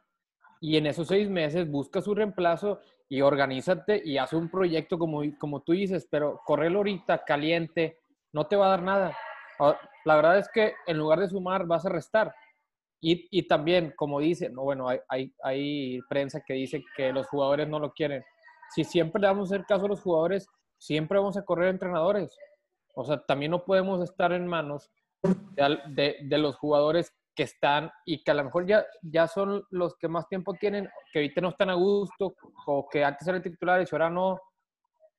y 0.61 0.77
en 0.77 0.85
esos 0.87 1.09
seis 1.09 1.29
meses 1.29 1.69
busca 1.69 2.01
su 2.01 2.15
reemplazo 2.15 2.79
y 3.09 3.21
organízate 3.21 4.01
y 4.03 4.17
haz 4.17 4.31
un 4.31 4.49
proyecto 4.49 4.97
como, 4.97 5.21
como 5.37 5.61
tú 5.61 5.73
dices, 5.73 6.07
pero 6.09 6.39
correrlo 6.45 6.79
ahorita 6.79 7.25
caliente 7.25 7.99
no 8.31 8.47
te 8.47 8.55
va 8.55 8.67
a 8.67 8.69
dar 8.69 8.81
nada. 8.81 9.17
La 10.05 10.15
verdad 10.15 10.37
es 10.37 10.49
que 10.49 10.73
en 10.87 10.97
lugar 10.97 11.19
de 11.19 11.29
sumar 11.29 11.65
vas 11.65 11.85
a 11.85 11.89
restar. 11.89 12.33
Y, 13.01 13.27
y 13.31 13.47
también, 13.47 13.93
como 13.97 14.19
dicen, 14.19 14.53
no, 14.53 14.63
bueno, 14.63 14.87
hay, 14.87 14.99
hay, 15.09 15.33
hay, 15.43 15.99
prensa 16.07 16.41
que 16.41 16.53
dice 16.53 16.83
que 16.95 17.11
los 17.11 17.27
jugadores 17.27 17.67
no 17.67 17.79
lo 17.79 17.91
quieren. 17.91 18.23
Si 18.73 18.85
siempre 18.85 19.21
le 19.21 19.27
vamos 19.27 19.51
a 19.51 19.55
hacer 19.55 19.65
caso 19.65 19.85
a 19.85 19.89
los 19.89 20.01
jugadores, 20.01 20.47
siempre 20.77 21.17
vamos 21.17 21.35
a 21.35 21.43
correr 21.43 21.69
entrenadores. 21.69 22.37
O 22.95 23.03
sea, 23.03 23.21
también 23.25 23.51
no 23.51 23.65
podemos 23.65 24.01
estar 24.01 24.31
en 24.31 24.47
manos 24.47 24.89
de, 25.89 26.17
de, 26.21 26.37
los 26.37 26.55
jugadores 26.55 27.13
que 27.35 27.43
están 27.43 27.91
y 28.05 28.23
que 28.23 28.31
a 28.31 28.35
lo 28.35 28.43
mejor 28.45 28.67
ya, 28.67 28.85
ya 29.01 29.27
son 29.27 29.65
los 29.69 29.95
que 29.97 30.07
más 30.07 30.27
tiempo 30.27 30.53
tienen, 30.53 30.89
que 31.11 31.19
ahorita 31.19 31.41
no 31.41 31.49
están 31.49 31.71
a 31.71 31.73
gusto, 31.73 32.35
o 32.67 32.87
que 32.89 33.03
antes 33.03 33.27
eran 33.27 33.41
titulares 33.41 33.91
y 33.91 33.95
ahora 33.95 34.09
no, 34.09 34.39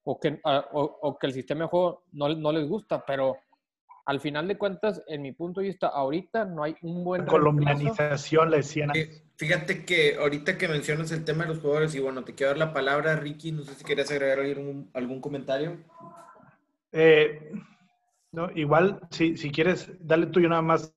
o 0.04 0.20
que, 0.20 0.40
ah, 0.44 0.64
o, 0.72 0.82
o 1.02 1.18
que 1.18 1.26
el 1.26 1.32
sistema 1.32 1.64
de 1.64 1.70
juego 1.70 2.04
no, 2.12 2.28
no 2.28 2.52
les 2.52 2.68
gusta, 2.68 3.04
pero 3.04 3.36
al 4.06 4.20
final 4.20 4.46
de 4.48 4.58
cuentas, 4.58 5.02
en 5.06 5.22
mi 5.22 5.32
punto 5.32 5.60
de 5.60 5.68
vista, 5.68 5.88
ahorita 5.88 6.44
no 6.44 6.62
hay 6.62 6.76
un 6.82 7.04
buen... 7.04 7.24
Colombianización, 7.24 8.50
le 8.50 8.58
decían. 8.58 8.92
Fíjate 9.36 9.84
que 9.84 10.16
ahorita 10.16 10.58
que 10.58 10.68
mencionas 10.68 11.10
el 11.10 11.24
tema 11.24 11.44
de 11.44 11.54
los 11.54 11.60
jugadores, 11.60 11.94
y 11.94 12.00
bueno, 12.00 12.22
te 12.22 12.34
quiero 12.34 12.50
dar 12.50 12.58
la 12.58 12.72
palabra, 12.72 13.16
Ricky, 13.16 13.52
no 13.52 13.62
sé 13.62 13.74
si 13.74 13.84
querías 13.84 14.10
agregar 14.10 14.40
algún, 14.40 14.90
algún 14.92 15.20
comentario. 15.20 15.78
Eh, 16.92 17.52
no, 18.32 18.50
igual, 18.54 19.00
si, 19.10 19.36
si 19.36 19.50
quieres, 19.50 19.90
dale 20.00 20.26
tuyo 20.26 20.48
nada 20.48 20.62
más, 20.62 20.94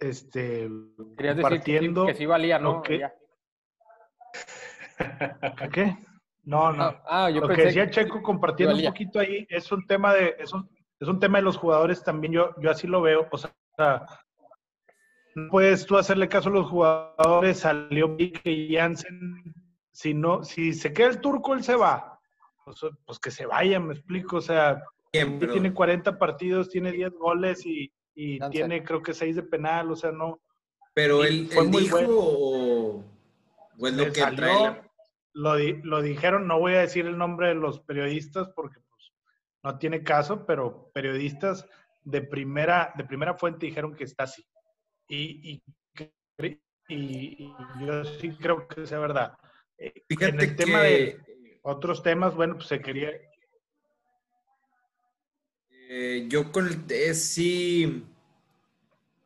este, 0.00 0.68
compartiendo... 0.96 2.02
Decir 2.02 2.14
que, 2.14 2.18
sí 2.18 2.26
valía, 2.26 2.58
¿no? 2.58 2.82
Que... 2.82 3.06
¿Qué? 5.72 5.96
No, 6.44 6.72
no. 6.72 6.84
Ah, 6.84 7.02
ah 7.08 7.30
yo 7.30 7.42
lo 7.42 7.48
que 7.48 7.66
decía 7.66 7.90
Checo, 7.90 8.22
compartiendo 8.22 8.74
un 8.74 8.84
poquito 8.84 9.18
ahí, 9.18 9.46
es 9.50 9.70
un 9.70 9.86
tema 9.86 10.14
de, 10.14 10.36
es 10.38 10.52
un, 10.52 10.68
es 10.98 11.08
un 11.08 11.20
tema 11.20 11.38
de 11.38 11.44
los 11.44 11.56
jugadores 11.56 12.02
también, 12.02 12.32
yo, 12.32 12.54
yo 12.58 12.70
así 12.70 12.86
lo 12.86 13.02
veo. 13.02 13.28
O 13.30 13.38
sea, 13.38 13.54
no 15.34 15.50
puedes 15.50 15.84
tú 15.84 15.96
hacerle 15.96 16.28
caso 16.28 16.48
a 16.48 16.52
los 16.52 16.70
jugadores, 16.70 17.58
salió 17.58 18.16
Pique 18.16 18.68
Jansen. 18.70 19.54
Si, 19.92 20.14
no, 20.14 20.44
si 20.44 20.72
se 20.72 20.92
queda 20.92 21.08
el 21.08 21.20
turco, 21.20 21.54
él 21.54 21.62
se 21.62 21.76
va. 21.76 22.18
Pues, 22.64 22.80
pues 23.04 23.18
que 23.18 23.30
se 23.30 23.46
vaya, 23.46 23.78
me 23.78 23.94
explico. 23.94 24.36
O 24.36 24.40
sea, 24.40 24.82
tiene 25.10 25.72
40 25.72 26.18
partidos, 26.18 26.70
tiene 26.70 26.92
10 26.92 27.12
goles 27.12 27.64
y, 27.66 27.92
y 28.14 28.40
tiene 28.50 28.82
creo 28.82 29.02
que 29.02 29.14
6 29.14 29.36
de 29.36 29.42
penal, 29.42 29.90
o 29.90 29.96
sea, 29.96 30.12
no. 30.12 30.40
Pero 30.94 31.24
él, 31.24 31.48
fue 31.52 31.64
muy 31.64 31.82
dijo 31.82 31.96
bueno. 31.96 32.14
o, 32.18 33.04
lo 33.78 34.04
que 34.12 34.20
salió, 34.20 34.82
lo, 35.34 35.58
lo, 35.58 36.00
dijeron, 36.00 36.46
no 36.46 36.58
voy 36.58 36.74
a 36.74 36.80
decir 36.80 37.04
el 37.04 37.18
nombre 37.18 37.48
de 37.48 37.54
los 37.54 37.80
periodistas 37.80 38.48
porque 38.56 38.80
no 39.66 39.78
tiene 39.80 40.04
caso, 40.04 40.46
pero 40.46 40.92
periodistas 40.94 41.66
de 42.04 42.22
primera, 42.22 42.92
de 42.96 43.04
primera 43.04 43.34
fuente 43.34 43.66
dijeron 43.66 43.96
que 43.96 44.04
está 44.04 44.22
así. 44.22 44.46
Y, 45.08 45.60
y, 46.88 47.52
yo 47.84 48.04
sí 48.04 48.30
creo 48.40 48.68
que 48.68 48.86
sea 48.86 49.00
verdad. 49.00 49.36
Eh, 49.76 50.04
en 50.08 50.40
el 50.40 50.54
tema 50.54 50.82
de 50.82 51.18
otros 51.62 52.00
temas, 52.00 52.36
bueno, 52.36 52.54
pues 52.54 52.68
se 52.68 52.80
quería... 52.80 53.10
Eh, 55.88 56.26
yo 56.28 56.52
con 56.52 56.68
el 56.68 57.14
sí, 57.16 58.04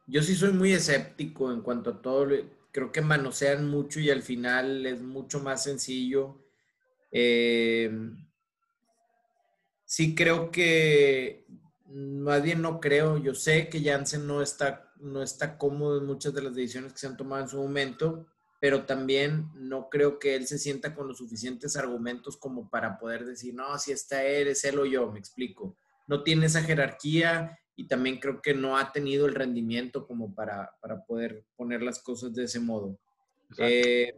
yo 0.07 0.23
sí 0.23 0.35
soy 0.35 0.53
muy 0.53 0.73
escéptico 0.73 1.53
en 1.53 1.61
cuanto 1.61 1.91
a 1.91 2.01
todo. 2.01 2.29
Creo 2.73 2.91
que 2.93 3.03
manosean 3.03 3.69
mucho 3.69 4.01
y 4.01 4.09
al 4.09 4.23
final 4.23 4.87
es 4.87 5.03
mucho 5.03 5.41
más 5.41 5.65
sencillo. 5.65 6.47
Eh, 7.13 7.91
sí 9.91 10.15
creo 10.15 10.53
que 10.53 11.45
más 11.87 12.45
bien 12.45 12.63
no 12.63 12.79
creo. 12.79 13.19
Yo 13.19 13.35
sé 13.35 13.69
que 13.69 13.83
Jansen 13.83 14.25
no 14.25 14.41
está, 14.41 14.93
no 15.01 15.21
está 15.21 15.59
cómodo 15.59 15.99
en 15.99 16.07
muchas 16.07 16.33
de 16.33 16.43
las 16.43 16.55
decisiones 16.55 16.93
que 16.93 17.01
se 17.01 17.09
han 17.09 17.17
tomado 17.17 17.43
en 17.43 17.49
su 17.49 17.57
momento, 17.57 18.29
pero 18.61 18.85
también 18.85 19.49
no 19.55 19.89
creo 19.91 20.21
que 20.21 20.37
él 20.37 20.47
se 20.47 20.59
sienta 20.59 20.95
con 20.95 21.09
los 21.09 21.19
suficientes 21.19 21.77
argumentos 21.77 22.37
como 22.37 22.71
para 22.71 23.01
poder 23.01 23.25
decir, 23.25 23.53
no, 23.53 23.77
si 23.81 23.91
está 23.91 24.25
él, 24.25 24.47
es 24.47 24.63
él 24.65 24.79
o 24.79 24.87
yo, 24.87 25.11
me 25.11 25.19
explico. 25.19 25.77
No 26.07 26.23
tiene 26.23 26.47
esa 26.47 26.63
jerarquía 26.63 27.59
y 27.75 27.89
también 27.89 28.21
creo 28.21 28.41
que 28.41 28.55
no 28.55 28.79
ha 28.79 28.93
tenido 28.93 29.27
el 29.27 29.35
rendimiento 29.35 30.07
como 30.07 30.33
para, 30.33 30.71
para 30.81 31.05
poder 31.05 31.45
poner 31.57 31.83
las 31.83 31.99
cosas 31.99 32.33
de 32.33 32.45
ese 32.45 32.61
modo. 32.61 32.97
Eh, 33.59 34.15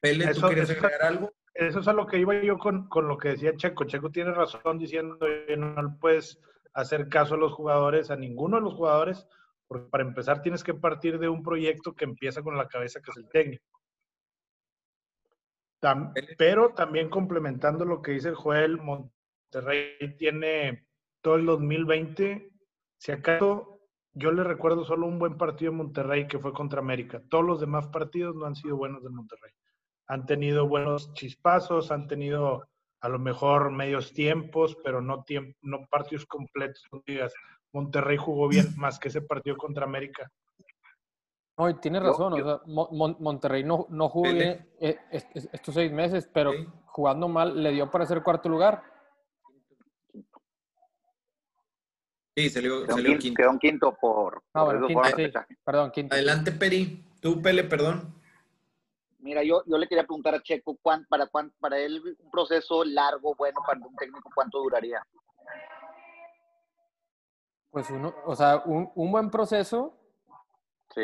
Pele, 0.00 0.32
¿tú 0.32 0.42
quieres 0.42 0.70
agregar 0.70 1.02
algo? 1.02 1.35
Eso 1.58 1.80
es 1.80 1.88
a 1.88 1.94
lo 1.94 2.06
que 2.06 2.18
iba 2.18 2.34
yo 2.42 2.58
con, 2.58 2.86
con, 2.88 3.08
lo 3.08 3.16
que 3.16 3.30
decía 3.30 3.56
Checo. 3.56 3.84
Checo 3.84 4.10
tiene 4.10 4.32
razón 4.32 4.78
diciendo 4.78 5.18
que 5.18 5.56
no 5.56 5.96
puedes 5.98 6.38
hacer 6.74 7.08
caso 7.08 7.34
a 7.34 7.38
los 7.38 7.52
jugadores, 7.52 8.10
a 8.10 8.16
ninguno 8.16 8.56
de 8.56 8.62
los 8.62 8.74
jugadores, 8.74 9.26
porque 9.66 9.88
para 9.88 10.04
empezar 10.04 10.42
tienes 10.42 10.62
que 10.62 10.74
partir 10.74 11.18
de 11.18 11.28
un 11.30 11.42
proyecto 11.42 11.94
que 11.94 12.04
empieza 12.04 12.42
con 12.42 12.58
la 12.58 12.68
cabeza 12.68 13.00
que 13.00 13.10
es 13.10 13.16
el 13.16 13.28
técnico. 13.30 13.64
pero 16.36 16.74
también 16.74 17.08
complementando 17.08 17.84
lo 17.86 18.02
que 18.02 18.12
dice 18.12 18.28
el 18.28 18.34
Joel, 18.34 18.78
Monterrey 18.78 20.16
tiene 20.18 20.86
todo 21.22 21.36
el 21.36 21.46
2020, 21.46 22.50
si 22.98 23.12
acaso 23.12 23.80
yo 24.12 24.32
le 24.32 24.44
recuerdo 24.44 24.84
solo 24.84 25.06
un 25.06 25.18
buen 25.18 25.38
partido 25.38 25.70
en 25.70 25.78
Monterrey 25.78 26.26
que 26.26 26.38
fue 26.38 26.52
contra 26.52 26.80
América. 26.80 27.22
Todos 27.30 27.44
los 27.44 27.60
demás 27.60 27.86
partidos 27.88 28.34
no 28.34 28.46
han 28.46 28.54
sido 28.54 28.76
buenos 28.76 29.02
de 29.02 29.10
Monterrey. 29.10 29.52
Han 30.08 30.26
tenido 30.26 30.68
buenos 30.68 31.12
chispazos, 31.14 31.90
han 31.90 32.06
tenido 32.06 32.66
a 33.00 33.08
lo 33.08 33.18
mejor 33.18 33.70
medios 33.70 34.12
tiempos, 34.12 34.76
pero 34.82 35.00
no, 35.00 35.24
no 35.62 35.86
partidos 35.90 36.26
completos. 36.26 36.82
digas, 37.06 37.32
Monterrey 37.72 38.16
jugó 38.16 38.48
bien 38.48 38.66
más 38.76 38.98
que 38.98 39.08
ese 39.08 39.22
partido 39.22 39.56
contra 39.56 39.84
América. 39.84 40.30
No, 41.58 41.70
y 41.70 41.74
tienes 41.80 42.02
razón, 42.02 42.34
o 42.34 42.36
sea, 42.36 42.60
Monterrey 42.66 43.64
no, 43.64 43.86
no 43.88 44.10
jugó 44.10 44.30
bien 44.30 44.68
eh, 44.78 44.98
estos 45.10 45.74
seis 45.74 45.90
meses, 45.90 46.28
pero 46.32 46.52
jugando 46.84 47.28
mal 47.28 47.62
le 47.62 47.72
dio 47.72 47.90
para 47.90 48.04
ser 48.04 48.22
cuarto 48.22 48.50
lugar. 48.50 48.82
Sí, 52.36 52.50
salió, 52.50 52.86
salió 52.86 53.18
quinto. 53.18 53.38
Quedó 53.38 53.50
un 53.50 53.58
quinto 53.58 53.96
por. 53.98 54.42
Ah, 54.52 54.66
perdón, 55.64 55.90
quinto. 55.90 56.14
Adelante, 56.14 56.52
Peri. 56.52 57.02
Tú, 57.20 57.40
Pele, 57.40 57.64
perdón. 57.64 58.15
Mira, 59.26 59.42
yo, 59.42 59.64
yo 59.66 59.76
le 59.76 59.88
quería 59.88 60.04
preguntar 60.04 60.36
a 60.36 60.40
Checo, 60.40 60.76
¿cuán, 60.80 61.04
para, 61.06 61.26
cuán, 61.26 61.50
para 61.58 61.76
él 61.78 62.00
un 62.20 62.30
proceso 62.30 62.84
largo, 62.84 63.34
bueno, 63.34 63.60
para 63.66 63.80
un 63.80 63.96
técnico, 63.96 64.30
¿cuánto 64.32 64.60
duraría? 64.60 65.04
Pues 67.72 67.90
uno, 67.90 68.14
o 68.24 68.36
sea, 68.36 68.62
un, 68.64 68.88
un 68.94 69.10
buen 69.10 69.28
proceso. 69.28 69.98
Sí. 70.94 71.02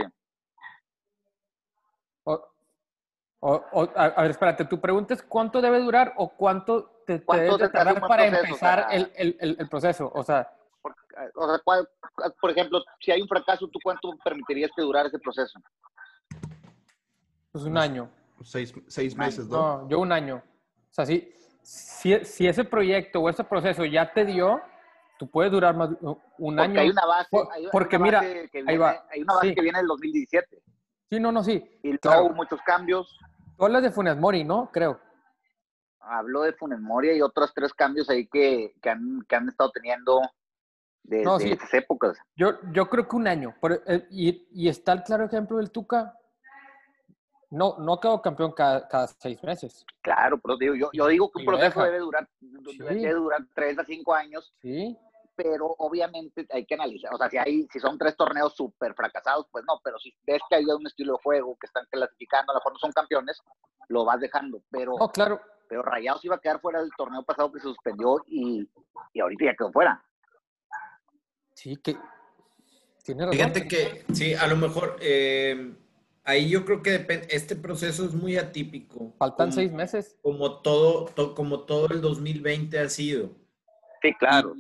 a, 3.40 4.22
ver, 4.22 4.30
espérate, 4.30 4.66
tu 4.66 4.80
pregunta 4.80 5.14
es 5.14 5.22
cuánto 5.24 5.60
debe 5.60 5.80
durar 5.80 6.14
o 6.16 6.28
cuánto 6.28 7.02
te, 7.04 7.18
debe 7.18 7.68
tardar 7.70 8.06
para 8.06 8.26
empezar 8.26 8.86
el, 8.92 9.10
el, 9.16 9.56
el, 9.58 9.68
proceso. 9.68 10.12
O 10.14 10.22
sea, 10.22 10.48
por, 10.80 10.94
o 11.34 11.48
sea 11.48 11.58
¿cuál, 11.64 11.88
por 12.40 12.50
ejemplo, 12.52 12.84
si 13.00 13.10
hay 13.10 13.20
un 13.20 13.26
fracaso, 13.26 13.66
¿tú 13.66 13.80
cuánto 13.82 14.16
permitirías 14.22 14.70
que 14.76 14.82
durara 14.82 15.08
ese 15.08 15.18
proceso? 15.18 15.58
Pues 17.52 17.64
un 17.64 17.76
año. 17.76 18.10
Seis, 18.42 18.74
seis 18.88 19.14
meses, 19.16 19.46
¿no? 19.46 19.82
No, 19.82 19.88
yo 19.88 20.00
un 20.00 20.10
año. 20.10 20.42
O 20.90 20.94
sea, 20.94 21.06
si, 21.06 21.32
si, 21.62 22.24
si 22.24 22.48
ese 22.48 22.64
proyecto 22.64 23.20
o 23.20 23.28
ese 23.28 23.44
proceso 23.44 23.84
ya 23.84 24.12
te 24.12 24.24
dio, 24.24 24.60
tú 25.18 25.30
puedes 25.30 25.52
durar 25.52 25.76
más 25.76 25.90
un 26.38 26.58
año. 26.58 26.80
Hay 26.80 26.90
una 26.90 27.06
base, 27.06 27.28
porque 27.70 27.98
mira, 27.98 28.20
ahí 28.20 28.76
va. 28.76 29.06
hay 29.10 29.22
una 29.22 29.34
base 29.34 29.54
que 29.54 29.60
viene 29.60 29.78
del 29.78 29.86
2017. 29.86 30.62
Sí, 31.10 31.20
no, 31.20 31.30
no, 31.30 31.44
sí. 31.44 31.62
Y 31.82 31.96
luego 32.02 32.26
hubo 32.26 32.34
muchos 32.34 32.60
cambios. 32.62 33.18
Tú 33.56 33.64
hablas 33.64 33.82
de 33.82 33.90
Funes 33.90 34.16
Mori, 34.16 34.44
¿no? 34.44 34.70
Creo. 34.72 34.98
Hablo 36.00 36.42
de 36.42 36.54
Funes 36.54 36.80
Mori 36.80 37.12
y 37.12 37.22
otros 37.22 37.52
tres 37.54 37.72
cambios 37.74 38.08
ahí 38.10 38.26
que, 38.26 38.74
que, 38.82 38.90
han, 38.90 39.22
que 39.28 39.36
han 39.36 39.48
estado 39.48 39.70
teniendo 39.70 40.20
desde 41.02 41.24
no, 41.24 41.36
esas 41.36 41.74
épocas. 41.74 42.18
Yo, 42.34 42.54
yo 42.72 42.88
creo 42.88 43.06
que 43.06 43.16
un 43.16 43.28
año. 43.28 43.54
Eh, 43.86 44.06
y, 44.10 44.48
y, 44.52 44.68
está 44.68 44.92
el 44.92 45.02
claro 45.02 45.24
ejemplo 45.26 45.58
del 45.58 45.70
Tuca. 45.70 46.18
No, 47.52 47.76
no 47.78 48.00
quedó 48.00 48.20
campeón 48.22 48.52
cada, 48.52 48.88
cada 48.88 49.06
seis 49.06 49.42
meses. 49.44 49.84
Claro, 50.00 50.38
pero 50.38 50.56
digo, 50.56 50.74
yo, 50.74 50.90
yo 50.92 51.06
digo 51.06 51.30
que 51.30 51.40
un 51.40 51.46
proceso 51.46 51.82
debe 51.82 51.98
durar, 51.98 52.28
debe 52.40 53.12
durar 53.12 53.40
tres 53.54 53.78
a 53.78 53.84
cinco 53.84 54.14
años. 54.14 54.52
Sí 54.62 54.98
pero 55.34 55.74
obviamente 55.78 56.46
hay 56.50 56.64
que 56.66 56.74
analizar, 56.74 57.12
o 57.14 57.18
sea, 57.18 57.28
si 57.30 57.38
hay, 57.38 57.66
si 57.72 57.80
son 57.80 57.98
tres 57.98 58.16
torneos 58.16 58.54
súper 58.54 58.94
fracasados, 58.94 59.46
pues 59.50 59.64
no, 59.66 59.80
pero 59.82 59.98
si 59.98 60.14
ves 60.26 60.42
que 60.48 60.56
hay 60.56 60.64
un 60.64 60.86
estilo 60.86 61.14
de 61.14 61.22
juego 61.22 61.56
que 61.58 61.66
están 61.66 61.86
clasificando, 61.90 62.52
a 62.52 62.54
lo 62.54 62.60
mejor 62.60 62.72
no 62.74 62.78
son 62.78 62.92
campeones, 62.92 63.40
lo 63.88 64.04
vas 64.04 64.20
dejando, 64.20 64.62
pero, 64.70 64.94
no, 64.98 65.08
claro. 65.08 65.40
pero 65.68 65.82
Rayados 65.82 66.24
iba 66.24 66.36
a 66.36 66.40
quedar 66.40 66.60
fuera 66.60 66.80
del 66.80 66.90
torneo 66.96 67.22
pasado 67.22 67.50
que 67.50 67.60
se 67.60 67.68
suspendió 67.68 68.22
y, 68.26 68.68
y 69.12 69.20
ahorita 69.20 69.46
ya 69.46 69.54
quedó 69.54 69.72
fuera. 69.72 70.04
Sí, 71.54 71.76
que 71.76 71.96
tiene 73.02 73.24
razón. 73.24 73.38
Fíjate 73.38 73.68
que, 73.68 74.04
sí, 74.12 74.34
a 74.34 74.46
lo 74.46 74.56
mejor, 74.56 74.96
eh, 75.00 75.74
ahí 76.24 76.48
yo 76.48 76.64
creo 76.64 76.82
que 76.82 77.06
este 77.30 77.56
proceso 77.56 78.04
es 78.04 78.14
muy 78.14 78.36
atípico. 78.36 79.14
Faltan 79.18 79.52
seis 79.52 79.72
meses. 79.72 80.16
Como 80.22 80.60
todo, 80.62 81.34
como 81.34 81.60
todo 81.60 81.88
el 81.88 82.00
2020 82.00 82.78
ha 82.78 82.88
sido. 82.88 83.30
Sí, 84.00 84.12
claro 84.18 84.56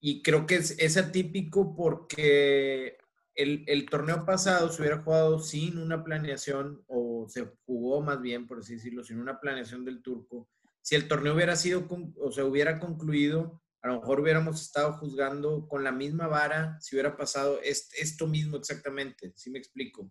y 0.00 0.22
creo 0.22 0.46
que 0.46 0.54
es, 0.54 0.78
es 0.78 0.96
atípico 0.96 1.74
porque 1.74 2.96
el, 3.34 3.64
el, 3.66 3.86
torneo 3.86 4.24
pasado 4.24 4.68
se 4.68 4.80
hubiera 4.80 5.02
jugado 5.02 5.40
sin 5.40 5.78
una 5.78 6.04
planeación, 6.04 6.84
o 6.86 7.26
se 7.28 7.50
jugó 7.66 8.02
más 8.02 8.20
bien, 8.20 8.46
por 8.46 8.60
así 8.60 8.74
decirlo, 8.74 9.02
sin 9.02 9.20
una 9.20 9.40
planeación 9.40 9.84
del 9.84 10.02
turco. 10.02 10.48
Si 10.80 10.94
el 10.94 11.08
torneo 11.08 11.34
hubiera 11.34 11.56
sido, 11.56 11.88
o 12.20 12.30
se 12.30 12.42
hubiera 12.44 12.78
concluido, 12.78 13.62
a 13.82 13.88
lo 13.88 14.00
mejor 14.00 14.20
hubiéramos 14.20 14.62
estado 14.62 14.92
juzgando 14.94 15.66
con 15.66 15.82
la 15.82 15.90
misma 15.90 16.28
vara 16.28 16.78
si 16.80 16.94
hubiera 16.94 17.16
pasado 17.16 17.60
esto 17.62 18.26
mismo 18.28 18.56
exactamente, 18.56 19.32
si 19.34 19.50
me 19.50 19.58
explico 19.58 20.10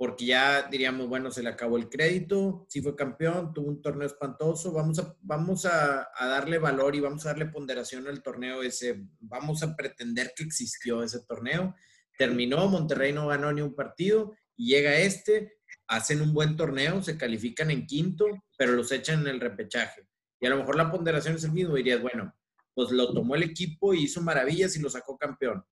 porque 0.00 0.24
ya 0.24 0.62
diríamos, 0.62 1.08
bueno, 1.10 1.30
se 1.30 1.42
le 1.42 1.50
acabó 1.50 1.76
el 1.76 1.90
crédito, 1.90 2.64
sí 2.70 2.80
fue 2.80 2.96
campeón, 2.96 3.52
tuvo 3.52 3.68
un 3.68 3.82
torneo 3.82 4.06
espantoso, 4.06 4.72
vamos 4.72 4.98
a, 4.98 5.14
vamos 5.20 5.66
a, 5.66 6.08
darle 6.18 6.56
valor 6.56 6.94
y 6.96 7.00
vamos 7.00 7.26
a 7.26 7.28
darle 7.28 7.44
ponderación 7.44 8.06
al 8.06 8.22
torneo 8.22 8.62
ese, 8.62 9.04
vamos 9.18 9.62
a 9.62 9.76
pretender 9.76 10.32
que 10.34 10.42
existió 10.42 11.02
ese 11.02 11.20
torneo. 11.26 11.74
Terminó, 12.16 12.66
Monterrey 12.66 13.12
no 13.12 13.26
ganó 13.26 13.52
ni 13.52 13.60
un 13.60 13.74
partido 13.74 14.32
y 14.56 14.70
llega 14.70 14.96
este, 14.96 15.58
hacen 15.86 16.22
un 16.22 16.32
buen 16.32 16.56
torneo, 16.56 17.02
se 17.02 17.18
califican 17.18 17.70
en 17.70 17.84
quinto, 17.84 18.24
pero 18.56 18.72
los 18.72 18.90
echan 18.92 19.20
en 19.20 19.26
el 19.26 19.38
repechaje. 19.38 20.06
Y 20.40 20.46
a 20.46 20.48
lo 20.48 20.56
mejor 20.56 20.76
la 20.76 20.90
ponderación 20.90 21.34
es 21.34 21.44
el 21.44 21.52
mismo, 21.52 21.74
dirías, 21.74 22.00
bueno, 22.00 22.34
pues 22.72 22.90
lo 22.90 23.12
tomó 23.12 23.34
el 23.34 23.42
equipo 23.42 23.92
y 23.92 24.04
hizo 24.04 24.22
maravillas 24.22 24.74
y 24.76 24.80
lo 24.80 24.88
sacó 24.88 25.18
campeón. 25.18 25.62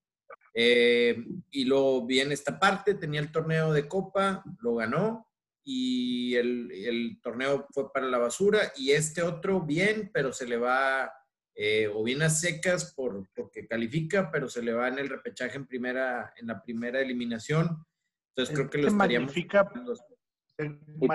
Eh, 0.54 1.24
y 1.50 1.64
luego 1.64 2.06
viene 2.06 2.34
esta 2.34 2.58
parte, 2.58 2.94
tenía 2.94 3.20
el 3.20 3.32
torneo 3.32 3.72
de 3.72 3.86
Copa, 3.86 4.42
lo 4.60 4.76
ganó 4.76 5.28
y 5.64 6.34
el, 6.36 6.72
el, 6.72 7.20
torneo 7.20 7.66
fue 7.70 7.92
para 7.92 8.06
la 8.06 8.18
basura 8.18 8.72
y 8.76 8.92
este 8.92 9.22
otro 9.22 9.60
bien, 9.60 10.10
pero 10.12 10.32
se 10.32 10.46
le 10.46 10.56
va 10.56 11.12
eh, 11.54 11.88
o 11.92 12.02
bien 12.02 12.22
a 12.22 12.30
secas 12.30 12.94
por, 12.94 13.28
porque 13.34 13.66
califica, 13.66 14.30
pero 14.30 14.48
se 14.48 14.62
le 14.62 14.72
va 14.72 14.88
en 14.88 14.98
el 14.98 15.08
repechaje 15.08 15.56
en 15.56 15.66
primera 15.66 16.32
en 16.36 16.46
la 16.46 16.62
primera 16.62 17.00
eliminación. 17.00 17.84
Entonces 18.30 18.54
creo 18.54 18.70
que 18.70 18.78
lo 18.78 18.88
estaríamos 18.88 19.28
magnifica, 19.28 19.70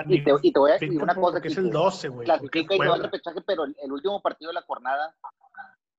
y, 0.06 0.24
te, 0.24 0.30
y, 0.40 0.52
te, 0.52 0.58
voy 0.58 0.70
a 0.70 0.74
decir 0.74 1.02
una 1.02 1.14
cosa 1.14 1.40
que 1.40 1.48
es 1.48 1.56
el 1.58 1.70
12, 1.70 2.08
güey. 2.08 2.24
Clasifica 2.24 2.74
y 2.74 2.78
no 2.78 2.94
el 2.94 3.02
repechaje, 3.02 3.40
pero 3.46 3.64
el, 3.64 3.76
el 3.82 3.92
último 3.92 4.22
partido 4.22 4.50
de 4.50 4.54
la 4.54 4.62
jornada 4.62 5.14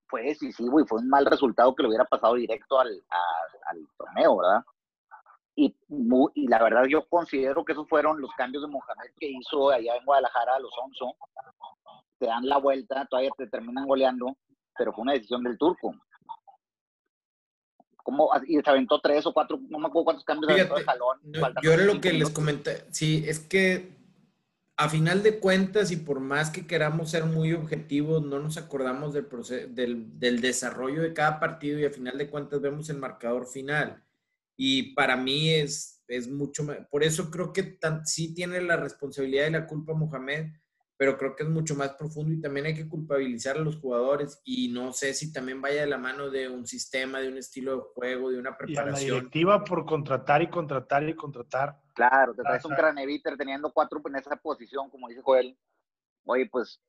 fue 0.08 0.24
decisivo 0.24 0.80
y 0.80 0.86
fue 0.86 1.00
un 1.00 1.10
mal 1.10 1.26
resultado 1.26 1.76
que 1.76 1.84
le 1.84 1.90
hubiera 1.90 2.06
pasado 2.06 2.36
directo 2.36 2.80
al, 2.80 2.90
al 3.68 3.88
torneo, 3.98 4.38
¿verdad? 4.38 4.64
Y, 5.56 5.74
y, 6.34 6.48
la 6.48 6.62
verdad 6.62 6.84
yo 6.86 7.08
considero 7.08 7.64
que 7.64 7.72
esos 7.72 7.88
fueron 7.88 8.20
los 8.20 8.32
cambios 8.34 8.64
de 8.64 8.68
Mohamed 8.70 9.12
que 9.18 9.28
hizo 9.28 9.70
allá 9.70 9.96
en 9.96 10.04
Guadalajara 10.04 10.56
a 10.56 10.60
los 10.60 10.72
11. 10.78 11.18
Te 12.20 12.26
dan 12.26 12.48
la 12.48 12.58
vuelta, 12.58 13.06
todavía 13.10 13.32
te 13.38 13.48
terminan 13.48 13.88
goleando, 13.88 14.36
pero 14.78 14.92
fue 14.92 15.04
una 15.04 15.14
decisión 15.14 15.44
del 15.44 15.58
turco. 15.58 15.96
¿Cómo? 18.04 18.30
Y 18.48 18.60
se 18.62 18.70
aventó 18.70 19.00
tres 19.00 19.26
o 19.26 19.34
cuatro, 19.34 19.58
no 19.70 19.80
me 19.80 19.88
acuerdo 19.88 20.06
cuántos 20.06 20.26
cambios 20.26 20.54
Fíjate, 20.54 20.80
de 20.80 20.86
salón. 20.86 21.20
yo 21.64 21.72
era 21.72 21.84
lo 21.86 22.02
que 22.02 22.14
les 22.14 22.30
comenté. 22.30 22.86
Sí, 22.92 23.24
es 23.26 23.40
que 23.40 23.95
a 24.78 24.90
final 24.90 25.24
de 25.24 25.40
cuentas, 25.40 25.92
y 25.92 25.98
por 25.98 26.20
más 26.20 26.50
que 26.50 26.68
queramos 26.68 27.12
ser 27.12 27.26
muy 27.26 27.54
objetivos, 27.54 28.24
no 28.24 28.40
nos 28.40 28.58
acordamos 28.58 29.14
del, 29.14 29.28
del, 29.74 30.20
del, 30.20 30.42
desarrollo 30.42 31.02
de 31.02 31.14
cada 31.14 31.40
partido 31.40 31.80
y 31.80 31.86
a 31.86 31.92
final 31.92 32.18
de 32.18 32.30
cuentas 32.30 32.60
vemos 32.62 32.90
el 32.90 32.98
marcador 32.98 33.48
final. 33.48 34.04
Y 34.58 34.94
para 34.94 35.16
mí 35.16 35.50
es, 35.50 36.04
es 36.08 36.28
mucho, 36.28 36.66
por 36.92 37.04
eso 37.04 37.32
creo 37.32 37.54
que 37.54 37.78
sí 38.04 38.34
tiene 38.34 38.62
la 38.62 38.76
responsabilidad 38.76 39.48
y 39.48 39.52
la 39.52 39.68
culpa 39.68 39.94
Mohamed, 39.94 40.52
pero 40.98 41.18
creo 41.18 41.36
que 41.36 41.44
es 41.44 41.50
mucho 41.50 41.76
más 41.76 41.94
profundo 41.94 42.34
y 42.34 42.42
también 42.42 42.68
hay 42.68 42.74
que 42.74 42.88
culpabilizar 42.88 43.58
a 43.58 43.62
los 43.62 43.78
jugadores 43.78 44.42
y 44.46 44.70
no 44.70 44.94
sé 44.94 45.14
si 45.14 45.32
también 45.32 45.62
vaya 45.62 45.82
de 45.82 45.88
la 45.88 45.98
mano 45.98 46.30
de 46.30 46.48
un 46.48 46.66
sistema, 46.66 47.20
de 47.20 47.30
un 47.30 47.38
estilo 47.38 47.76
de 47.76 47.82
juego, 47.94 48.32
de 48.32 48.40
una 48.40 48.58
preparación. 48.58 49.08
Y 49.08 49.10
la 49.10 49.16
directiva 49.16 49.64
por 49.64 49.86
contratar 49.86 50.42
y 50.42 50.48
contratar 50.48 51.08
y 51.08 51.14
contratar. 51.14 51.82
Claro, 51.96 52.36
te 52.36 52.44
traes 52.44 52.66
un 52.66 52.76
Craneviter 52.76 53.38
teniendo 53.38 53.72
cuatro 53.72 54.02
en 54.06 54.16
esa 54.18 54.36
posición, 54.36 54.90
como 54.90 55.08
dice 55.08 55.22
Joel. 55.22 55.58
Oye, 56.26 56.48
pues, 56.52 56.82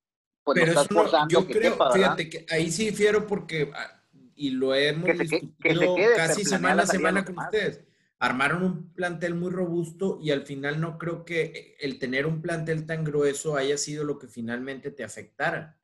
pues 0.43 0.59
pero 0.59 0.73
estás 0.73 0.91
no, 0.91 1.29
yo 1.29 1.47
creo, 1.47 1.79
fíjate 1.93 2.29
que 2.29 2.47
ahí 2.51 2.71
sí 2.71 2.87
difiero 2.87 3.27
porque, 3.27 3.71
ah, 3.75 4.03
y 4.35 4.51
lo 4.51 4.75
hemos 4.75 5.17
discutido 5.19 5.97
casi 6.17 6.45
semana 6.45 6.83
a 6.83 6.87
semana 6.87 7.25
con 7.25 7.39
ustedes 7.39 7.87
armaron 8.19 8.63
un 8.63 8.93
plantel 8.95 9.35
muy 9.35 9.51
robusto 9.51 10.19
y 10.23 10.31
al 10.31 10.43
final 10.43 10.81
no 10.81 10.99
creo 10.99 11.25
que 11.25 11.77
el 11.81 11.99
tener 11.99 12.27
un 12.27 12.41
plantel 12.41 12.87
tan 12.87 13.05
grueso 13.05 13.57
haya 13.57 13.77
sido 13.77 14.05
lo 14.05 14.19
que 14.19 14.27
finalmente 14.27 14.91
te 14.91 15.05
afectara. 15.05 15.79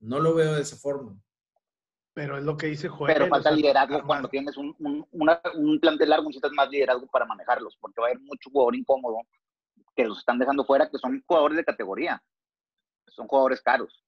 No 0.00 0.18
lo 0.18 0.34
veo 0.34 0.54
de 0.54 0.62
esa 0.62 0.76
forma. 0.76 1.20
Pero 2.20 2.36
es 2.36 2.44
lo 2.44 2.54
que 2.54 2.66
dice 2.66 2.86
Joel. 2.86 3.14
Pero 3.14 3.28
falta 3.28 3.50
liderazgo 3.50 4.02
cuando 4.04 4.28
tienes 4.28 4.54
un, 4.58 4.76
un, 4.78 5.80
plantel 5.80 6.10
largo, 6.10 6.26
necesitas 6.26 6.52
más 6.52 6.68
liderazgo 6.68 7.06
para 7.06 7.24
manejarlos, 7.24 7.78
porque 7.80 7.98
va 7.98 8.08
a 8.08 8.10
haber 8.10 8.20
mucho 8.20 8.50
jugador 8.50 8.76
incómodo 8.76 9.22
que 9.96 10.04
los 10.04 10.18
están 10.18 10.38
dejando 10.38 10.62
fuera, 10.66 10.90
que 10.90 10.98
son 10.98 11.24
jugadores 11.26 11.56
de 11.56 11.64
categoría, 11.64 12.22
son 13.06 13.26
jugadores 13.26 13.62
caros. 13.62 14.04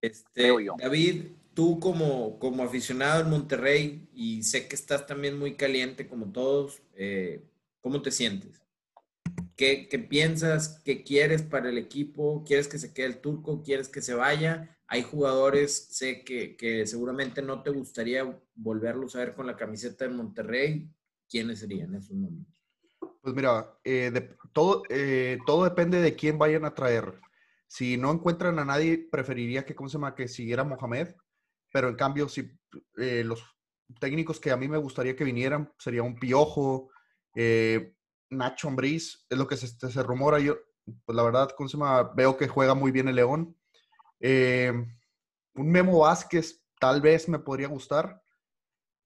Este, 0.00 0.50
David, 0.78 1.32
tú 1.52 1.78
como, 1.78 2.38
como 2.38 2.62
aficionado 2.62 3.20
en 3.20 3.28
Monterrey, 3.28 4.08
y 4.14 4.42
sé 4.42 4.68
que 4.68 4.74
estás 4.74 5.06
también 5.06 5.38
muy 5.38 5.54
caliente 5.54 6.08
como 6.08 6.32
todos, 6.32 6.80
eh, 6.94 7.44
¿cómo 7.82 8.00
te 8.00 8.10
sientes? 8.10 8.62
¿Qué, 9.54 9.86
¿Qué, 9.90 9.98
piensas? 9.98 10.80
¿Qué 10.82 11.02
quieres 11.04 11.42
para 11.42 11.68
el 11.68 11.76
equipo? 11.76 12.42
¿Quieres 12.46 12.68
que 12.68 12.78
se 12.78 12.94
quede 12.94 13.06
el 13.08 13.20
turco? 13.20 13.62
¿Quieres 13.62 13.90
que 13.90 14.00
se 14.00 14.14
vaya? 14.14 14.74
Hay 14.88 15.02
jugadores, 15.02 15.88
sé 15.90 16.24
que, 16.24 16.56
que 16.56 16.86
seguramente 16.86 17.42
no 17.42 17.62
te 17.62 17.70
gustaría 17.70 18.24
volverlos 18.54 19.14
a 19.14 19.20
ver 19.20 19.34
con 19.34 19.46
la 19.46 19.56
camiseta 19.56 20.06
de 20.06 20.14
Monterrey. 20.14 20.90
¿Quiénes 21.28 21.60
serían 21.60 21.94
esos 21.94 22.16
momentos? 22.16 22.54
Pues 23.20 23.34
mira, 23.34 23.78
eh, 23.84 24.36
todo, 24.52 24.82
eh, 24.88 25.38
todo 25.46 25.64
depende 25.64 26.00
de 26.00 26.16
quién 26.16 26.38
vayan 26.38 26.64
a 26.64 26.74
traer. 26.74 27.20
Si 27.66 27.98
no 27.98 28.10
encuentran 28.10 28.58
a 28.58 28.64
nadie, 28.64 29.08
preferiría 29.10 29.66
que, 29.66 29.74
¿cómo 29.74 29.90
se 29.90 29.98
llama? 29.98 30.14
Que 30.14 30.26
siguiera 30.26 30.64
Mohamed 30.64 31.08
pero 31.70 31.90
en 31.90 31.96
cambio, 31.96 32.30
si 32.30 32.50
eh, 32.96 33.22
los 33.24 33.44
técnicos 34.00 34.40
que 34.40 34.50
a 34.50 34.56
mí 34.56 34.68
me 34.68 34.78
gustaría 34.78 35.14
que 35.14 35.24
vinieran 35.24 35.70
sería 35.78 36.02
un 36.02 36.18
Piojo, 36.18 36.90
Nacho 38.30 38.68
Ambriz, 38.68 39.26
es 39.28 39.38
lo 39.38 39.46
que 39.46 39.56
se, 39.56 39.68
se, 39.68 40.02
rumora. 40.02 40.38
Yo, 40.38 40.56
pues 41.04 41.14
la 41.14 41.22
verdad, 41.22 41.50
¿cómo 41.56 41.68
se? 41.68 41.76
Veo 42.14 42.38
que 42.38 42.48
juega 42.48 42.74
muy 42.74 42.90
bien 42.90 43.08
el 43.08 43.16
León. 43.16 43.54
Eh, 44.20 44.72
un 45.54 45.70
Memo 45.70 46.00
Vázquez 46.00 46.64
tal 46.78 47.00
vez 47.00 47.28
me 47.28 47.38
podría 47.38 47.68
gustar. 47.68 48.22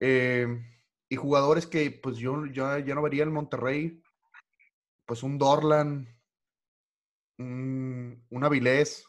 y 0.01 1.17
jugadores 1.17 1.67
que 1.67 1.91
pues 2.03 2.17
yo, 2.17 2.47
ya 2.47 2.81
no 2.81 3.03
vería 3.03 3.23
en 3.23 3.33
Monterrey, 3.33 4.03
pues 5.07 5.23
un 5.23 5.39
Dorlan, 5.39 6.09
un, 7.39 8.27
un 8.31 8.45
Avilés, 8.45 9.07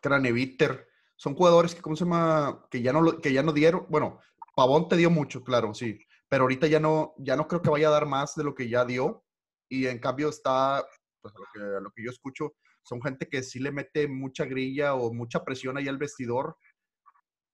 Craneviter 0.00 0.88
son 1.16 1.34
jugadores 1.34 1.74
que, 1.74 1.80
¿cómo 1.80 1.96
se 1.96 2.04
llama? 2.04 2.66
Que 2.70 2.82
ya 2.82 2.92
no, 2.92 3.18
que 3.20 3.32
ya 3.32 3.42
no 3.42 3.52
dieron, 3.52 3.86
bueno, 3.88 4.20
Pavón 4.54 4.88
te 4.88 4.96
dio 4.96 5.10
mucho, 5.10 5.42
claro, 5.42 5.72
sí, 5.74 5.98
pero 6.28 6.42
ahorita 6.42 6.66
ya 6.66 6.80
no, 6.80 7.14
ya 7.18 7.36
no 7.36 7.48
creo 7.48 7.62
que 7.62 7.70
vaya 7.70 7.88
a 7.88 7.92
dar 7.92 8.06
más 8.06 8.34
de 8.34 8.44
lo 8.44 8.54
que 8.54 8.68
ya 8.68 8.84
dio 8.84 9.24
y 9.68 9.86
en 9.86 9.98
cambio 9.98 10.28
está, 10.28 10.84
pues 11.20 11.34
a 11.34 11.80
lo 11.80 11.90
que 11.92 12.04
yo 12.04 12.10
escucho, 12.10 12.54
son 12.84 13.02
gente 13.02 13.28
que 13.28 13.42
sí 13.42 13.58
le 13.58 13.72
mete 13.72 14.06
mucha 14.06 14.44
grilla 14.44 14.94
o 14.94 15.12
mucha 15.12 15.44
presión 15.44 15.76
ahí 15.76 15.88
al 15.88 15.98
vestidor. 15.98 16.56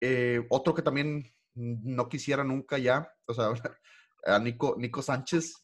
Eh, 0.00 0.44
otro 0.50 0.74
que 0.74 0.82
también 0.82 1.24
no 1.54 2.08
quisiera 2.08 2.44
nunca 2.44 2.78
ya, 2.78 3.08
o 3.26 3.34
sea, 3.34 3.52
a 4.24 4.38
Nico, 4.38 4.76
Nico 4.78 5.02
Sánchez, 5.02 5.54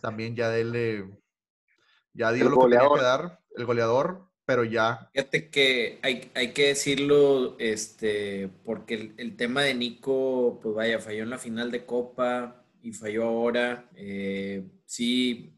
también 0.00 0.34
ya 0.36 0.56
él 0.56 1.10
ya 2.12 2.32
dio 2.32 2.48
lo 2.48 2.58
que 2.58 2.76
tenía 2.76 2.88
que 2.94 3.02
dar, 3.02 3.40
el 3.56 3.64
goleador, 3.64 4.30
pero 4.44 4.64
ya. 4.64 5.10
Fíjate 5.12 5.50
que 5.50 5.98
hay, 6.02 6.30
hay 6.34 6.52
que 6.52 6.68
decirlo, 6.68 7.56
este, 7.58 8.48
porque 8.64 9.14
el, 9.16 9.36
tema 9.36 9.62
de 9.62 9.74
Nico, 9.74 10.58
pues 10.60 10.74
vaya, 10.74 10.98
falló 10.98 11.22
en 11.22 11.30
la 11.30 11.38
final 11.38 11.70
de 11.70 11.86
Copa 11.86 12.64
y 12.82 12.92
falló 12.92 13.24
ahora. 13.24 13.88
Eh, 13.94 14.68
sí, 14.86 15.56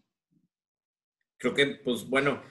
creo 1.38 1.54
que, 1.54 1.66
pues 1.82 2.06
bueno, 2.08 2.42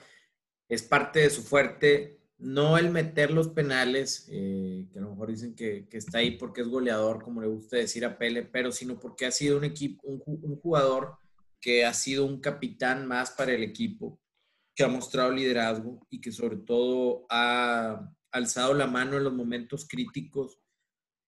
es 0.72 0.82
parte 0.82 1.20
de 1.20 1.28
su 1.28 1.42
fuerte. 1.42 2.18
No 2.38 2.78
el 2.78 2.90
meter 2.90 3.30
los 3.30 3.48
penales, 3.48 4.26
eh, 4.30 4.86
que 4.90 4.98
a 4.98 5.02
lo 5.02 5.10
mejor 5.10 5.28
dicen 5.28 5.54
que, 5.54 5.86
que, 5.86 5.98
está 5.98 6.18
ahí 6.18 6.32
porque 6.32 6.62
es 6.62 6.68
goleador, 6.68 7.22
como 7.22 7.42
le 7.42 7.46
gusta 7.46 7.76
decir 7.76 8.06
a 8.06 8.16
Pele, 8.16 8.42
pero 8.42 8.72
sino 8.72 8.98
porque 8.98 9.26
ha 9.26 9.30
sido 9.30 9.58
un 9.58 9.64
equipo, 9.64 10.02
un, 10.08 10.56
jugador 10.60 11.18
que 11.60 11.84
ha 11.84 11.92
sido 11.92 12.24
un 12.24 12.40
capitán 12.40 13.06
más 13.06 13.32
para 13.32 13.52
el 13.52 13.62
equipo 13.62 14.18
que 14.74 14.82
ha 14.82 14.88
mostrado 14.88 15.30
liderazgo 15.30 16.00
y 16.08 16.22
que 16.22 16.32
sobre 16.32 16.56
todo 16.56 17.26
ha 17.28 18.10
alzado 18.32 18.72
la 18.72 18.86
mano 18.86 19.18
en 19.18 19.24
los 19.24 19.34
momentos 19.34 19.86
críticos, 19.86 20.58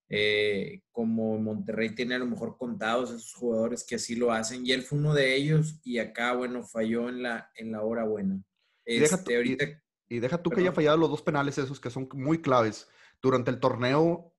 eh, 0.08 0.80
como 0.90 1.38
Monterrey 1.38 1.94
tiene 1.94 2.14
a 2.14 2.18
lo 2.18 2.26
mejor 2.26 2.56
contados 2.56 3.10
esos 3.10 3.34
jugadores 3.34 3.84
que 3.84 3.96
así 3.96 4.16
lo 4.16 4.32
hacen, 4.32 4.66
y 4.66 4.72
él 4.72 4.82
fue 4.82 4.98
uno 4.98 5.12
de 5.12 5.36
ellos, 5.36 5.80
y 5.84 5.98
acá, 5.98 6.32
bueno, 6.32 6.64
falló 6.64 7.10
en 7.10 7.22
la, 7.22 7.50
en 7.56 7.70
la 7.70 7.82
hora 7.82 8.04
buena. 8.04 8.42
Y, 8.86 8.98
deja 8.98 9.22
tú, 9.22 9.30
este, 9.30 9.82
y, 10.08 10.18
deja 10.18 10.42
tú 10.42 10.50
que 10.50 10.60
haya 10.60 10.72
fallado 10.72 10.96
los 10.96 11.10
dos 11.10 11.22
penales 11.22 11.58
esos 11.58 11.80
que 11.80 11.90
son 11.90 12.08
muy 12.14 12.40
claves. 12.40 12.88
Durante 13.22 13.50
el 13.50 13.60
torneo, 13.60 14.34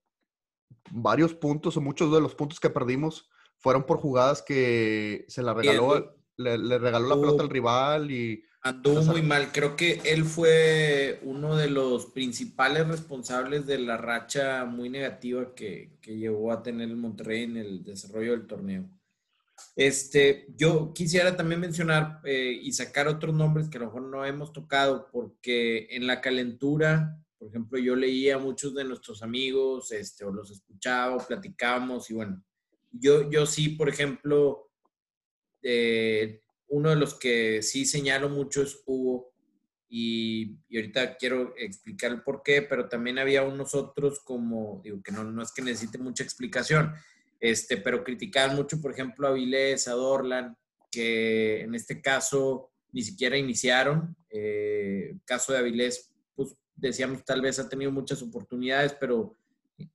varios 0.91 1.33
puntos 1.33 1.77
o 1.77 1.81
muchos 1.81 2.13
de 2.13 2.21
los 2.21 2.35
puntos 2.35 2.59
que 2.59 2.69
perdimos 2.69 3.29
fueron 3.57 3.85
por 3.85 3.97
jugadas 3.97 4.41
que 4.41 5.25
se 5.27 5.41
la 5.41 5.53
regaló, 5.53 6.15
le, 6.37 6.77
regaló 6.77 7.09
la 7.09 7.15
pelota 7.15 7.43
al 7.43 7.49
rival 7.49 8.11
y 8.11 8.43
Anduvo 8.65 9.03
muy 9.03 9.21
mal. 9.21 9.51
Creo 9.51 9.75
que 9.75 10.01
él 10.05 10.25
fue 10.25 11.19
uno 11.21 11.55
de 11.55 11.69
los 11.69 12.07
principales 12.07 12.87
responsables 12.87 13.67
de 13.67 13.77
la 13.77 13.95
racha 13.95 14.65
muy 14.65 14.89
negativa 14.89 15.53
que, 15.53 15.99
que 16.01 16.17
llevó 16.17 16.51
a 16.51 16.63
tener 16.63 16.89
el 16.89 16.95
Monterrey 16.95 17.43
en 17.43 17.57
el 17.57 17.83
desarrollo 17.83 18.31
del 18.31 18.47
torneo. 18.47 18.89
Este, 19.75 20.47
yo 20.55 20.93
quisiera 20.93 21.35
también 21.35 21.59
mencionar 21.59 22.21
eh, 22.23 22.59
y 22.61 22.71
sacar 22.71 23.07
otros 23.07 23.35
nombres 23.35 23.67
que 23.67 23.77
a 23.77 23.81
lo 23.81 23.87
mejor 23.87 24.03
no 24.03 24.25
hemos 24.25 24.53
tocado, 24.53 25.09
porque 25.11 25.87
en 25.91 26.07
la 26.07 26.21
calentura, 26.21 27.17
por 27.37 27.49
ejemplo, 27.49 27.77
yo 27.77 27.95
leía 27.95 28.35
a 28.35 28.39
muchos 28.39 28.73
de 28.73 28.85
nuestros 28.85 29.21
amigos, 29.21 29.91
este, 29.91 30.23
o 30.23 30.31
los 30.31 30.49
escuchaba, 30.51 31.17
platicábamos, 31.25 32.09
y 32.09 32.13
bueno, 32.13 32.43
yo, 32.91 33.29
yo 33.29 33.45
sí, 33.45 33.69
por 33.69 33.89
ejemplo, 33.89 34.69
eh, 35.61 36.41
uno 36.67 36.89
de 36.89 36.95
los 36.95 37.15
que 37.15 37.61
sí 37.61 37.85
señalo 37.85 38.29
mucho 38.29 38.61
es 38.61 38.81
Hugo, 38.85 39.35
y, 39.89 40.57
ahorita 40.73 41.15
quiero 41.17 41.53
explicar 41.57 42.11
el 42.11 42.21
por 42.21 42.43
qué, 42.43 42.61
pero 42.61 42.89
también 42.89 43.19
había 43.19 43.43
unos 43.43 43.75
otros 43.75 44.19
como, 44.19 44.81
digo 44.83 45.01
que 45.01 45.11
no, 45.11 45.23
no 45.23 45.41
es 45.41 45.51
que 45.51 45.61
necesite 45.61 45.97
mucha 45.97 46.23
explicación, 46.23 46.93
este, 47.51 47.77
pero 47.77 48.03
criticaban 48.03 48.55
mucho, 48.55 48.81
por 48.81 48.91
ejemplo, 48.91 49.27
a 49.27 49.31
Vilés, 49.31 49.87
a 49.87 49.91
Dorlan, 49.91 50.57
que 50.89 51.61
en 51.61 51.75
este 51.75 52.01
caso 52.01 52.71
ni 52.91 53.03
siquiera 53.03 53.37
iniciaron. 53.37 54.15
Eh, 54.31 55.09
el 55.11 55.21
caso 55.25 55.53
de 55.53 55.59
Avilés, 55.59 56.11
pues 56.33 56.55
decíamos, 56.75 57.23
tal 57.23 57.41
vez 57.41 57.59
ha 57.59 57.69
tenido 57.69 57.91
muchas 57.91 58.23
oportunidades, 58.23 58.95
pero 58.99 59.37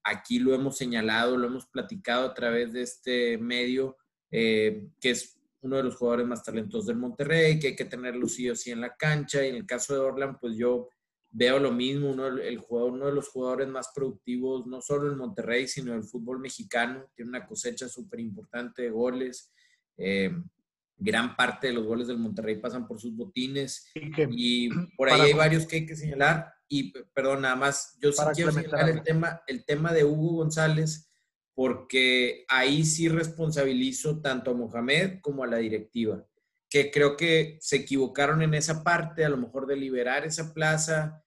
aquí 0.05 0.39
lo 0.39 0.55
hemos 0.55 0.77
señalado, 0.77 1.37
lo 1.37 1.49
hemos 1.49 1.67
platicado 1.67 2.27
a 2.27 2.35
través 2.35 2.73
de 2.73 2.83
este 2.83 3.39
medio, 3.39 3.97
eh, 4.31 4.87
que 5.01 5.11
es 5.11 5.41
uno 5.63 5.79
de 5.79 5.83
los 5.83 5.97
jugadores 5.97 6.27
más 6.27 6.45
talentosos 6.45 6.87
del 6.87 6.99
Monterrey, 6.99 7.59
que 7.59 7.69
hay 7.69 7.77
que 7.77 7.85
tenerlo 7.85 8.29
sí 8.29 8.49
o 8.49 8.55
sí 8.55 8.71
en 8.71 8.81
la 8.81 8.95
cancha. 8.95 9.45
Y 9.45 9.49
en 9.49 9.57
el 9.57 9.67
caso 9.67 9.95
de 9.95 10.01
Orland, 10.01 10.39
pues 10.39 10.57
yo 10.57 10.89
veo 11.31 11.59
lo 11.59 11.73
mismo, 11.73 12.11
uno, 12.11 12.27
el 12.27 12.59
jugador, 12.59 12.93
uno 12.93 13.07
de 13.07 13.13
los 13.13 13.29
jugadores 13.29 13.69
más 13.69 13.91
productivos, 13.95 14.67
no 14.67 14.81
solo 14.81 15.11
en 15.11 15.19
Monterrey, 15.19 15.69
sino 15.69 15.93
en 15.93 15.99
el 15.99 16.05
fútbol 16.05 16.41
mexicano. 16.41 17.11
Tiene 17.15 17.31
una 17.31 17.47
cosecha 17.47 17.89
súper 17.89 18.21
importante 18.21 18.83
de 18.83 18.91
goles. 18.91 19.53
Eh, 19.97 20.33
gran 20.97 21.37
parte 21.37 21.69
de 21.69 21.73
los 21.73 21.87
goles 21.87 22.09
del 22.09 22.19
Monterrey 22.19 22.57
pasan 22.57 22.87
por 22.87 23.01
sus 23.01 23.15
botines. 23.17 23.91
Y, 24.31 24.69
por 24.97 25.11
ahí 25.11 25.21
hay 25.21 25.33
varios 25.33 25.67
que 25.67 25.77
hay 25.77 25.87
que 25.87 25.97
señalar. 25.97 26.53
Y, 26.69 26.93
perdón, 27.15 27.43
nada 27.43 27.57
más, 27.57 27.97
yo 28.01 28.13
sí 28.13 28.23
quiero 28.35 28.53
señalar 28.53 28.89
el 28.89 29.03
tema, 29.03 29.43
el 29.47 29.65
tema 29.65 29.93
de 29.93 30.05
Hugo 30.05 30.37
González 30.37 31.11
porque 31.61 32.47
ahí 32.49 32.85
sí 32.85 33.11
responsabilizo 33.11 34.23
tanto 34.23 34.51
a 34.51 34.55
Mohamed 34.55 35.21
como 35.21 35.45
a 35.45 35.47
la 35.47 35.59
directiva, 35.59 36.25
que 36.71 36.91
creo 36.91 37.17
que 37.17 37.59
se 37.61 37.77
equivocaron 37.77 38.43
en 38.43 38.55
esa 38.55 38.85
parte, 38.85 39.25
a 39.25 39.29
lo 39.29 39.37
mejor 39.37 39.67
de 39.67 39.77
liberar 39.77 40.25
esa 40.25 40.55
plaza, 40.55 41.23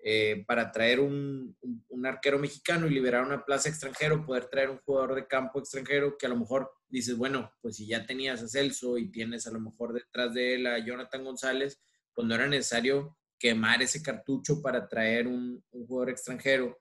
eh, 0.00 0.44
para 0.46 0.70
traer 0.72 1.00
un, 1.00 1.56
un, 1.88 2.06
arquero 2.06 2.38
mexicano 2.38 2.86
y 2.86 2.90
liberar 2.90 3.24
una 3.24 3.44
plaza 3.44 3.68
extranjero, 3.68 4.24
poder 4.24 4.46
traer 4.46 4.70
un 4.70 4.78
jugador 4.78 5.14
de 5.14 5.26
campo 5.26 5.58
extranjero 5.58 6.16
que 6.16 6.26
a 6.26 6.28
lo 6.28 6.36
mejor 6.36 6.72
dices, 6.88 7.16
bueno, 7.16 7.52
pues 7.60 7.76
si 7.76 7.86
ya 7.86 8.06
tenías 8.06 8.42
a 8.42 8.48
Celso 8.48 8.96
y 8.96 9.10
tienes 9.10 9.46
a 9.46 9.50
lo 9.50 9.60
mejor 9.60 9.92
detrás 9.92 10.34
de 10.34 10.54
él 10.54 10.66
a 10.66 10.78
Jonathan 10.84 11.24
González, 11.24 11.80
pues 12.14 12.26
no 12.26 12.34
era 12.34 12.46
necesario 12.46 13.16
quemar 13.38 13.82
ese 13.82 14.02
cartucho 14.02 14.62
para 14.62 14.88
traer 14.88 15.26
un, 15.26 15.62
un 15.70 15.86
jugador 15.86 16.10
extranjero. 16.10 16.78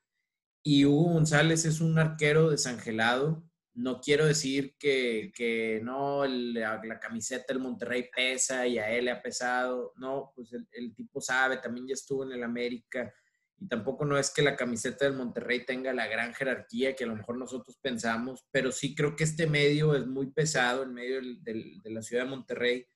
Y 0.64 0.86
Hugo 0.86 1.14
González 1.14 1.66
es 1.66 1.82
un 1.82 1.98
arquero 1.98 2.50
desangelado. 2.50 3.47
No 3.78 4.02
quiero 4.02 4.26
decir 4.26 4.76
que, 4.78 5.32
que 5.36 5.80
no, 5.84 6.26
la, 6.26 7.00
camiseta 7.00 7.54
del 7.54 7.62
Monterrey 7.62 8.10
pesa 8.14 8.66
y 8.66 8.80
a 8.80 8.90
él 8.90 9.06
le 9.06 9.12
ha 9.12 9.22
pesado. 9.22 9.94
No, 9.98 10.32
pues 10.36 10.52
el, 10.54 10.68
el, 10.72 10.96
tipo 10.96 11.22
sabe, 11.22 11.58
también 11.58 11.88
ya 11.88 11.94
estuvo 11.94 12.24
en 12.24 12.32
el 12.32 12.44
América. 12.44 13.14
Y 13.60 13.68
tampoco 13.68 14.04
no 14.04 14.18
es 14.18 14.32
que 14.32 14.42
la 14.42 14.56
camiseta 14.56 15.06
del 15.06 15.14
Monterrey 15.16 15.64
tenga 15.64 15.94
la 15.94 16.08
gran 16.08 16.34
jerarquía 16.34 16.96
que 16.96 17.04
a 17.04 17.08
lo 17.08 17.16
mejor 17.16 17.38
nosotros 17.38 17.78
pensamos, 17.80 18.46
pero 18.52 18.72
sí 18.72 18.96
creo 18.96 19.16
que 19.16 19.24
este 19.26 19.46
medio 19.46 19.96
es 19.96 20.08
muy 20.08 20.32
pesado, 20.32 20.84
en 20.84 20.94
medio 20.94 21.16
del, 21.16 21.82
de 21.82 21.92
la 21.92 22.02
ciudad 22.02 22.24
de 22.24 22.30
Monterrey, 22.30 22.88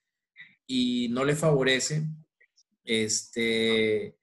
y 0.65 1.09
no 1.09 1.25
le 1.25 1.35
favorece. 1.35 2.07
Este, 2.83 4.17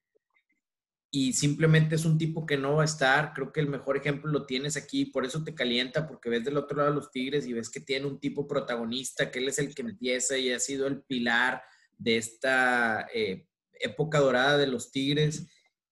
y 1.11 1.33
simplemente 1.33 1.95
es 1.95 2.05
un 2.05 2.19
tipo 2.19 2.45
que 2.45 2.59
no 2.59 2.77
va 2.77 2.83
a 2.83 2.87
estar. 2.87 3.33
Creo 3.33 3.53
que 3.53 3.61
el 3.61 3.69
mejor 3.69 3.97
ejemplo 3.97 4.31
lo 4.31 4.45
tienes 4.45 4.77
aquí, 4.77 5.07
por 5.07 5.25
eso 5.25 5.43
te 5.43 5.55
calienta, 5.55 6.07
porque 6.07 6.29
ves 6.29 6.45
del 6.45 6.59
otro 6.59 6.77
lado 6.77 6.91
a 6.91 6.95
los 6.95 7.11
Tigres 7.11 7.47
y 7.47 7.55
ves 7.55 7.71
que 7.71 7.81
tiene 7.81 8.07
un 8.07 8.21
tipo 8.21 8.47
protagonista, 8.47 9.31
que 9.31 9.39
él 9.39 9.49
es 9.49 9.59
el 9.59 9.75
que 9.75 9.83
empieza 9.83 10.37
y 10.37 10.53
ha 10.53 10.61
sido 10.61 10.87
el 10.87 11.03
pilar 11.03 11.63
de 11.97 12.19
esta 12.19 13.09
eh, 13.15 13.47
época 13.81 14.19
dorada 14.21 14.59
de 14.59 14.67
los 14.67 14.91
Tigres. 14.91 15.47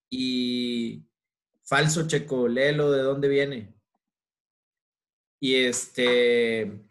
Y 0.09 1.07
falso, 1.63 2.07
Checo, 2.07 2.47
léelo 2.47 2.91
de 2.91 3.01
dónde 3.01 3.27
viene. 3.27 3.73
Y 5.39 5.55
este. 5.55 6.83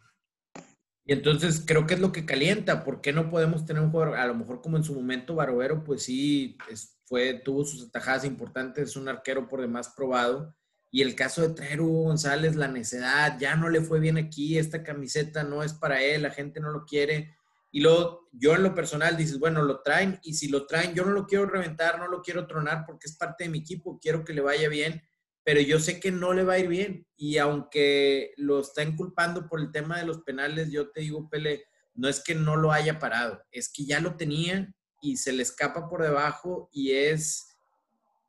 Y 1.08 1.12
entonces 1.12 1.62
creo 1.64 1.86
que 1.86 1.94
es 1.94 2.00
lo 2.00 2.10
que 2.10 2.26
calienta. 2.26 2.82
¿Por 2.84 3.00
qué 3.00 3.12
no 3.12 3.30
podemos 3.30 3.64
tener 3.64 3.82
un 3.82 3.92
jugador? 3.92 4.16
A 4.16 4.26
lo 4.26 4.34
mejor 4.34 4.60
como 4.60 4.76
en 4.76 4.84
su 4.84 4.94
momento 4.94 5.36
Barovero, 5.36 5.84
pues 5.84 6.02
sí, 6.02 6.58
fue, 7.06 7.34
tuvo 7.34 7.64
sus 7.64 7.88
atajadas 7.88 8.24
importantes, 8.24 8.90
es 8.90 8.96
un 8.96 9.08
arquero 9.08 9.48
por 9.48 9.60
demás 9.60 9.92
probado. 9.96 10.54
Y 10.90 11.02
el 11.02 11.14
caso 11.14 11.42
de 11.42 11.54
traer 11.54 11.80
Hugo 11.80 12.04
González, 12.04 12.56
la 12.56 12.68
necedad, 12.68 13.38
ya 13.38 13.56
no 13.56 13.68
le 13.68 13.80
fue 13.80 14.00
bien 14.00 14.18
aquí, 14.18 14.58
esta 14.58 14.82
camiseta 14.82 15.42
no 15.44 15.62
es 15.62 15.72
para 15.72 16.02
él, 16.02 16.22
la 16.22 16.30
gente 16.30 16.60
no 16.60 16.70
lo 16.70 16.84
quiere. 16.84 17.36
Y 17.70 17.80
luego 17.80 18.28
yo 18.32 18.54
en 18.54 18.62
lo 18.62 18.74
personal 18.74 19.16
dices, 19.16 19.38
bueno, 19.38 19.62
lo 19.62 19.82
traen 19.82 20.18
y 20.22 20.34
si 20.34 20.48
lo 20.48 20.66
traen, 20.66 20.94
yo 20.94 21.04
no 21.04 21.12
lo 21.12 21.26
quiero 21.26 21.46
reventar, 21.46 21.98
no 21.98 22.08
lo 22.08 22.22
quiero 22.22 22.46
tronar 22.46 22.84
porque 22.86 23.06
es 23.06 23.16
parte 23.16 23.44
de 23.44 23.50
mi 23.50 23.58
equipo, 23.58 23.98
quiero 24.00 24.24
que 24.24 24.32
le 24.32 24.40
vaya 24.40 24.68
bien, 24.68 25.02
pero 25.44 25.60
yo 25.60 25.78
sé 25.78 26.00
que 26.00 26.10
no 26.10 26.32
le 26.32 26.44
va 26.44 26.54
a 26.54 26.58
ir 26.58 26.68
bien. 26.68 27.06
Y 27.16 27.38
aunque 27.38 28.32
lo 28.36 28.60
están 28.60 28.96
culpando 28.96 29.48
por 29.48 29.60
el 29.60 29.70
tema 29.70 29.98
de 29.98 30.06
los 30.06 30.22
penales, 30.22 30.70
yo 30.70 30.90
te 30.90 31.02
digo, 31.02 31.28
Pele, 31.28 31.66
no 31.94 32.08
es 32.08 32.20
que 32.20 32.34
no 32.34 32.56
lo 32.56 32.72
haya 32.72 32.98
parado, 32.98 33.42
es 33.50 33.70
que 33.70 33.84
ya 33.84 34.00
lo 34.00 34.16
tenía 34.16 34.72
y 35.06 35.16
se 35.16 35.32
le 35.32 35.44
escapa 35.44 35.88
por 35.88 36.02
debajo 36.02 36.68
y 36.72 36.92
es 36.92 37.56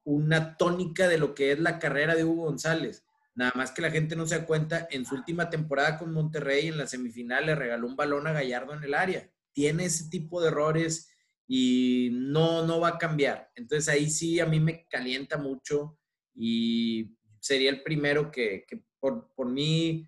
una 0.04 0.56
tónica 0.58 1.08
de 1.08 1.18
lo 1.18 1.34
que 1.34 1.52
es 1.52 1.60
la 1.60 1.80
carrera 1.80 2.14
de 2.14 2.24
Hugo 2.24 2.46
González. 2.46 3.04
Nada 3.34 3.52
más 3.56 3.72
que 3.72 3.82
la 3.82 3.90
gente 3.90 4.16
no 4.16 4.28
se 4.28 4.38
da 4.38 4.46
cuenta, 4.46 4.88
en 4.92 5.06
su 5.06 5.16
última 5.16 5.50
temporada 5.50 5.98
con 5.98 6.14
Monterrey, 6.14 6.68
en 6.68 6.78
la 6.78 6.88
semifinal, 6.88 7.48
le 7.48 7.56
regaló 7.56 7.88
un 7.88 7.96
balón 7.96 8.28
a 8.28 8.32
Gallardo 8.32 8.74
en 8.74 8.84
el 8.84 8.94
área. 8.94 9.28
Tiene 9.54 9.86
ese 9.86 10.08
tipo 10.10 10.40
de 10.40 10.50
errores 10.50 11.10
y 11.48 12.10
no, 12.14 12.66
no 12.66 12.80
va 12.80 12.90
a 12.90 12.98
cambiar. 13.00 13.52
Entonces 13.56 13.90
ahí 13.90 14.10
sí 14.10 14.40
a 14.40 14.46
mí 14.46 14.60
me 14.60 14.86
calienta 14.88 15.38
mucho 15.38 15.98
y 16.36 17.18
sería 17.40 17.72
el 17.72 17.82
primero 17.82 18.30
que, 18.32 18.66
que 18.68 18.84
por, 19.00 19.34
por 19.34 19.50
mí, 19.50 20.08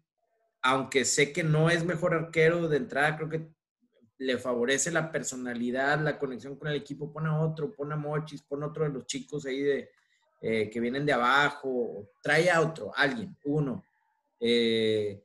aunque 0.61 1.03
sé 1.03 1.33
que 1.33 1.43
no 1.43 1.71
es 1.71 1.83
mejor 1.83 2.13
arquero 2.13 2.67
de 2.67 2.77
entrada, 2.77 3.17
creo 3.17 3.29
que 3.29 3.49
le 4.19 4.37
favorece 4.37 4.91
la 4.91 5.11
personalidad, 5.11 5.99
la 6.01 6.19
conexión 6.19 6.57
con 6.57 6.67
el 6.67 6.75
equipo, 6.75 7.11
pone 7.11 7.29
a 7.29 7.39
otro, 7.39 7.73
pone 7.73 7.93
a 7.93 7.97
Mochis, 7.97 8.41
pone 8.41 8.65
a 8.65 8.67
otro 8.67 8.83
de 8.83 8.91
los 8.91 9.05
chicos 9.05 9.45
ahí 9.45 9.61
de, 9.61 9.89
eh, 10.41 10.69
que 10.69 10.79
vienen 10.79 11.05
de 11.05 11.13
abajo, 11.13 12.09
trae 12.21 12.49
a 12.51 12.61
otro, 12.61 12.91
alguien, 12.95 13.35
uno. 13.45 13.83
Eh, 14.41 15.21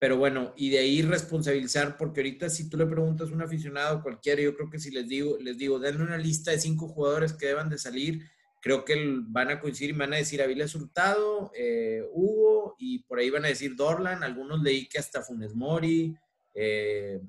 pero 0.00 0.16
bueno, 0.16 0.54
y 0.56 0.70
de 0.70 0.78
ahí 0.78 1.02
responsabilizar, 1.02 1.98
porque 1.98 2.20
ahorita 2.20 2.48
si 2.48 2.70
tú 2.70 2.78
le 2.78 2.86
preguntas 2.86 3.30
a 3.30 3.34
un 3.34 3.42
aficionado 3.42 4.02
cualquiera, 4.02 4.40
yo 4.40 4.54
creo 4.54 4.70
que 4.70 4.78
si 4.78 4.90
les 4.90 5.08
digo, 5.08 5.36
les 5.40 5.58
digo, 5.58 5.78
denle 5.78 6.04
una 6.04 6.18
lista 6.18 6.50
de 6.50 6.60
cinco 6.60 6.88
jugadores 6.88 7.34
que 7.34 7.46
deban 7.46 7.68
de 7.68 7.78
salir, 7.78 8.30
creo 8.62 8.84
que 8.84 8.96
van 9.26 9.50
a 9.50 9.60
coincidir 9.60 9.94
y 9.94 9.98
van 9.98 10.14
a 10.14 10.16
decir 10.16 10.40
Avilés 10.40 10.74
Hurtado, 10.74 11.50
eh, 11.54 12.02
Hugo, 12.12 12.76
y 12.78 13.00
por 13.00 13.18
ahí 13.18 13.28
van 13.28 13.44
a 13.44 13.48
decir 13.48 13.76
Dorlan, 13.76 14.22
algunos 14.22 14.62
leí 14.62 14.88
que 14.88 14.98
hasta 14.98 15.22
Funes 15.22 15.54
Mori, 15.54 16.16
eh, 16.54 17.20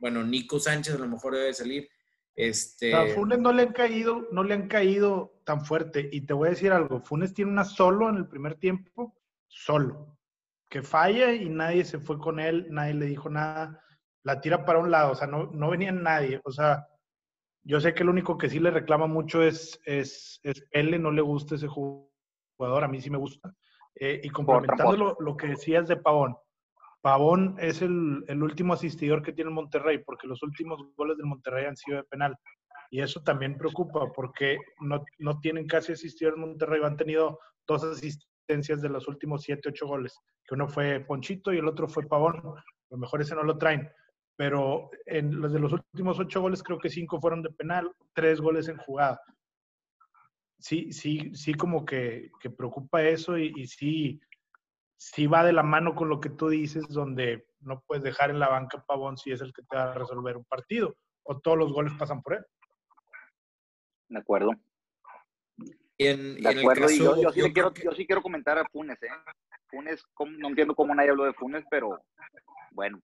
bueno, 0.00 0.24
Nico 0.24 0.58
Sánchez 0.58 0.94
a 0.94 0.98
lo 0.98 1.06
mejor 1.06 1.34
debe 1.34 1.52
salir. 1.52 1.88
Este... 2.34 2.94
A 2.94 3.14
Funes 3.14 3.38
no 3.38 3.52
le 3.52 3.62
han 3.62 3.72
caído, 3.72 4.26
no 4.32 4.42
le 4.42 4.54
han 4.54 4.66
caído 4.66 5.40
tan 5.44 5.64
fuerte. 5.64 6.08
Y 6.10 6.22
te 6.22 6.32
voy 6.32 6.48
a 6.48 6.50
decir 6.50 6.72
algo, 6.72 7.00
Funes 7.00 7.34
tiene 7.34 7.52
una 7.52 7.64
solo 7.64 8.08
en 8.08 8.16
el 8.16 8.26
primer 8.26 8.56
tiempo, 8.56 9.14
solo. 9.46 10.18
Que 10.68 10.82
falla 10.82 11.34
y 11.34 11.48
nadie 11.48 11.84
se 11.84 11.98
fue 11.98 12.18
con 12.18 12.40
él, 12.40 12.66
nadie 12.70 12.94
le 12.94 13.06
dijo 13.06 13.28
nada, 13.28 13.84
la 14.22 14.40
tira 14.40 14.64
para 14.64 14.78
un 14.78 14.90
lado, 14.90 15.12
o 15.12 15.14
sea, 15.14 15.26
no, 15.26 15.50
no 15.52 15.70
venía 15.70 15.92
nadie. 15.92 16.40
O 16.44 16.50
sea, 16.50 16.86
yo 17.62 17.80
sé 17.80 17.92
que 17.92 18.02
el 18.02 18.08
único 18.08 18.38
que 18.38 18.48
sí 18.48 18.58
le 18.58 18.70
reclama 18.70 19.06
mucho 19.06 19.42
es, 19.42 19.80
es, 19.84 20.40
es 20.42 20.64
no 20.72 21.10
le 21.10 21.22
gusta 21.22 21.56
ese 21.56 21.68
jugador, 21.68 22.84
a 22.84 22.88
mí 22.88 23.00
sí 23.00 23.10
me 23.10 23.18
gusta. 23.18 23.54
Eh, 23.94 24.20
y 24.22 24.30
complementando 24.30 24.96
lo, 24.96 25.16
lo, 25.18 25.36
que 25.36 25.48
decías 25.48 25.88
de 25.88 25.96
Pavón, 25.96 26.36
Pavón 27.02 27.56
es 27.58 27.80
el, 27.80 28.24
último 28.42 28.74
asistidor 28.74 29.22
que 29.22 29.32
tiene 29.32 29.48
el 29.48 29.54
Monterrey, 29.54 29.98
porque 29.98 30.26
los 30.26 30.42
últimos 30.42 30.80
goles 30.96 31.16
del 31.16 31.26
Monterrey 31.26 31.64
han 31.64 31.76
sido 31.76 31.98
de 31.98 32.04
penal. 32.04 32.36
Y 32.90 33.00
eso 33.00 33.22
también 33.22 33.56
preocupa, 33.56 34.12
porque 34.12 34.58
no, 34.80 35.40
tienen 35.40 35.66
casi 35.66 35.92
asistidor 35.92 36.34
en 36.34 36.40
Monterrey, 36.40 36.82
han 36.82 36.96
tenido 36.96 37.38
dos 37.66 37.84
asistencias 37.84 38.82
de 38.82 38.88
los 38.88 39.08
últimos 39.08 39.42
siete, 39.42 39.68
ocho 39.70 39.86
goles, 39.86 40.18
que 40.44 40.54
uno 40.54 40.68
fue 40.68 41.00
Ponchito 41.00 41.52
y 41.52 41.58
el 41.58 41.68
otro 41.68 41.88
fue 41.88 42.06
Pavón. 42.06 42.36
A 42.36 42.64
lo 42.90 42.98
mejor 42.98 43.22
ese 43.22 43.34
no 43.34 43.44
lo 43.44 43.56
traen. 43.56 43.88
Pero 44.36 44.90
en 45.06 45.40
los 45.40 45.52
de 45.52 45.60
los 45.60 45.72
últimos 45.72 46.18
ocho 46.18 46.40
goles, 46.40 46.62
creo 46.62 46.78
que 46.78 46.90
cinco 46.90 47.20
fueron 47.20 47.42
de 47.42 47.50
penal, 47.50 47.90
tres 48.14 48.40
goles 48.40 48.68
en 48.68 48.76
jugada. 48.78 49.20
Sí, 50.58 50.92
sí, 50.92 51.34
sí, 51.34 51.54
como 51.54 51.84
que, 51.84 52.30
preocupa 52.56 53.02
eso 53.02 53.38
y 53.38 53.66
sí, 53.66 54.20
si 55.00 55.26
va 55.26 55.42
de 55.42 55.54
la 55.54 55.62
mano 55.62 55.94
con 55.94 56.10
lo 56.10 56.20
que 56.20 56.28
tú 56.28 56.50
dices, 56.50 56.86
donde 56.88 57.46
no 57.60 57.80
puedes 57.86 58.04
dejar 58.04 58.28
en 58.28 58.38
la 58.38 58.50
banca 58.50 58.84
Pavón 58.86 59.16
si 59.16 59.32
es 59.32 59.40
el 59.40 59.50
que 59.54 59.62
te 59.62 59.74
va 59.74 59.84
a 59.84 59.94
resolver 59.94 60.36
un 60.36 60.44
partido, 60.44 60.94
o 61.22 61.40
todos 61.40 61.56
los 61.56 61.72
goles 61.72 61.94
pasan 61.98 62.20
por 62.20 62.34
él. 62.34 62.44
De 64.10 64.18
acuerdo. 64.18 64.50
de 65.96 66.54
acuerdo, 66.54 66.90
y 66.90 66.98
yo, 66.98 67.16
sí 67.32 67.50
quiero, 67.50 67.72
yo 67.72 67.92
sí 67.92 68.06
quiero 68.06 68.20
comentar 68.20 68.58
a 68.58 68.68
Funes, 68.68 69.02
¿eh? 69.02 69.08
Funes, 69.70 70.04
no 70.38 70.48
entiendo 70.48 70.74
cómo 70.74 70.94
nadie 70.94 71.10
habló 71.10 71.24
de 71.24 71.32
Funes, 71.32 71.64
pero 71.70 71.98
bueno, 72.72 73.00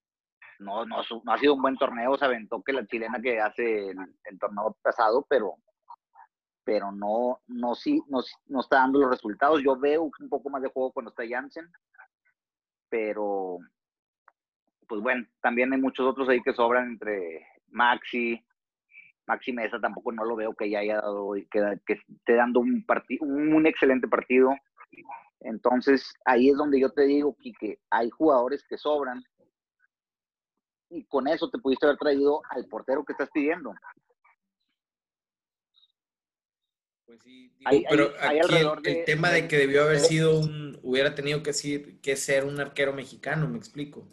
no, 0.59 0.85
no, 0.85 0.99
ha 0.99 1.39
sido 1.39 1.55
un 1.55 1.63
buen 1.63 1.79
torneo, 1.79 2.19
se 2.19 2.27
aventó 2.27 2.63
que 2.63 2.75
la 2.75 2.87
chilena 2.87 3.23
que 3.23 3.41
hace 3.41 3.89
el, 3.89 3.97
el 4.25 4.39
torneo 4.39 4.77
pasado, 4.83 5.25
pero 5.31 5.55
pero 6.67 6.91
no, 6.91 7.41
no, 7.47 7.77
sí, 7.77 8.03
no, 8.09 8.19
no, 8.49 8.61
está 8.61 8.79
dando 8.79 8.99
los 8.99 9.11
resultados. 9.11 9.63
Yo 9.63 9.79
veo 9.79 10.03
un 10.03 10.29
poco 10.29 10.51
más 10.51 10.61
de 10.61 10.69
juego 10.69 10.91
cuando 10.91 11.11
está 11.11 11.23
Jansen, 11.27 11.71
pero 12.89 13.59
pues 14.89 15.01
bueno, 15.01 15.25
también 15.41 15.73
hay 15.73 15.81
muchos 15.81 16.05
otros 16.05 16.29
ahí 16.29 16.43
que 16.43 16.53
sobran 16.53 16.89
entre 16.91 17.47
Maxi, 17.69 18.45
Maxi 19.29 19.53
Mesa 19.53 19.81
tampoco 19.81 20.11
no 20.11 20.25
lo 20.25 20.35
veo 20.35 20.55
que 20.55 20.69
ya 20.69 20.81
haya 20.81 20.97
dado, 20.97 21.35
que, 21.35 21.81
que 21.87 21.93
esté 21.93 22.35
dando 22.35 22.59
un 22.59 22.85
un, 23.21 23.67
excelente 23.67 24.09
partido. 24.09 24.53
Entonces, 25.39 26.15
ahí 26.25 26.51
es 26.51 26.57
donde 26.57 26.81
yo 26.81 26.91
te 26.91 27.03
digo, 27.03 27.37
que 27.61 27.79
hay 27.91 28.11
jugadores 28.11 28.65
que 28.69 28.77
sobran 28.77 29.23
y 30.91 31.05
con 31.05 31.29
eso 31.29 31.49
te 31.49 31.59
pudiste 31.59 31.87
haber 31.87 31.99
traído 31.99 32.43
al 32.51 32.67
portero 32.67 33.05
que 33.05 33.13
estás 33.13 33.31
pidiendo. 33.31 33.73
Pues 37.07 37.23
sí, 37.23 37.53
pero 37.89 38.13
aquí 38.21 38.57
el, 38.91 39.05
tema 39.05 39.31
de 39.31 39.47
que 39.47 39.59
debió 39.59 39.85
haber 39.85 40.01
sido 40.01 40.41
un, 40.41 40.77
hubiera 40.83 41.15
tenido 41.15 41.41
que, 41.41 41.53
ser, 41.53 42.01
que 42.01 42.17
ser 42.17 42.45
un 42.45 42.59
arquero 42.59 42.93
mexicano, 42.93 43.47
me 43.47 43.59
explico. 43.59 44.09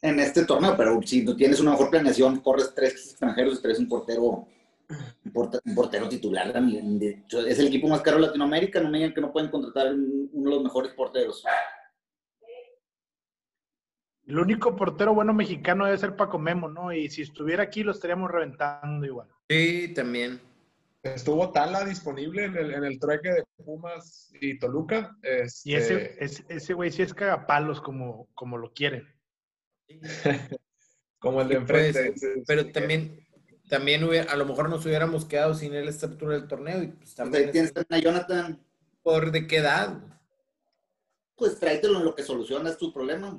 En 0.00 0.20
este 0.20 0.44
torneo, 0.44 0.76
pero 0.76 1.00
si 1.02 1.24
tú 1.24 1.36
tienes 1.36 1.58
una 1.58 1.72
mejor 1.72 1.90
planeación, 1.90 2.38
corres 2.40 2.72
tres 2.76 2.92
extranjeros 2.92 3.58
y 3.58 3.62
traes 3.62 3.80
un 3.80 3.88
portero, 3.88 4.46
un 5.64 5.74
portero 5.74 6.08
titular. 6.08 6.54
Es 7.28 7.58
el 7.58 7.66
equipo 7.66 7.88
más 7.88 8.02
caro 8.02 8.18
de 8.18 8.26
Latinoamérica, 8.28 8.80
no 8.80 8.88
me 8.88 8.98
digan 8.98 9.14
que 9.14 9.20
no 9.20 9.32
pueden 9.32 9.50
contratar 9.50 9.92
uno 9.92 10.50
de 10.50 10.56
los 10.56 10.62
mejores 10.62 10.92
porteros. 10.92 11.42
El 14.26 14.38
único 14.38 14.76
portero 14.76 15.12
bueno 15.12 15.34
mexicano 15.34 15.86
debe 15.86 15.98
ser 15.98 16.14
Paco 16.14 16.38
Memo, 16.38 16.68
¿no? 16.68 16.92
Y 16.92 17.10
si 17.10 17.22
estuviera 17.22 17.64
aquí 17.64 17.82
lo 17.82 17.90
estaríamos 17.90 18.30
reventando 18.30 19.04
igual. 19.04 19.28
Sí, 19.48 19.92
también. 19.92 20.53
Estuvo 21.04 21.52
Tala 21.52 21.84
disponible 21.84 22.44
en 22.44 22.56
el, 22.56 22.74
en 22.74 22.84
el 22.84 22.98
trueque 22.98 23.30
de 23.30 23.44
Pumas 23.56 24.32
y 24.40 24.58
Toluca. 24.58 25.16
Y 25.64 25.74
ese, 25.74 26.16
este 26.18 26.44
ese, 26.48 26.74
güey 26.74 26.90
sí 26.90 27.02
es 27.02 27.12
cagapalos 27.12 27.80
como, 27.80 28.28
como 28.34 28.56
lo 28.56 28.72
quieren. 28.72 29.06
como 31.18 31.42
el 31.42 31.48
de 31.48 31.54
enfrente. 31.56 32.14
pero 32.46 32.70
también, 32.72 33.26
también 33.68 34.02
a 34.28 34.36
lo 34.36 34.46
mejor 34.46 34.68
nos 34.70 34.84
hubiéramos 34.86 35.24
quedado 35.26 35.54
sin 35.54 35.74
él 35.74 35.88
esta 35.88 36.06
altura 36.06 36.38
del 36.38 36.48
torneo. 36.48 36.82
Y 36.82 36.88
pues 36.88 37.14
también 37.14 37.50
tienes 37.50 37.72
a 37.76 37.98
Jonathan. 37.98 38.64
¿Por 39.02 39.30
de 39.30 39.46
qué 39.46 39.58
edad? 39.58 40.02
Pues 41.36 41.58
tráetelo 41.58 41.98
en 41.98 42.04
lo 42.06 42.14
que 42.14 42.22
solucionas 42.22 42.78
tu 42.78 42.92
problema. 42.92 43.38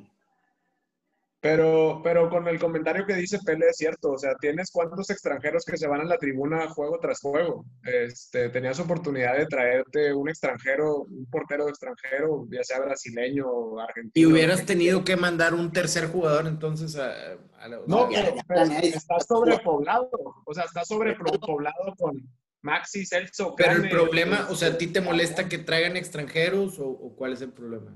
Pero, 1.45 2.01
pero 2.03 2.27
con 2.27 2.47
el 2.47 2.57
comentario 2.57 3.05
que 3.05 3.13
dice 3.13 3.37
Pele 3.45 3.67
es 3.69 3.77
cierto, 3.77 4.13
o 4.13 4.17
sea, 4.17 4.33
tienes 4.41 4.71
cuántos 4.71 5.11
extranjeros 5.11 5.63
que 5.63 5.77
se 5.77 5.87
van 5.87 6.01
a 6.01 6.05
la 6.05 6.17
tribuna 6.17 6.67
juego 6.69 6.97
tras 6.99 7.19
juego. 7.21 7.63
Este, 7.83 8.49
tenías 8.49 8.79
oportunidad 8.79 9.37
de 9.37 9.45
traerte 9.45 10.11
un 10.11 10.27
extranjero, 10.27 11.03
un 11.03 11.27
portero 11.27 11.69
extranjero, 11.69 12.47
ya 12.49 12.63
sea 12.63 12.79
brasileño 12.79 13.45
o 13.47 13.79
argentino. 13.79 14.11
Y 14.15 14.25
hubieras 14.25 14.65
tenido 14.65 15.03
que 15.03 15.17
mandar 15.17 15.53
un 15.53 15.71
tercer 15.71 16.07
jugador 16.07 16.47
entonces 16.47 16.95
a, 16.95 17.37
la... 17.67 17.79
No, 17.85 18.09
pero, 18.47 18.63
está 18.81 19.19
sobrepoblado, 19.19 20.09
o 20.45 20.51
sea, 20.51 20.63
está 20.63 20.83
sobrepoblado 20.83 21.93
con 21.95 22.27
Maxi, 22.63 23.05
Celso. 23.05 23.53
Pero 23.55 23.83
el 23.83 23.89
problema, 23.89 24.47
o 24.49 24.55
sea, 24.55 24.69
¿a 24.69 24.77
ti 24.79 24.87
te 24.87 24.99
molesta 24.99 25.47
que 25.47 25.59
traigan 25.59 25.95
extranjeros 25.95 26.79
o 26.79 27.15
cuál 27.15 27.33
es 27.33 27.41
el 27.41 27.53
problema? 27.53 27.95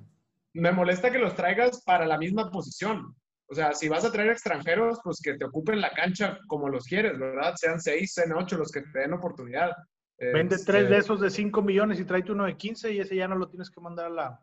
Me 0.53 0.71
molesta 0.71 1.09
que 1.09 1.17
los 1.17 1.33
traigas 1.33 1.81
para 1.83 2.05
la 2.05 2.19
misma 2.19 2.51
posición. 2.51 3.15
O 3.51 3.55
sea, 3.55 3.73
si 3.73 3.89
vas 3.89 4.05
a 4.05 4.11
traer 4.11 4.29
extranjeros, 4.29 4.99
pues 5.03 5.19
que 5.23 5.33
te 5.33 5.45
ocupen 5.45 5.81
la 5.81 5.91
cancha 5.91 6.37
como 6.47 6.69
los 6.69 6.85
quieres, 6.85 7.17
¿verdad? 7.17 7.55
Sean 7.55 7.81
seis, 7.81 8.13
sean 8.13 8.31
ocho 8.33 8.57
los 8.57 8.71
que 8.71 8.81
te 8.81 8.99
den 8.99 9.13
oportunidad. 9.13 9.71
Vende 10.19 10.55
este, 10.55 10.71
tres 10.71 10.89
de 10.89 10.97
esos 10.97 11.19
de 11.19 11.31
cinco 11.31 11.63
millones 11.63 11.99
y 11.99 12.05
tráete 12.05 12.31
uno 12.31 12.45
de 12.45 12.57
quince 12.57 12.93
y 12.93 12.99
ese 12.99 13.15
ya 13.15 13.27
no 13.27 13.35
lo 13.35 13.49
tienes 13.49 13.71
que 13.71 13.81
mandar 13.81 14.07
a 14.07 14.09
la, 14.09 14.39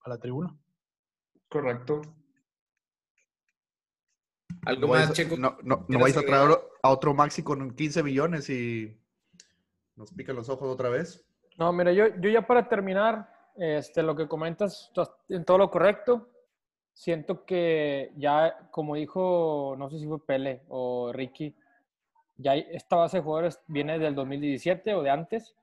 a 0.00 0.08
la 0.10 0.18
tribuna. 0.18 0.54
Correcto. 1.48 2.02
¿Algo 4.66 4.88
más, 4.88 5.12
Checo? 5.12 5.38
No, 5.38 5.56
no, 5.62 5.86
no 5.88 5.98
vais 5.98 6.16
a 6.16 6.22
traer 6.22 6.58
a 6.82 6.90
otro 6.90 7.14
Maxi 7.14 7.42
con 7.42 7.74
15 7.74 8.02
millones 8.02 8.50
y 8.50 9.00
nos 9.96 10.12
pican 10.12 10.36
los 10.36 10.50
ojos 10.50 10.68
otra 10.68 10.90
vez. 10.90 11.24
No, 11.56 11.72
mira, 11.72 11.92
yo, 11.92 12.08
yo 12.20 12.28
ya 12.28 12.46
para 12.46 12.68
terminar, 12.68 13.30
este, 13.56 14.02
lo 14.02 14.14
que 14.14 14.28
comentas 14.28 14.92
en 15.28 15.44
todo 15.44 15.58
lo 15.58 15.70
correcto 15.70 16.33
siento 16.94 17.44
que 17.44 18.12
ya, 18.16 18.68
como 18.70 18.94
dijo, 18.94 19.74
no 19.76 19.90
sé 19.90 19.98
si 19.98 20.06
fue 20.06 20.24
Pele 20.24 20.62
o 20.68 21.12
Ricky, 21.12 21.54
ya 22.36 22.54
esta 22.54 22.96
base 22.96 23.18
de 23.18 23.22
jugadores 23.22 23.60
viene 23.66 23.98
del 23.98 24.14
2017 24.14 24.94
o 24.94 25.02
de 25.02 25.10
antes. 25.10 25.54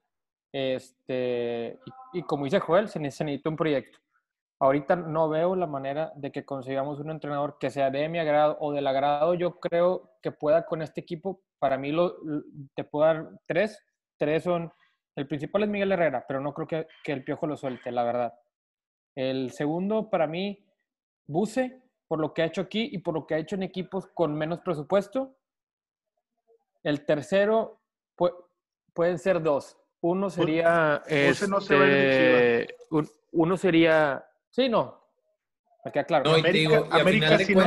Este, 0.53 1.79
y, 2.13 2.23
como 2.23 2.45
dice 2.45 2.59
Joel, 2.59 2.89
se 2.89 2.99
necesita 2.99 3.49
un 3.49 3.55
proyecto. 3.55 3.99
Ahorita 4.59 4.95
no 4.95 5.27
veo 5.27 5.55
la 5.55 5.65
manera 5.65 6.11
de 6.15 6.31
que 6.31 6.45
consigamos 6.45 6.99
un 6.99 7.09
entrenador 7.09 7.57
que 7.59 7.71
sea 7.71 7.89
de 7.89 8.07
mi 8.09 8.19
agrado 8.19 8.57
o 8.59 8.71
del 8.71 8.85
agrado, 8.85 9.33
yo 9.33 9.59
creo 9.59 10.11
que 10.21 10.31
pueda 10.31 10.65
con 10.65 10.81
este 10.81 11.01
equipo. 11.01 11.41
Para 11.57 11.77
mí 11.77 11.91
lo, 11.91 12.15
te 12.75 12.83
puedo 12.83 13.05
dar 13.05 13.29
tres. 13.47 13.81
Tres 14.17 14.43
son, 14.43 14.71
el 15.15 15.27
principal 15.27 15.63
es 15.63 15.69
Miguel 15.69 15.91
Herrera, 15.93 16.25
pero 16.27 16.41
no 16.41 16.53
creo 16.53 16.67
que, 16.67 16.87
que 17.03 17.11
el 17.11 17.23
Piojo 17.23 17.47
lo 17.47 17.57
suelte, 17.57 17.91
la 17.91 18.03
verdad. 18.03 18.33
El 19.15 19.51
segundo, 19.51 20.09
para 20.09 20.27
mí, 20.27 20.63
Buse, 21.31 21.81
por 22.07 22.19
lo 22.19 22.33
que 22.33 22.41
ha 22.41 22.45
hecho 22.45 22.61
aquí 22.61 22.89
y 22.91 22.99
por 22.99 23.13
lo 23.13 23.25
que 23.25 23.35
ha 23.35 23.37
hecho 23.37 23.55
en 23.55 23.63
equipos 23.63 24.07
con 24.13 24.35
menos 24.35 24.59
presupuesto. 24.59 25.35
El 26.83 27.05
tercero 27.05 27.79
pueden 28.93 29.17
ser 29.17 29.41
dos. 29.41 29.77
Uno 30.01 30.29
sería. 30.29 31.01
Buse 31.07 31.47
no 31.47 31.61
se 31.61 32.63
este, 32.63 32.75
uno 33.31 33.57
sería. 33.57 34.25
Sí, 34.49 34.67
no. 34.67 34.99
Me 35.85 35.91
queda 35.91 36.03
claro. 36.03 36.29
No, 36.29 36.37
América, 36.37 36.83
América, 36.91 37.37
si, 37.39 37.55
no, 37.55 37.63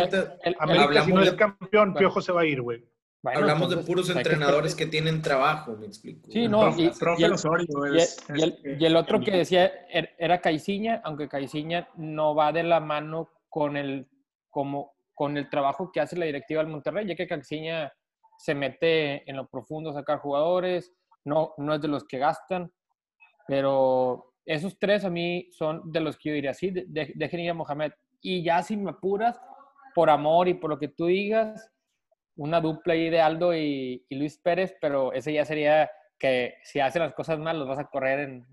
América 0.58 1.04
si 1.04 1.12
no 1.12 1.22
es 1.22 1.32
campeón, 1.32 1.94
Piojo 1.94 2.20
se 2.20 2.32
va 2.32 2.42
a 2.42 2.44
ir, 2.44 2.62
güey. 2.62 2.84
hablamos 3.24 3.70
de 3.70 3.78
puros 3.78 4.08
entrenadores 4.10 4.74
que 4.74 4.86
tienen 4.86 5.20
trabajo, 5.20 5.76
me 5.76 5.86
explico. 5.86 6.30
Sí, 6.30 6.46
no, 6.46 6.68
y, 6.76 6.82
y, 6.82 8.84
el, 8.84 8.96
otro 8.96 9.20
que 9.20 9.32
decía 9.32 9.66
er, 9.90 10.14
era 10.18 10.40
Caiciña, 10.40 11.00
aunque 11.02 11.28
Caiciña 11.28 11.88
no 11.96 12.34
va 12.34 12.52
de 12.52 12.62
la 12.62 12.78
mano 12.78 13.30
con 13.54 13.76
el, 13.76 14.08
como, 14.50 14.96
con 15.14 15.36
el 15.36 15.48
trabajo 15.48 15.92
que 15.92 16.00
hace 16.00 16.16
la 16.16 16.26
directiva 16.26 16.60
del 16.60 16.72
Monterrey, 16.72 17.06
ya 17.06 17.14
que 17.14 17.28
Caxiña 17.28 17.92
se 18.36 18.52
mete 18.52 19.30
en 19.30 19.36
lo 19.36 19.46
profundo 19.46 19.92
sacar 19.92 20.18
jugadores, 20.18 20.92
no, 21.24 21.54
no 21.56 21.72
es 21.72 21.80
de 21.80 21.86
los 21.86 22.04
que 22.04 22.18
gastan, 22.18 22.72
pero 23.46 24.32
esos 24.44 24.76
tres 24.76 25.04
a 25.04 25.10
mí 25.10 25.46
son 25.52 25.92
de 25.92 26.00
los 26.00 26.18
que 26.18 26.30
yo 26.30 26.34
diría, 26.34 26.52
sí, 26.52 26.72
de, 26.72 27.14
ir 27.16 27.50
a 27.50 27.54
Mohamed. 27.54 27.92
Y 28.20 28.42
ya 28.42 28.60
si 28.60 28.76
me 28.76 28.90
apuras, 28.90 29.40
por 29.94 30.10
amor 30.10 30.48
y 30.48 30.54
por 30.54 30.70
lo 30.70 30.78
que 30.80 30.88
tú 30.88 31.06
digas, 31.06 31.70
una 32.34 32.60
dupla 32.60 32.94
ahí 32.94 33.08
de 33.08 33.20
Aldo 33.20 33.54
y, 33.54 34.04
y 34.08 34.16
Luis 34.16 34.36
Pérez, 34.38 34.74
pero 34.80 35.12
ese 35.12 35.32
ya 35.32 35.44
sería 35.44 35.88
que 36.18 36.56
si 36.64 36.80
hacen 36.80 37.02
las 37.02 37.14
cosas 37.14 37.38
mal 37.38 37.56
los 37.56 37.68
vas 37.68 37.78
a 37.78 37.86
correr 37.86 38.18
en 38.18 38.44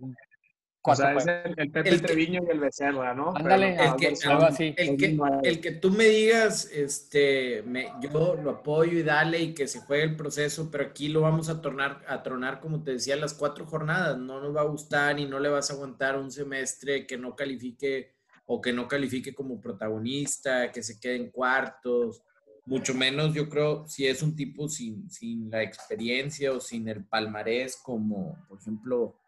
o 0.83 0.95
sea, 0.95 1.13
es 1.13 1.27
el, 1.57 1.71
Pepe 1.71 1.99
Treviño 1.99 2.41
y 2.47 2.51
el 2.51 2.59
Becerra, 2.59 3.13
¿no? 3.13 3.33
Ándale, 3.35 3.75
el, 3.75 3.95
que, 3.97 4.07
así. 4.07 4.73
El, 4.75 4.97
que, 4.97 5.17
el 5.43 5.61
que 5.61 5.71
tú 5.71 5.91
me 5.91 6.05
digas, 6.05 6.65
este, 6.73 7.61
me, 7.63 7.91
yo 8.01 8.35
lo 8.35 8.49
apoyo 8.49 8.97
y 8.97 9.03
dale 9.03 9.39
y 9.39 9.53
que 9.53 9.67
se 9.67 9.81
juegue 9.81 10.03
el 10.03 10.15
proceso, 10.15 10.69
pero 10.71 10.85
aquí 10.85 11.09
lo 11.09 11.21
vamos 11.21 11.49
a, 11.49 11.61
tornar, 11.61 12.03
a 12.07 12.23
tronar, 12.23 12.59
como 12.59 12.83
te 12.83 12.93
decía, 12.93 13.15
las 13.15 13.35
cuatro 13.35 13.65
jornadas. 13.67 14.17
No 14.17 14.41
nos 14.41 14.55
va 14.55 14.61
a 14.61 14.65
gustar 14.65 15.19
y 15.19 15.25
no 15.25 15.39
le 15.39 15.49
vas 15.49 15.69
a 15.69 15.73
aguantar 15.73 16.17
un 16.17 16.31
semestre 16.31 17.05
que 17.05 17.17
no 17.17 17.35
califique 17.35 18.15
o 18.47 18.59
que 18.59 18.73
no 18.73 18.87
califique 18.87 19.35
como 19.35 19.61
protagonista, 19.61 20.71
que 20.71 20.81
se 20.81 20.99
quede 20.99 21.17
en 21.17 21.29
cuartos. 21.29 22.23
Mucho 22.65 22.95
menos, 22.95 23.35
yo 23.35 23.49
creo, 23.49 23.87
si 23.87 24.07
es 24.07 24.23
un 24.23 24.35
tipo 24.35 24.67
sin, 24.67 25.09
sin 25.11 25.51
la 25.51 25.61
experiencia 25.61 26.51
o 26.51 26.59
sin 26.59 26.87
el 26.87 27.05
palmarés, 27.05 27.77
como 27.77 28.43
por 28.47 28.59
ejemplo 28.59 29.20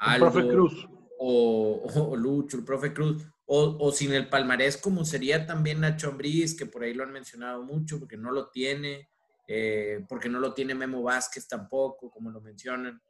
el 0.00 0.20
profe 0.20 0.48
Cruz. 0.48 0.88
O, 1.18 2.16
Lucho, 2.16 2.56
el 2.56 2.64
profe 2.64 2.94
Cruz, 2.94 3.22
o, 3.44 3.92
sin 3.92 4.12
el 4.14 4.28
palmarés 4.28 4.76
como 4.78 5.04
sería 5.04 5.44
también 5.44 5.80
Nacho 5.80 6.08
Ambriz, 6.08 6.56
que 6.56 6.66
por 6.66 6.82
ahí 6.82 6.94
lo 6.94 7.02
han 7.02 7.12
mencionado 7.12 7.62
mucho, 7.62 7.98
porque 7.98 8.16
no 8.16 8.30
lo 8.30 8.48
tiene, 8.48 9.10
eh, 9.46 10.04
porque 10.08 10.28
no 10.28 10.38
lo 10.38 10.54
tiene 10.54 10.74
Memo 10.74 11.02
Vázquez 11.02 11.46
tampoco, 11.46 12.10
como 12.10 12.30
lo 12.30 12.40
mencionan. 12.40 13.02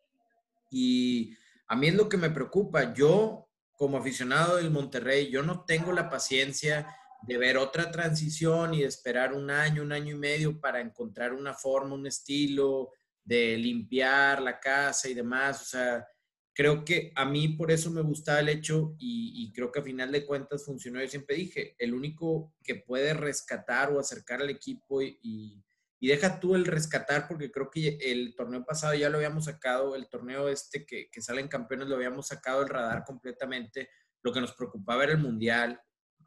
Y 0.70 1.36
a 1.68 1.76
mí 1.76 1.88
es 1.88 1.94
lo 1.94 2.08
que 2.08 2.16
me 2.16 2.30
preocupa. 2.30 2.92
Yo, 2.94 3.48
como 3.72 3.98
aficionado 3.98 4.56
del 4.56 4.70
Monterrey, 4.70 5.30
yo 5.30 5.42
no 5.42 5.64
tengo 5.64 5.92
la 5.92 6.08
paciencia 6.08 6.96
de 7.22 7.38
ver 7.38 7.58
otra 7.58 7.90
transición 7.90 8.74
y 8.74 8.80
de 8.80 8.86
esperar 8.86 9.34
un 9.34 9.50
año, 9.50 9.82
un 9.82 9.92
año 9.92 10.16
y 10.16 10.18
medio 10.18 10.58
para 10.58 10.80
encontrar 10.80 11.32
una 11.32 11.54
forma, 11.54 11.94
un 11.94 12.06
estilo, 12.06 12.90
de 13.22 13.56
limpiar 13.56 14.40
la 14.42 14.58
casa 14.58 15.08
y 15.08 15.14
demás. 15.14 15.62
O 15.62 15.64
sea, 15.64 16.06
creo 16.54 16.84
que 16.84 17.12
a 17.14 17.24
mí 17.24 17.48
por 17.48 17.70
eso 17.70 17.90
me 17.90 18.02
gustaba 18.02 18.40
el 18.40 18.48
hecho 18.48 18.94
y, 18.98 19.52
creo 19.52 19.72
que 19.72 19.80
a 19.80 19.84
final 19.84 20.12
de 20.12 20.24
cuentas 20.24 20.64
funcionó. 20.64 21.00
Yo 21.00 21.08
siempre 21.08 21.36
dije, 21.36 21.74
el 21.78 21.94
único 21.94 22.54
que 22.62 22.76
puede 22.76 23.14
rescatar 23.14 23.90
o 23.92 23.98
acercar 23.98 24.40
al 24.40 24.50
equipo 24.50 25.02
y, 25.02 25.64
deja 26.00 26.40
tú 26.40 26.54
el 26.54 26.64
rescatar 26.64 27.28
porque 27.28 27.50
creo 27.50 27.70
que 27.70 27.98
el 28.00 28.34
torneo 28.34 28.64
pasado 28.64 28.94
ya 28.94 29.10
lo 29.10 29.18
habíamos 29.18 29.44
sacado, 29.44 29.94
el 29.94 30.08
torneo 30.08 30.48
este 30.48 30.86
que, 30.86 31.08
salen 31.20 31.48
campeones 31.48 31.88
lo 31.88 31.96
habíamos 31.96 32.28
sacado 32.28 32.60
del 32.60 32.70
radar 32.70 33.04
completamente. 33.04 33.88
Lo 34.22 34.32
que 34.32 34.40
nos 34.40 34.52
preocupaba 34.52 35.04
era 35.04 35.12
el 35.12 35.18
mundial, 35.18 35.80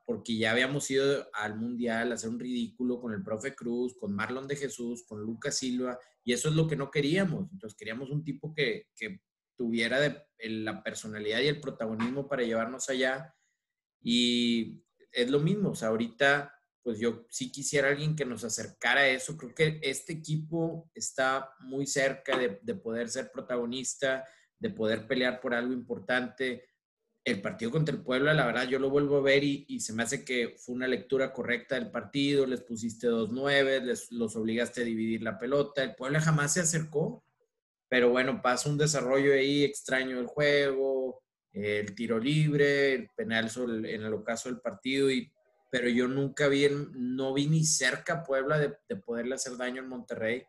porque 0.06 0.38
ya 0.38 0.52
habíamos 0.52 0.90
ido 0.92 1.28
al 1.34 1.58
mundial 1.58 2.12
a 2.12 2.16
hacer 2.16 2.30
un 2.30 2.40
ridículo 2.40 3.00
con 3.00 3.14
el 3.14 3.24
profe 3.24 3.56
Cruz, 3.56 3.96
con 4.00 4.14
Marlon 4.14 4.48
de 4.48 4.56
Jesús, 4.56 5.06
con 5.08 5.22
Lucas 5.22 5.58
Silva, 5.58 5.98
y 6.24 6.34
eso 6.34 6.50
es 6.50 6.56
lo 6.56 6.68
que 6.68 6.76
no 6.76 6.92
queríamos. 6.92 7.52
Entonces 7.52 7.78
queríamos 7.78 8.10
un 8.10 8.24
tipo 8.24 8.54
que 8.54 8.88
tuviera 9.56 10.00
la 10.40 10.84
personalidad 10.84 11.40
y 11.42 11.48
el 11.48 11.62
protagonismo 11.62 12.28
para 12.28 12.44
llevarnos 12.44 12.90
allá. 12.90 13.36
Y 14.02 14.84
es 15.12 15.30
lo 15.30 15.40
mismo, 15.40 15.70
o 15.70 15.76
sea, 15.76 15.90
ahorita, 15.90 16.54
pues 16.82 17.00
yo 17.00 17.26
sí 17.30 17.52
quisiera 17.52 17.90
alguien 17.90 18.16
que 18.16 18.26
nos 18.26 18.44
acercara 18.44 19.02
a 19.02 19.08
eso. 19.08 19.38
Creo 19.38 19.54
que 19.54 19.80
este 19.82 20.14
equipo 20.14 20.90
está 20.94 21.50
muy 21.60 21.86
cerca 21.86 22.38
de, 22.38 22.76
poder 22.76 23.10
ser 23.10 23.32
protagonista, 23.32 24.26
de 24.60 24.70
poder 24.70 25.08
pelear 25.08 25.40
por 25.40 25.54
algo 25.54 25.74
importante. 25.74 26.66
El 27.26 27.42
partido 27.42 27.72
contra 27.72 27.96
el 27.96 28.04
Puebla, 28.04 28.34
la 28.34 28.46
verdad, 28.46 28.68
yo 28.68 28.80
lo 28.80 28.90
vuelvo 28.90 29.18
a 29.18 29.22
ver 29.22 29.44
y, 29.46 29.80
se 29.80 29.94
me 29.94 30.04
hace 30.04 30.26
que 30.26 30.56
fue 30.58 30.76
una 30.76 30.88
lectura 30.88 31.32
correcta 31.32 31.76
del 31.76 31.90
partido. 31.90 32.46
Les 32.46 32.62
pusiste 32.62 33.08
dos 33.08 33.32
nueve, 33.32 33.80
les, 33.80 34.12
los 34.12 34.36
obligaste 34.36 34.82
a 34.82 34.86
dividir 34.86 35.22
la 35.22 35.38
pelota. 35.38 35.84
El 35.84 35.96
Puebla 35.96 36.20
jamás 36.20 36.54
se 36.54 36.60
acercó 36.60 37.24
pero 37.94 38.10
bueno, 38.10 38.42
pasa 38.42 38.70
un 38.70 38.78
desarrollo 38.80 39.34
ahí 39.34 39.64
extraño 39.64 40.18
del 40.18 40.26
juego, 40.26 41.22
el 41.52 41.94
tiro 41.94 42.18
libre, 42.18 42.94
el 42.96 43.10
penal 43.16 43.52
en 43.86 44.02
el 44.02 44.14
ocaso 44.16 44.50
del 44.50 44.60
partido, 44.60 45.12
y, 45.12 45.32
pero 45.70 45.88
yo 45.88 46.08
nunca 46.08 46.48
vi, 46.48 46.68
no 46.96 47.36
vi 47.36 47.46
ni 47.46 47.64
cerca 47.64 48.14
a 48.14 48.24
Puebla 48.24 48.58
de, 48.58 48.96
poderle 48.96 49.36
hacer 49.36 49.58
daño 49.58 49.84
en 49.84 49.90
Monterrey. 49.90 50.44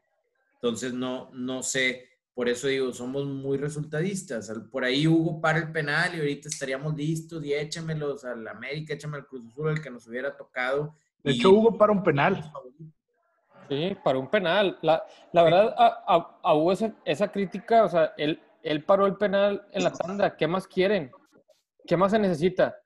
Entonces 0.55 0.95
no, 0.95 1.29
no 1.35 1.63
sé, 1.63 2.09
por 2.33 2.49
eso 2.49 2.67
digo, 2.67 2.91
somos 2.95 3.27
muy 3.27 3.59
resultadistas. 3.59 4.51
Por 4.73 4.83
ahí 4.83 5.07
Hugo 5.07 5.39
para 5.43 5.59
el 5.59 5.71
penal 5.71 6.15
y 6.15 6.21
ahorita 6.21 6.49
estaríamos 6.49 6.97
listos 6.97 7.45
y 7.45 7.53
échamelos 7.53 8.25
al 8.25 8.49
América, 8.49 8.95
échame 8.95 9.19
al 9.19 9.27
Cruz 9.27 9.43
Azul, 9.51 9.69
el 9.69 9.83
que 9.83 9.91
nos 9.91 10.07
hubiera 10.07 10.35
tocado. 10.35 10.97
De 11.23 11.33
Y- 11.33 11.35
hecho, 11.37 11.51
Hugo 11.51 11.77
para 11.77 11.93
un 11.93 12.03
penal. 12.03 12.43
Sí, 13.69 13.97
para 14.05 14.19
un 14.19 14.29
penal. 14.29 14.79
La, 14.83 15.05
la 15.33 15.43
verdad, 15.43 15.75
a, 15.77 16.05
a, 16.07 16.39
a 16.43 16.55
Hugo 16.55 16.73
esa, 16.73 16.93
esa 17.05 17.31
crítica, 17.33 17.85
o 17.85 17.89
sea, 17.89 18.13
él, 18.17 18.41
él 18.63 18.85
paró 18.85 19.07
el 19.07 19.17
penal 19.17 19.67
en 19.73 19.85
la 19.85 19.93
tanda. 19.93 20.37
¿Qué 20.37 20.47
más 20.47 20.67
quieren? 20.67 21.11
¿Qué 21.87 21.97
más 21.97 22.11
se 22.13 22.19
necesita? 22.19 22.77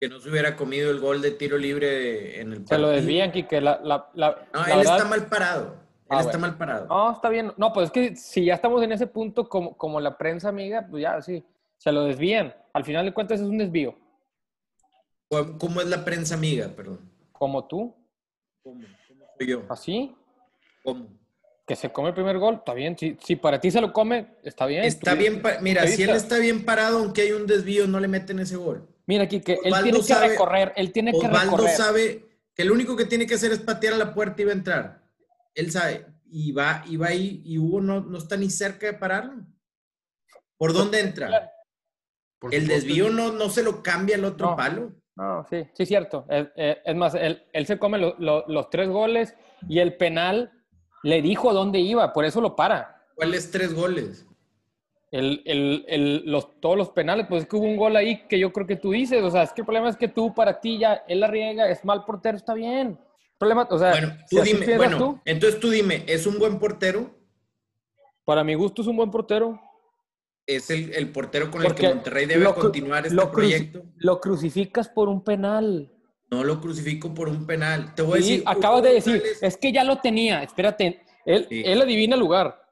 que 0.00 0.08
no 0.08 0.20
se 0.20 0.30
hubiera 0.30 0.54
comido 0.54 0.92
el 0.92 1.00
gol 1.00 1.20
de 1.20 1.32
tiro 1.32 1.58
libre 1.58 2.40
en 2.40 2.52
el 2.52 2.58
Se 2.68 2.78
lo 2.78 2.86
partido. 2.86 2.90
desvían, 2.90 3.32
Quique. 3.32 3.60
La, 3.60 3.80
la, 3.82 4.08
la, 4.14 4.46
No, 4.54 4.60
la 4.60 4.66
él 4.72 4.78
verdad- 4.78 4.96
está 4.96 5.08
mal 5.08 5.26
parado. 5.26 5.74
Él 5.74 6.06
Ah, 6.10 6.20
está 6.20 6.38
bueno. 6.38 6.46
mal 6.46 6.56
parado. 6.56 6.86
No, 6.86 7.10
está 7.12 7.28
bien. 7.28 7.52
No, 7.56 7.72
pues 7.72 7.86
es 7.86 7.90
que 7.92 8.14
si 8.16 8.44
ya 8.44 8.54
estamos 8.54 8.80
en 8.84 8.92
ese 8.92 9.08
punto, 9.08 9.48
como, 9.48 9.76
como 9.76 10.00
la 10.00 10.16
prensa 10.16 10.50
amiga, 10.50 10.86
pues 10.88 11.02
ya 11.02 11.20
sí, 11.20 11.44
se 11.78 11.90
lo 11.90 12.04
desvían. 12.04 12.54
Al 12.72 12.84
final 12.84 13.04
de 13.06 13.12
cuentas 13.12 13.40
es 13.40 13.46
un 13.48 13.58
desvío. 13.58 13.98
¿Cómo 15.28 15.58
cómo 15.58 15.80
es 15.80 15.88
la 15.88 16.04
prensa 16.04 16.36
amiga? 16.36 16.68
Perdón. 16.76 17.00
Como 17.38 17.66
tú, 17.68 17.94
¿Cómo? 18.62 18.84
¿Cómo 19.06 19.24
soy 19.38 19.46
yo? 19.46 19.62
así, 19.68 20.14
¿Cómo? 20.82 21.06
que 21.66 21.76
se 21.76 21.92
come 21.92 22.08
el 22.08 22.14
primer 22.14 22.38
gol, 22.38 22.56
está 22.56 22.72
bien. 22.74 22.96
Si, 22.98 23.16
si 23.22 23.36
para 23.36 23.60
ti 23.60 23.70
se 23.70 23.80
lo 23.80 23.92
come, 23.92 24.36
está 24.42 24.64
bien. 24.66 24.84
Está 24.84 25.12
Tú- 25.12 25.18
bien, 25.18 25.42
mira, 25.60 25.86
si 25.86 26.02
él 26.02 26.10
está. 26.10 26.38
bien 26.38 26.64
parado, 26.64 26.98
aunque 26.98 27.22
hay 27.22 27.32
un 27.32 27.46
desvío, 27.46 27.86
no 27.86 28.00
le 28.00 28.08
meten 28.08 28.38
ese 28.38 28.56
gol. 28.56 28.88
Mira, 29.06 29.28
Quique, 29.28 29.52
él 29.52 29.72
Osvaldo 29.72 29.82
tiene 29.84 29.98
que 29.98 30.04
sabe- 30.14 30.28
recorrer, 30.30 30.72
él 30.76 30.92
tiene 30.92 31.12
que 31.12 31.18
Osvaldo 31.18 31.56
recorrer. 31.58 31.76
sabe 31.76 32.28
que 32.54 32.64
lo 32.64 32.72
único 32.74 32.96
que 32.96 33.04
tiene 33.04 33.26
que 33.26 33.34
hacer 33.34 33.52
es 33.52 33.60
patear 33.60 33.94
a 33.94 33.98
la 33.98 34.14
puerta 34.14 34.40
y 34.42 34.44
va 34.46 34.50
a 34.52 34.54
entrar. 34.54 35.02
Él 35.54 35.70
sabe. 35.70 36.06
Y 36.30 36.52
va, 36.52 36.82
y 36.86 36.96
va 36.96 37.06
ahí, 37.08 37.40
y 37.44 37.58
Hugo 37.58 37.80
no, 37.80 38.00
no 38.00 38.18
está 38.18 38.36
ni 38.36 38.50
cerca 38.50 38.86
de 38.86 38.94
pararlo. 38.94 39.46
¿Por 40.56 40.72
dónde 40.72 41.00
entra? 41.00 41.52
Por 42.38 42.54
El 42.54 42.66
desvío 42.66 43.10
no, 43.10 43.32
no 43.32 43.48
se 43.50 43.62
lo 43.62 43.82
cambia 43.82 44.16
el 44.16 44.24
otro 44.24 44.50
No. 44.50 44.56
palo. 44.56 44.92
No, 45.18 45.44
sí, 45.50 45.66
sí, 45.72 45.84
cierto. 45.84 46.24
Es, 46.28 46.94
más, 46.94 47.12
él, 47.16 47.42
él 47.52 47.66
se 47.66 47.76
come 47.76 47.98
lo- 47.98 48.14
lo- 48.20 48.44
los 48.46 48.70
tres 48.70 48.88
goles 48.88 49.34
y 49.68 49.80
el 49.80 49.96
penal 49.96 50.52
le 51.02 51.20
dijo 51.22 51.52
dónde 51.52 51.80
iba, 51.80 52.12
por 52.12 52.24
eso 52.24 52.40
lo 52.40 52.54
para. 52.54 53.04
¿Cuáles 53.16 53.50
tres 53.50 53.74
goles? 53.74 54.24
El, 55.10 55.42
el, 55.44 55.84
el- 55.88 56.22
los, 56.24 56.60
todos 56.60 56.76
los 56.76 56.90
penales, 56.90 57.26
pues 57.28 57.42
es 57.42 57.48
que 57.48 57.56
hubo 57.56 57.64
un 57.66 57.76
gol 57.76 57.96
ahí 57.96 58.28
que 58.28 58.38
yo 58.38 58.52
creo 58.52 58.64
que 58.68 58.76
tú 58.76 58.92
dices, 58.92 59.20
o 59.24 59.30
sea, 59.32 59.42
es 59.42 59.52
que 59.52 59.62
el 59.62 59.64
problema 59.64 59.88
es 59.88 59.96
que 59.96 60.06
tú, 60.06 60.32
para 60.32 60.60
ti, 60.60 60.78
ya, 60.78 61.02
él 61.08 61.18
la 61.18 61.26
riega, 61.26 61.68
es 61.68 61.84
mal 61.84 62.04
portero, 62.04 62.36
está 62.36 62.54
bien. 62.54 62.96
Problema, 63.38 63.66
o 63.70 63.78
sea, 63.78 63.90
Bueno, 63.90 64.12
tú 64.30 64.40
dime, 64.42 64.76
bueno, 64.76 64.98
tú, 64.98 65.20
entonces 65.24 65.58
tú 65.58 65.70
dime, 65.70 66.04
¿es 66.06 66.28
un 66.28 66.38
buen 66.38 66.60
portero? 66.60 67.10
para 68.24 68.44
mi 68.44 68.54
gusto 68.54 68.82
es 68.82 68.88
un 68.88 68.96
buen 68.96 69.10
portero. 69.10 69.58
¿Es 70.48 70.70
el, 70.70 70.94
el 70.94 71.10
portero 71.12 71.50
con 71.50 71.62
el 71.64 71.74
que 71.74 71.86
Monterrey 71.88 72.24
debe 72.24 72.42
lo 72.44 72.54
continuar 72.54 73.04
este 73.04 73.14
lo 73.14 73.30
proyecto? 73.30 73.84
Lo 73.98 74.18
crucificas 74.18 74.88
por 74.88 75.10
un 75.10 75.22
penal. 75.22 75.92
No 76.30 76.42
lo 76.42 76.58
crucifico 76.58 77.12
por 77.12 77.28
un 77.28 77.46
penal. 77.46 77.94
Te 77.94 78.00
voy 78.00 78.14
a 78.14 78.16
decir. 78.22 78.42
acabas 78.46 78.78
Hugo 78.80 78.88
de 78.88 78.94
decir, 78.94 79.16
González- 79.22 79.38
es 79.42 79.56
que 79.58 79.72
ya 79.72 79.84
lo 79.84 79.98
tenía, 79.98 80.42
espérate, 80.42 81.02
él, 81.26 81.46
Sí. 81.50 81.62
él 81.66 81.82
adivina 81.82 82.14
el 82.14 82.20
lugar. 82.20 82.62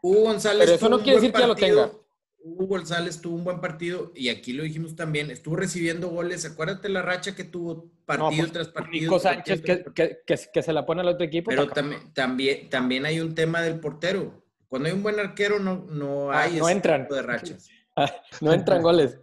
Hugo 0.00 0.20
González. 0.22 0.60
Pero 0.64 0.76
eso 0.76 0.88
no 0.88 0.98
quiere 1.00 1.16
decir 1.16 1.32
que 1.32 1.40
ya 1.40 1.46
lo 1.48 1.56
tenga. 1.56 1.90
Hugo 2.38 2.66
González 2.66 3.20
tuvo 3.20 3.34
un 3.36 3.42
buen 3.44 3.60
partido 3.60 4.12
y 4.14 4.28
aquí 4.28 4.52
lo 4.52 4.62
dijimos 4.62 4.94
también. 4.94 5.32
Estuvo 5.32 5.56
recibiendo 5.56 6.10
goles. 6.10 6.44
Acuérdate 6.44 6.88
la 6.88 7.02
racha 7.02 7.34
que 7.34 7.42
tuvo 7.42 7.90
partido 8.06 8.30
No, 8.30 8.36
pues, 8.36 8.52
tras 8.52 8.68
partido. 8.68 9.02
Nico 9.06 9.18
Sánchez 9.18 9.60
que, 9.62 9.84
que, 9.92 10.18
que, 10.24 10.38
que 10.52 10.62
se 10.62 10.72
la 10.72 10.86
pone 10.86 11.00
al 11.00 11.08
otro 11.08 11.24
equipo. 11.26 11.48
Pero 11.50 11.66
también, 11.68 12.68
también 12.70 13.06
hay 13.06 13.18
un 13.18 13.34
tema 13.34 13.60
del 13.62 13.80
portero. 13.80 14.43
Cuando 14.74 14.88
hay 14.88 14.92
un 14.96 15.04
buen 15.04 15.20
arquero, 15.20 15.60
no, 15.60 15.86
no 15.88 16.32
Ah, 16.32 16.40
hay 16.42 16.56
no 16.56 16.64
ese 16.64 16.72
entran. 16.72 17.02
tipo 17.02 17.14
de 17.14 17.22
rachas. 17.22 17.68
no 18.40 18.52
entran 18.52 18.82
goles. 18.82 19.20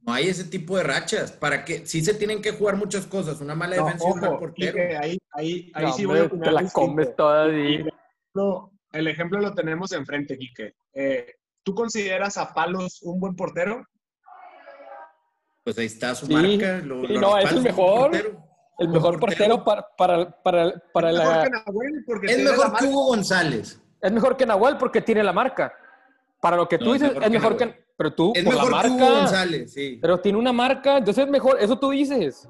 No 0.00 0.12
hay 0.12 0.26
ese 0.26 0.42
tipo 0.42 0.76
de 0.76 0.82
rachas. 0.82 1.30
Para 1.30 1.64
que 1.64 1.86
sí 1.86 2.04
se 2.04 2.14
tienen 2.14 2.42
que 2.42 2.50
jugar 2.50 2.74
muchas 2.76 3.06
cosas. 3.06 3.40
Una 3.40 3.54
mala 3.54 3.76
No, 3.76 3.84
defensa 3.84 4.08
y 4.08 4.10
un 4.10 4.18
mal 4.20 4.30
ojo, 4.30 4.38
portero. 4.40 4.76
Ahí, 5.00 5.18
ahí, 5.34 5.70
ahí 5.72 5.84
No, 5.84 5.92
sí 5.92 6.04
hombre, 6.04 6.22
voy 6.26 6.38
a 6.40 6.42
te 6.42 6.50
la 6.50 6.62
distinto. 6.62 6.88
comes 6.90 7.14
todas 7.14 7.52
y... 7.52 7.54
El 7.54 7.86
ejemplo, 7.86 8.72
el 8.92 9.06
ejemplo 9.06 9.40
lo 9.40 9.54
tenemos 9.54 9.92
enfrente, 9.92 10.36
Quique. 10.36 10.74
Eh, 10.94 11.26
¿Tú 11.62 11.76
consideras 11.76 12.36
a 12.36 12.52
Palos 12.52 13.02
un 13.02 13.20
buen 13.20 13.36
portero? 13.36 13.86
Pues 15.62 15.78
ahí 15.78 15.86
está 15.86 16.12
su 16.16 16.26
Sí, 16.26 16.32
marca. 16.34 16.78
Lo, 16.84 17.06
sí, 17.06 17.12
lo 17.12 17.20
no, 17.20 17.38
es 17.38 17.52
el 17.52 17.62
mejor. 17.62 18.10
portero. 18.10 18.44
El 18.78 18.88
mejor 18.88 19.20
portero 19.20 19.62
para, 19.62 19.86
para, 19.96 20.42
para, 20.42 20.72
para 20.92 21.10
es 21.12 21.18
mejor 21.18 21.36
la... 21.36 21.44
que 21.44 21.50
Nahuel 21.50 22.04
porque 22.04 22.26
Es 22.32 22.38
mejor 22.42 22.76
que. 22.78 22.84
Hugo 22.86 23.04
González. 23.06 23.78
Es 24.02 24.12
mejor 24.12 24.36
que 24.36 24.44
Nahuel 24.44 24.76
porque 24.76 25.00
tiene 25.00 25.22
la 25.22 25.32
marca. 25.32 25.72
Para 26.40 26.56
lo 26.56 26.68
que 26.68 26.76
tú 26.76 26.86
No, 26.86 26.94
es 26.96 27.00
dices, 27.00 27.14
mejor 27.14 27.24
es 27.24 27.30
mejor 27.30 27.56
que... 27.56 27.64
Nahuel. 27.66 27.82
Pero 27.96 28.14
tú, 28.14 28.32
Es 28.34 28.44
por 28.44 28.54
mejor 28.54 28.72
la 28.72 28.82
que 28.82 28.88
Hugo 28.88 28.98
marca... 28.98 29.14
González, 29.20 29.72
sí. 29.72 29.98
Pero 30.02 30.18
tiene 30.20 30.38
una 30.38 30.52
marca, 30.52 30.98
entonces 30.98 31.24
es 31.24 31.30
mejor, 31.30 31.56
eso 31.60 31.78
tú 31.78 31.90
dices. 31.90 32.48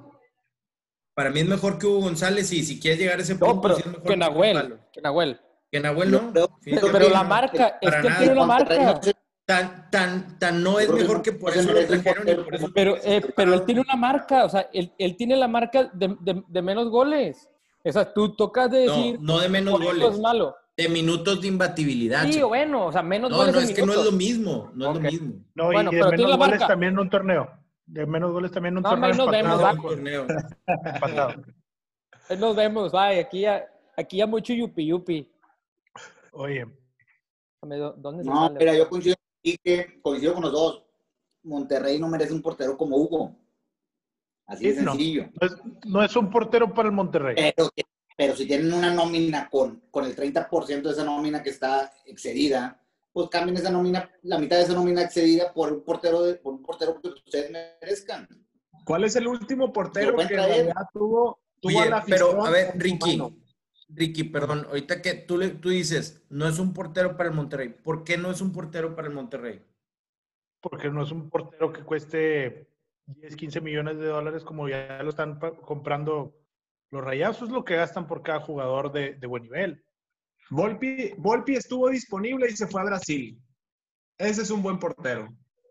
Para 1.15 1.29
mí 1.31 1.41
es 1.41 1.47
mejor 1.49 1.79
que 1.79 1.87
Hugo 1.87 2.01
González 2.01 2.51
y 2.53 2.63
si 2.63 2.81
quieres 2.81 2.99
llegar 3.01 3.19
a 3.19 3.23
ese 3.23 3.35
No, 3.35 3.41
punto, 3.41 3.61
pero 3.61 3.75
sí 3.77 3.83
es 3.85 3.87
mejor 3.89 4.03
que 4.05 4.17
Nahuel, 4.17 4.79
que 4.93 5.01
Nahuel. 5.03 5.41
Que 5.71 5.81
Nahuel 5.81 6.11
no. 6.11 6.33
Pero- 6.33 7.09
la 7.11 7.23
no, 7.23 7.29
marca, 7.29 7.79
es 7.83 7.91
que 7.91 7.97
él 7.99 8.03
nada. 8.05 8.19
tiene 8.19 8.33
una 8.33 8.41
no 8.41 8.47
marca. 8.47 9.01
Tan, 9.45 9.91
tan, 9.91 10.39
tan 10.39 10.63
no 10.63 10.79
es 10.79 10.89
mejor 10.89 11.17
no- 11.19 11.23
que 11.23 11.33
por 11.33 11.55
no 11.55 11.61
eso 11.61 11.73
lo 11.73 11.87
trajeron 11.87 12.23
y 12.29 12.35
portero 12.35 12.45
por 12.45 12.55
eso 12.55 12.63
como- 12.63 12.75
Pero, 12.75 12.97
eh, 13.03 13.21
pero 13.37 13.55
él 13.55 13.65
tiene 13.65 13.81
una 13.83 13.97
marca, 13.97 14.45
o 14.45 14.49
sea, 14.49 14.71
él, 14.73 14.93
él 14.97 15.17
tiene 15.17 15.37
la 15.37 15.49
marca 15.49 15.91
de, 15.93 16.17
de- 16.21 16.43
de 16.47 16.63
menos 16.63 16.89
goles. 16.89 17.51
O 17.85 17.93
sea, 17.93 18.11
tú 18.15 18.35
tocas 18.37 18.71
de 18.71 18.87
No, 18.87 18.95
decir, 18.97 19.19
no 19.21 19.39
de 19.41 19.49
menos 19.49 19.79
goles, 19.81 20.09
es 20.13 20.19
malo. 20.21 20.55
De 20.77 20.89
minutos 20.89 21.41
de 21.41 21.49
imbatibilidad. 21.49 22.25
Sí, 22.25 22.33
chico. 22.35 22.49
bueno, 22.49 22.87
o 22.87 22.93
sea, 22.93 23.03
menos 23.03 23.31
no, 23.31 23.37
goles 23.37 23.55
no, 23.55 23.61
es 23.61 23.73
que 23.75 23.85
no 23.85 23.93
es 23.93 24.05
lo 24.05 24.13
mismo, 24.13 24.71
no 24.75 24.89
es 24.89 24.95
lo 24.95 25.01
mismo. 25.01 25.35
No, 25.55 25.67
Bueno, 25.67 25.91
y 25.93 25.97
de 25.97 26.03
menos 26.05 26.37
goles 26.37 26.39
marca. 26.39 26.67
también 26.67 26.93
en 26.95 26.99
un 26.99 27.11
torneo. 27.11 27.51
De 27.87 28.07
menos 28.07 28.33
goles 28.33 28.51
también 28.51 28.73
en 28.75 28.77
un 28.79 28.83
No, 28.85 28.91
torneo. 28.91 29.11
ahí 29.11 29.17
nos 29.19 29.31
vemos, 29.31 29.53
empatado. 29.53 29.63
va. 29.63 29.73
Un 29.73 29.83
torneo. 29.97 30.27
empatado. 30.95 31.43
Ahí 32.29 32.39
nos 32.39 32.57
vemos, 32.57 32.93
vaya, 32.93 33.21
aquí 33.21 33.41
ya, 33.43 33.67
aquí 33.97 34.17
ya 34.19 34.27
mucho 34.27 34.55
yupi 34.55 34.87
yupi. 34.87 35.31
Oye, 36.33 36.67
Dame, 37.61 37.77
¿dó- 37.77 37.93
¿Dónde 37.99 38.25
se 38.25 38.31
No, 38.31 38.47
sale? 38.47 38.59
mira, 38.59 38.75
yo 38.75 38.89
coincido, 38.89 39.15
y 39.43 39.57
que 39.59 40.01
coincido 40.01 40.35
con 40.35 40.43
los 40.43 40.53
dos. 40.53 40.85
Monterrey 41.45 41.99
no 41.99 42.09
merece 42.09 42.33
un 42.33 42.41
portero 42.41 42.77
como 42.77 42.97
Hugo. 42.97 43.37
Así 44.47 44.69
de 44.69 44.75
Sí, 44.79 44.85
no. 44.85 44.93
sencillo. 44.93 45.25
no 45.41 45.47
es, 45.47 45.57
no 45.87 46.03
es 46.03 46.17
un 46.17 46.31
portero 46.31 46.73
para 46.73 46.89
el 46.89 46.95
Monterrey. 46.95 47.35
Pero, 47.37 47.69
pero 48.17 48.37
si 48.37 48.47
tienen 48.47 48.73
una 48.73 48.93
nómina 48.93 49.49
con, 49.51 49.83
con 49.91 50.05
el 50.05 50.15
30% 50.17 50.83
de 50.83 50.91
esa 50.91 51.05
nómina 51.05 51.43
que 51.43 51.51
está 51.51 51.93
excedida, 52.07 52.81
pues 53.13 53.29
cambien 53.29 53.57
esa 53.57 53.71
nómina, 53.71 54.11
la 54.23 54.39
mitad 54.39 54.57
de 54.57 54.63
esa 54.65 54.75
nómina 54.75 55.03
excedida 55.03 55.53
por 55.53 55.73
un 55.73 55.83
portero, 55.85 56.23
de, 56.23 56.35
por 56.37 56.55
un 56.55 56.63
portero 56.63 57.01
que 57.01 57.09
ustedes 57.09 57.51
merezcan. 57.51 58.27
¿Cuál 58.85 59.05
es 59.05 59.17
el 59.17 59.29
último 59.29 59.73
portero 59.73 60.17
que 60.17 60.35
en 60.35 60.73
tuvo, 60.93 61.41
tuvo 61.61 61.79
a 61.79 61.83
Oye, 61.83 61.91
la 61.91 61.97
afición 61.99 62.31
pero 62.33 62.45
a 62.47 62.51
ver, 62.51 62.73
Ricky, 62.77 63.17
mano? 63.17 63.37
Ricky, 63.89 64.25
perdón, 64.25 64.67
ahorita 64.69 65.03
que 65.03 65.15
tú, 65.15 65.37
le- 65.37 65.51
tú 65.51 65.69
dices, 65.69 66.23
no 66.31 66.49
es 66.49 66.59
un 66.59 66.73
portero 66.73 67.17
para 67.17 67.29
el 67.29 67.35
Monterrey. 67.35 67.69
¿Por 67.69 68.05
qué 68.05 68.17
no 68.17 68.31
es 68.31 68.41
un 68.41 68.53
portero 68.53 68.97
para 68.97 69.09
el 69.09 69.15
Monterrey? 69.15 69.63
Porque 70.61 70.89
no 70.89 71.03
es 71.03 71.11
un 71.13 71.29
portero 71.29 71.73
que 71.73 71.83
cueste 71.83 72.69
10, 73.07 73.37
15 73.37 73.61
millones 73.61 73.99
de 73.99 74.07
dólares 74.07 74.45
como 74.45 74.69
ya 74.69 75.03
lo 75.03 75.11
están 75.11 75.39
comprando 75.61 76.35
los 76.93 77.03
rayazos, 77.03 77.49
es 77.49 77.53
lo 77.55 77.65
que 77.65 77.75
gastan 77.77 78.07
por 78.07 78.23
cada 78.23 78.41
jugador 78.41 78.93
de, 78.93 79.15
de 79.15 79.27
buen 79.27 79.43
nivel. 79.45 79.83
Volpi, 80.51 81.13
Volpi 81.17 81.55
estuvo 81.57 81.89
disponible 81.89 82.47
y 82.51 82.57
se 82.57 82.67
fue 82.67 82.83
a 82.83 82.85
Brasil. 82.85 83.41
Ese 84.19 84.43
es 84.43 84.51
un 84.51 84.63
buen 84.63 84.79
portero. 84.79 85.29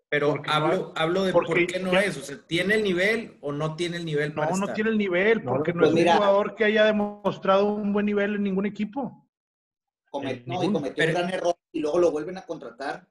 Pero 0.09 0.35
no 0.35 0.41
hablo, 0.51 0.91
hablo 0.95 1.23
de 1.23 1.31
porque 1.31 1.47
por 1.53 1.67
qué 1.67 1.79
no 1.79 1.93
ya- 1.93 2.01
es. 2.01 2.17
O 2.17 2.21
sea, 2.21 2.37
¿tiene 2.47 2.73
el 2.75 2.83
nivel 2.83 3.37
o 3.41 3.51
no 3.53 3.75
tiene 3.77 3.97
el 3.97 4.03
nivel 4.05 4.33
para 4.33 4.49
No, 4.49 4.57
no 4.57 4.63
estar? 4.63 4.75
tiene 4.75 4.89
el 4.89 4.97
nivel, 4.97 5.43
No, 5.45 5.51
porque 5.51 5.71
no, 5.73 5.79
pues 5.81 5.91
es 5.95 6.05
un 6.05 6.11
jugador 6.13 6.55
que 6.55 6.65
haya 6.65 6.83
demostrado 6.85 7.65
un 7.73 7.93
buen 7.93 8.07
nivel 8.07 8.35
en 8.35 8.43
ningún 8.43 8.65
equipo. 8.65 9.29
Comet- 10.11 10.43
no, 10.45 10.61
y 10.63 10.71
cometió 10.73 10.95
Pero- 10.97 11.11
un 11.13 11.17
gran 11.21 11.33
error 11.33 11.55
y 11.71 11.79
luego 11.79 11.99
lo 11.99 12.11
vuelven 12.11 12.37
a 12.37 12.45
contratar 12.45 13.07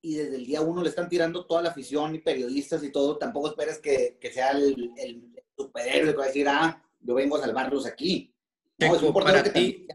y 0.00 0.14
desde 0.14 0.36
el 0.36 0.44
día 0.46 0.60
uno 0.60 0.82
le 0.82 0.90
están 0.90 1.08
tirando 1.08 1.46
toda 1.46 1.62
la 1.62 1.70
afición 1.70 2.14
y 2.14 2.18
periodistas 2.20 2.84
y 2.84 2.92
todo. 2.92 3.16
Tampoco 3.18 3.48
esperes 3.48 3.78
que, 3.80 4.18
que 4.20 4.30
sea 4.30 4.50
el, 4.50 4.92
el 4.98 5.32
superhéroe 5.56 6.12
que 6.12 6.16
va 6.18 6.24
a 6.24 6.26
decir, 6.28 6.46
ah, 6.48 6.80
yo 7.00 7.14
vengo 7.14 7.36
a 7.36 7.40
salvarlos 7.40 7.86
aquí. 7.86 8.32
No, 8.78 8.94
es 8.94 9.02
para 9.12 9.42
que 9.42 9.50
ti, 9.50 9.86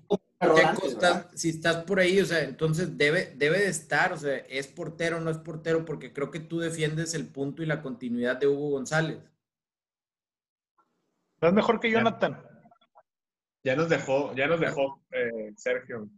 estás- 0.88 1.28
si 1.36 1.50
estás 1.50 1.84
por 1.84 2.00
ahí, 2.00 2.20
o 2.20 2.26
sea, 2.26 2.42
entonces 2.44 2.98
debe, 2.98 3.34
debe 3.36 3.60
de 3.60 3.68
estar, 3.70 4.12
o 4.12 4.18
sea, 4.18 4.38
es 4.38 4.66
portero 4.68 5.18
o 5.18 5.20
no 5.20 5.30
es 5.30 5.38
portero, 5.38 5.86
porque 5.86 6.12
creo 6.14 6.32
que 6.32 6.40
tú 6.40 6.60
defiendes 6.60 7.14
el 7.14 7.28
punto 7.28 7.62
y 7.62 7.68
la 7.68 7.82
continuidad 7.84 8.38
de 8.38 8.48
Hugo 8.48 8.72
González. 8.72 9.20
No 11.42 11.48
es 11.48 11.54
mejor 11.54 11.80
que 11.80 11.92
Jonathan. 11.92 12.42
Ya 13.64 13.76
nos 13.76 13.90
dejó, 13.90 14.34
ya 14.36 14.48
nos 14.48 14.60
dejó 14.60 15.00
eh, 15.12 15.54
Sergio. 15.56 16.10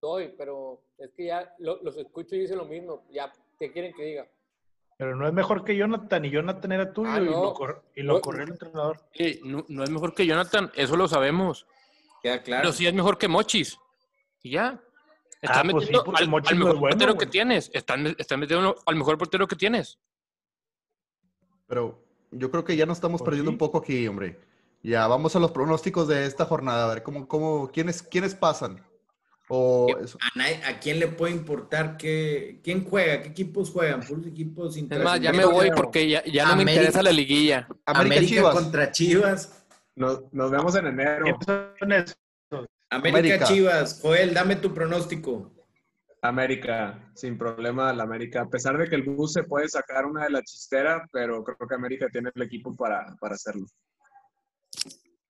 Soy, 0.00 0.34
pero 0.36 0.82
es 0.98 1.10
que 1.12 1.26
ya 1.26 1.54
lo- 1.58 1.82
los 1.82 1.96
escucho 1.96 2.34
y 2.36 2.40
dicen 2.40 2.58
lo 2.58 2.66
mismo. 2.66 3.06
Ya, 3.10 3.32
¿qué 3.58 3.72
quieren 3.72 3.94
que 3.94 4.04
diga? 4.04 4.28
Pero 5.02 5.16
no 5.16 5.26
es 5.26 5.32
mejor 5.32 5.64
que 5.64 5.76
Jonathan 5.76 6.24
y 6.24 6.30
Jonathan 6.30 6.70
era 6.70 6.92
tuyo 6.92 7.10
Ah, 7.10 7.20
y 7.20 7.24
lo, 7.24 7.52
cor- 7.54 7.82
y 7.96 8.02
lo 8.02 8.12
No. 8.14 8.20
corrió 8.20 8.44
el 8.44 8.50
entrenador. 8.50 9.00
no, 9.42 9.64
no 9.68 9.82
es 9.82 9.90
mejor 9.90 10.14
que 10.14 10.24
Jonathan, 10.26 10.70
eso 10.76 10.96
lo 10.96 11.08
sabemos. 11.08 11.66
Queda 12.22 12.40
claro. 12.40 12.62
Pero 12.62 12.72
sí 12.72 12.86
es 12.86 12.94
mejor 12.94 13.18
que 13.18 13.26
Mochis. 13.26 13.76
Y 14.44 14.50
ya. 14.50 14.80
Ah, 14.80 14.80
Están 15.40 15.70
pues 15.70 15.86
metiendo 15.90 16.04
al, 16.16 16.28
mejor 16.28 16.42
es 16.52 16.58
bueno, 16.60 16.78
portero 16.78 17.14
güey. 17.14 17.18
que 17.26 17.32
tienes. 17.32 17.68
Están, 17.74 18.14
están 18.16 18.38
metiendo 18.38 18.76
al 18.86 18.94
mejor 18.94 19.18
portero 19.18 19.48
que 19.48 19.56
tienes. 19.56 19.98
Pero 21.66 22.00
yo 22.30 22.48
creo 22.52 22.62
que 22.62 22.76
ya 22.76 22.86
nos 22.86 22.98
estamos 22.98 23.20
Pues 23.22 23.26
perdiendo 23.26 23.50
sí. 23.50 23.54
un 23.54 23.58
poco 23.58 23.78
aquí, 23.78 24.06
hombre. 24.06 24.38
Ya, 24.84 25.08
vamos 25.08 25.34
a 25.34 25.40
los 25.40 25.50
pronósticos 25.50 26.06
de 26.06 26.26
esta 26.26 26.44
jornada. 26.44 26.84
A 26.84 26.94
ver, 26.94 27.02
¿cómo, 27.02 27.26
cómo, 27.26 27.72
quiénes, 27.72 28.04
quiénes 28.04 28.36
pasan? 28.36 28.84
O 29.54 29.86
eso. 30.02 30.16
¿A, 30.18 30.38
nadie- 30.38 30.62
a 30.64 30.80
quién 30.80 30.98
le 30.98 31.08
puede 31.08 31.34
importar 31.34 31.98
qué, 31.98 32.58
quién 32.64 32.84
juega? 32.86 33.20
¿Qué 33.20 33.28
equipos 33.28 33.68
juegan? 33.70 34.00
Puros 34.00 34.26
equipos 34.26 34.74
Es 34.78 35.04
más, 35.04 35.20
ya 35.20 35.30
me 35.30 35.44
voy 35.44 35.70
porque 35.76 36.08
ya, 36.08 36.24
ya 36.24 36.46
no 36.46 36.56
me 36.56 36.72
interesa 36.72 37.02
la 37.02 37.12
liguilla. 37.12 37.68
América, 37.84 38.16
América 38.16 38.26
Chivas. 38.26 38.54
contra 38.54 38.92
Chivas. 38.92 39.66
Nos, 39.94 40.32
nos 40.32 40.50
vemos 40.50 40.74
en 40.74 40.86
enero. 40.86 41.24
¿Quiénes 41.38 41.74
son 41.78 41.92
esos? 41.92 42.16
América, 42.88 43.18
América. 43.18 43.44
Chivas. 43.44 44.00
Joel, 44.00 44.32
dame 44.32 44.56
tu 44.56 44.72
pronóstico. 44.72 45.52
América, 46.22 47.12
sin 47.14 47.36
problema 47.36 47.92
la 47.92 48.04
América. 48.04 48.40
A 48.40 48.48
pesar 48.48 48.78
de 48.78 48.88
que 48.88 48.94
el 48.94 49.02
bus 49.02 49.34
se 49.34 49.42
puede 49.42 49.68
sacar 49.68 50.06
una 50.06 50.24
de 50.24 50.30
la 50.30 50.42
chistera, 50.42 51.06
pero 51.12 51.44
creo 51.44 51.68
que 51.68 51.74
América 51.74 52.06
tiene 52.10 52.30
el 52.34 52.42
equipo 52.42 52.74
para, 52.74 53.14
para 53.20 53.34
hacerlo. 53.34 53.66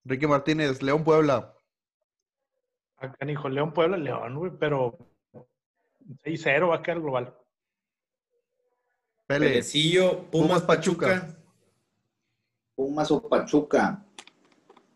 Ricky 0.04 0.28
Martínez, 0.28 0.80
León 0.80 1.02
Puebla. 1.02 1.52
Acá, 3.02 3.30
hijo, 3.30 3.48
León 3.48 3.72
Puebla, 3.72 3.96
León, 3.96 4.36
güey, 4.38 4.52
pero 4.58 4.96
6-0 6.24 6.68
va 6.70 6.76
a 6.76 6.82
quedar 6.82 7.00
global. 7.00 7.34
Pele. 9.26 9.48
Pelecillo, 9.48 10.30
Pumas, 10.30 10.30
Pumas, 10.30 10.62
Pachuca. 10.62 11.06
Pachuca. 11.20 11.38
Pumas 12.76 13.10
o 13.10 13.28
Pachuca. 13.28 14.04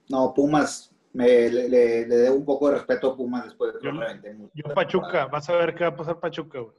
No, 0.09 0.33
Pumas. 0.35 0.93
Me, 1.13 1.27
le, 1.49 1.69
le, 1.71 2.07
le 2.07 2.15
debo 2.17 2.37
un 2.37 2.45
poco 2.45 2.69
de 2.69 2.75
respeto 2.77 3.11
a 3.13 3.17
Pumas 3.17 3.45
después 3.45 3.73
de 3.73 3.79
que 3.81 3.87
Yo- 3.87 3.93
lo 3.93 4.01
reventé 4.01 4.35
mucho. 4.35 4.53
Yo 4.55 4.75
Pachuca, 4.75 5.27
vas 5.27 5.49
a 5.49 5.57
ver 5.57 5.75
qué 5.75 5.85
va 5.85 5.91
a 5.91 5.97
pasar 5.97 6.21
Pachuca, 6.21 6.61
güey. 6.61 6.77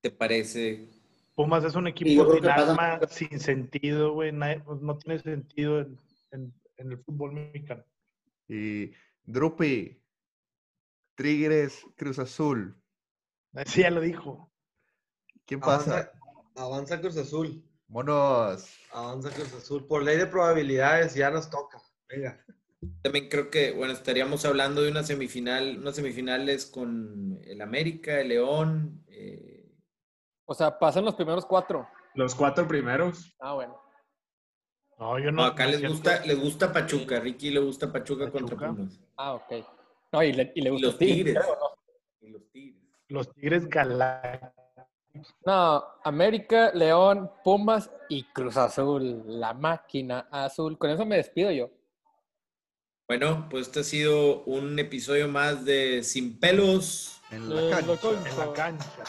¿Te 0.00 0.10
parece? 0.10 0.88
Pumas 1.34 1.64
es 1.64 1.74
un 1.74 1.88
equipo 1.88 2.32
sin 2.32 2.44
pasa- 2.44 2.70
alma, 2.70 3.00
sin 3.08 3.40
sentido, 3.40 4.12
güey. 4.14 4.32
pues, 4.64 4.80
No 4.80 4.96
tiene 4.98 5.18
sentido 5.18 5.80
en, 5.80 5.98
en- 6.30 6.54
en 6.76 6.92
el 6.92 6.98
fútbol 6.98 7.32
mexicano. 7.32 7.84
Y 8.48 8.92
Drupi. 9.26 10.02
Tigres, 11.16 11.82
Cruz 11.96 12.18
Azul. 12.18 12.80
Sí, 13.66 13.80
ya 13.82 13.90
lo 13.90 14.00
dijo. 14.02 14.52
¿Quién 15.46 15.60
pasa? 15.60 15.92
Avanza, 15.92 16.12
avanza 16.56 17.00
Cruz 17.00 17.16
Azul. 17.16 17.64
Monos. 17.88 18.68
Avanza 18.92 19.30
Cruz 19.30 19.54
Azul. 19.54 19.86
Por 19.86 20.02
ley 20.02 20.18
de 20.18 20.26
probabilidades 20.26 21.14
ya 21.14 21.30
nos 21.30 21.48
toca. 21.48 21.78
Venga. 22.08 22.44
También 23.02 23.28
creo 23.30 23.48
que, 23.50 23.72
bueno, 23.72 23.94
estaríamos 23.94 24.44
hablando 24.44 24.82
de 24.82 24.90
una 24.90 25.02
semifinal, 25.02 25.78
unas 25.78 25.96
semifinales 25.96 26.66
con 26.66 27.40
el 27.44 27.62
América, 27.62 28.20
el 28.20 28.28
León. 28.28 29.02
eh, 29.08 29.72
O 30.44 30.52
sea, 30.54 30.78
pasan 30.78 31.04
los 31.06 31.14
primeros 31.14 31.46
cuatro. 31.46 31.88
Los 32.14 32.34
cuatro 32.34 32.68
primeros. 32.68 33.34
Ah, 33.40 33.54
bueno. 33.54 33.80
No, 34.98 35.18
yo 35.18 35.30
no, 35.30 35.42
no. 35.42 35.44
acá 35.44 35.64
no 35.66 35.72
les 35.72 35.88
gusta, 35.88 36.24
les 36.24 36.40
gusta 36.40 36.72
Pachuca. 36.72 37.20
Ricky 37.20 37.50
le 37.50 37.60
gusta 37.60 37.92
Pachuca, 37.92 38.30
contra 38.30 38.56
Pachuca. 38.56 38.72
Pumas. 38.74 39.00
Ah, 39.16 39.34
ok. 39.34 39.52
No, 40.12 40.22
y 40.22 40.32
le, 40.32 40.52
y 40.54 40.60
le 40.62 40.68
Y 40.68 40.72
gusta 40.72 40.86
los 40.86 40.98
Tigres, 40.98 41.16
Tigres. 41.24 41.44
creo, 41.44 41.56
¿no? 41.60 42.26
Y 42.26 42.30
los 42.30 42.50
Tigres. 42.50 42.82
Los 43.08 43.32
Tigres 43.34 43.68
Galácticos. 43.68 44.52
No, 45.44 45.84
América, 46.04 46.70
León, 46.74 47.30
Pumas 47.44 47.90
y 48.08 48.24
Cruz 48.24 48.56
Azul. 48.56 49.22
La 49.26 49.54
máquina 49.54 50.28
azul. 50.30 50.76
Con 50.78 50.90
eso 50.90 51.04
me 51.06 51.16
despido 51.16 51.50
yo. 51.50 51.70
Bueno, 53.08 53.46
pues 53.50 53.68
este 53.68 53.80
ha 53.80 53.84
sido 53.84 54.42
un 54.44 54.78
episodio 54.78 55.28
más 55.28 55.64
de 55.64 56.02
Sin 56.02 56.38
Pelos. 56.38 57.22
En 57.30 57.48
la 57.54 57.70
cancha. 57.76 58.08
En 58.10 58.38
la 58.38 58.52
cancha. 58.52 59.04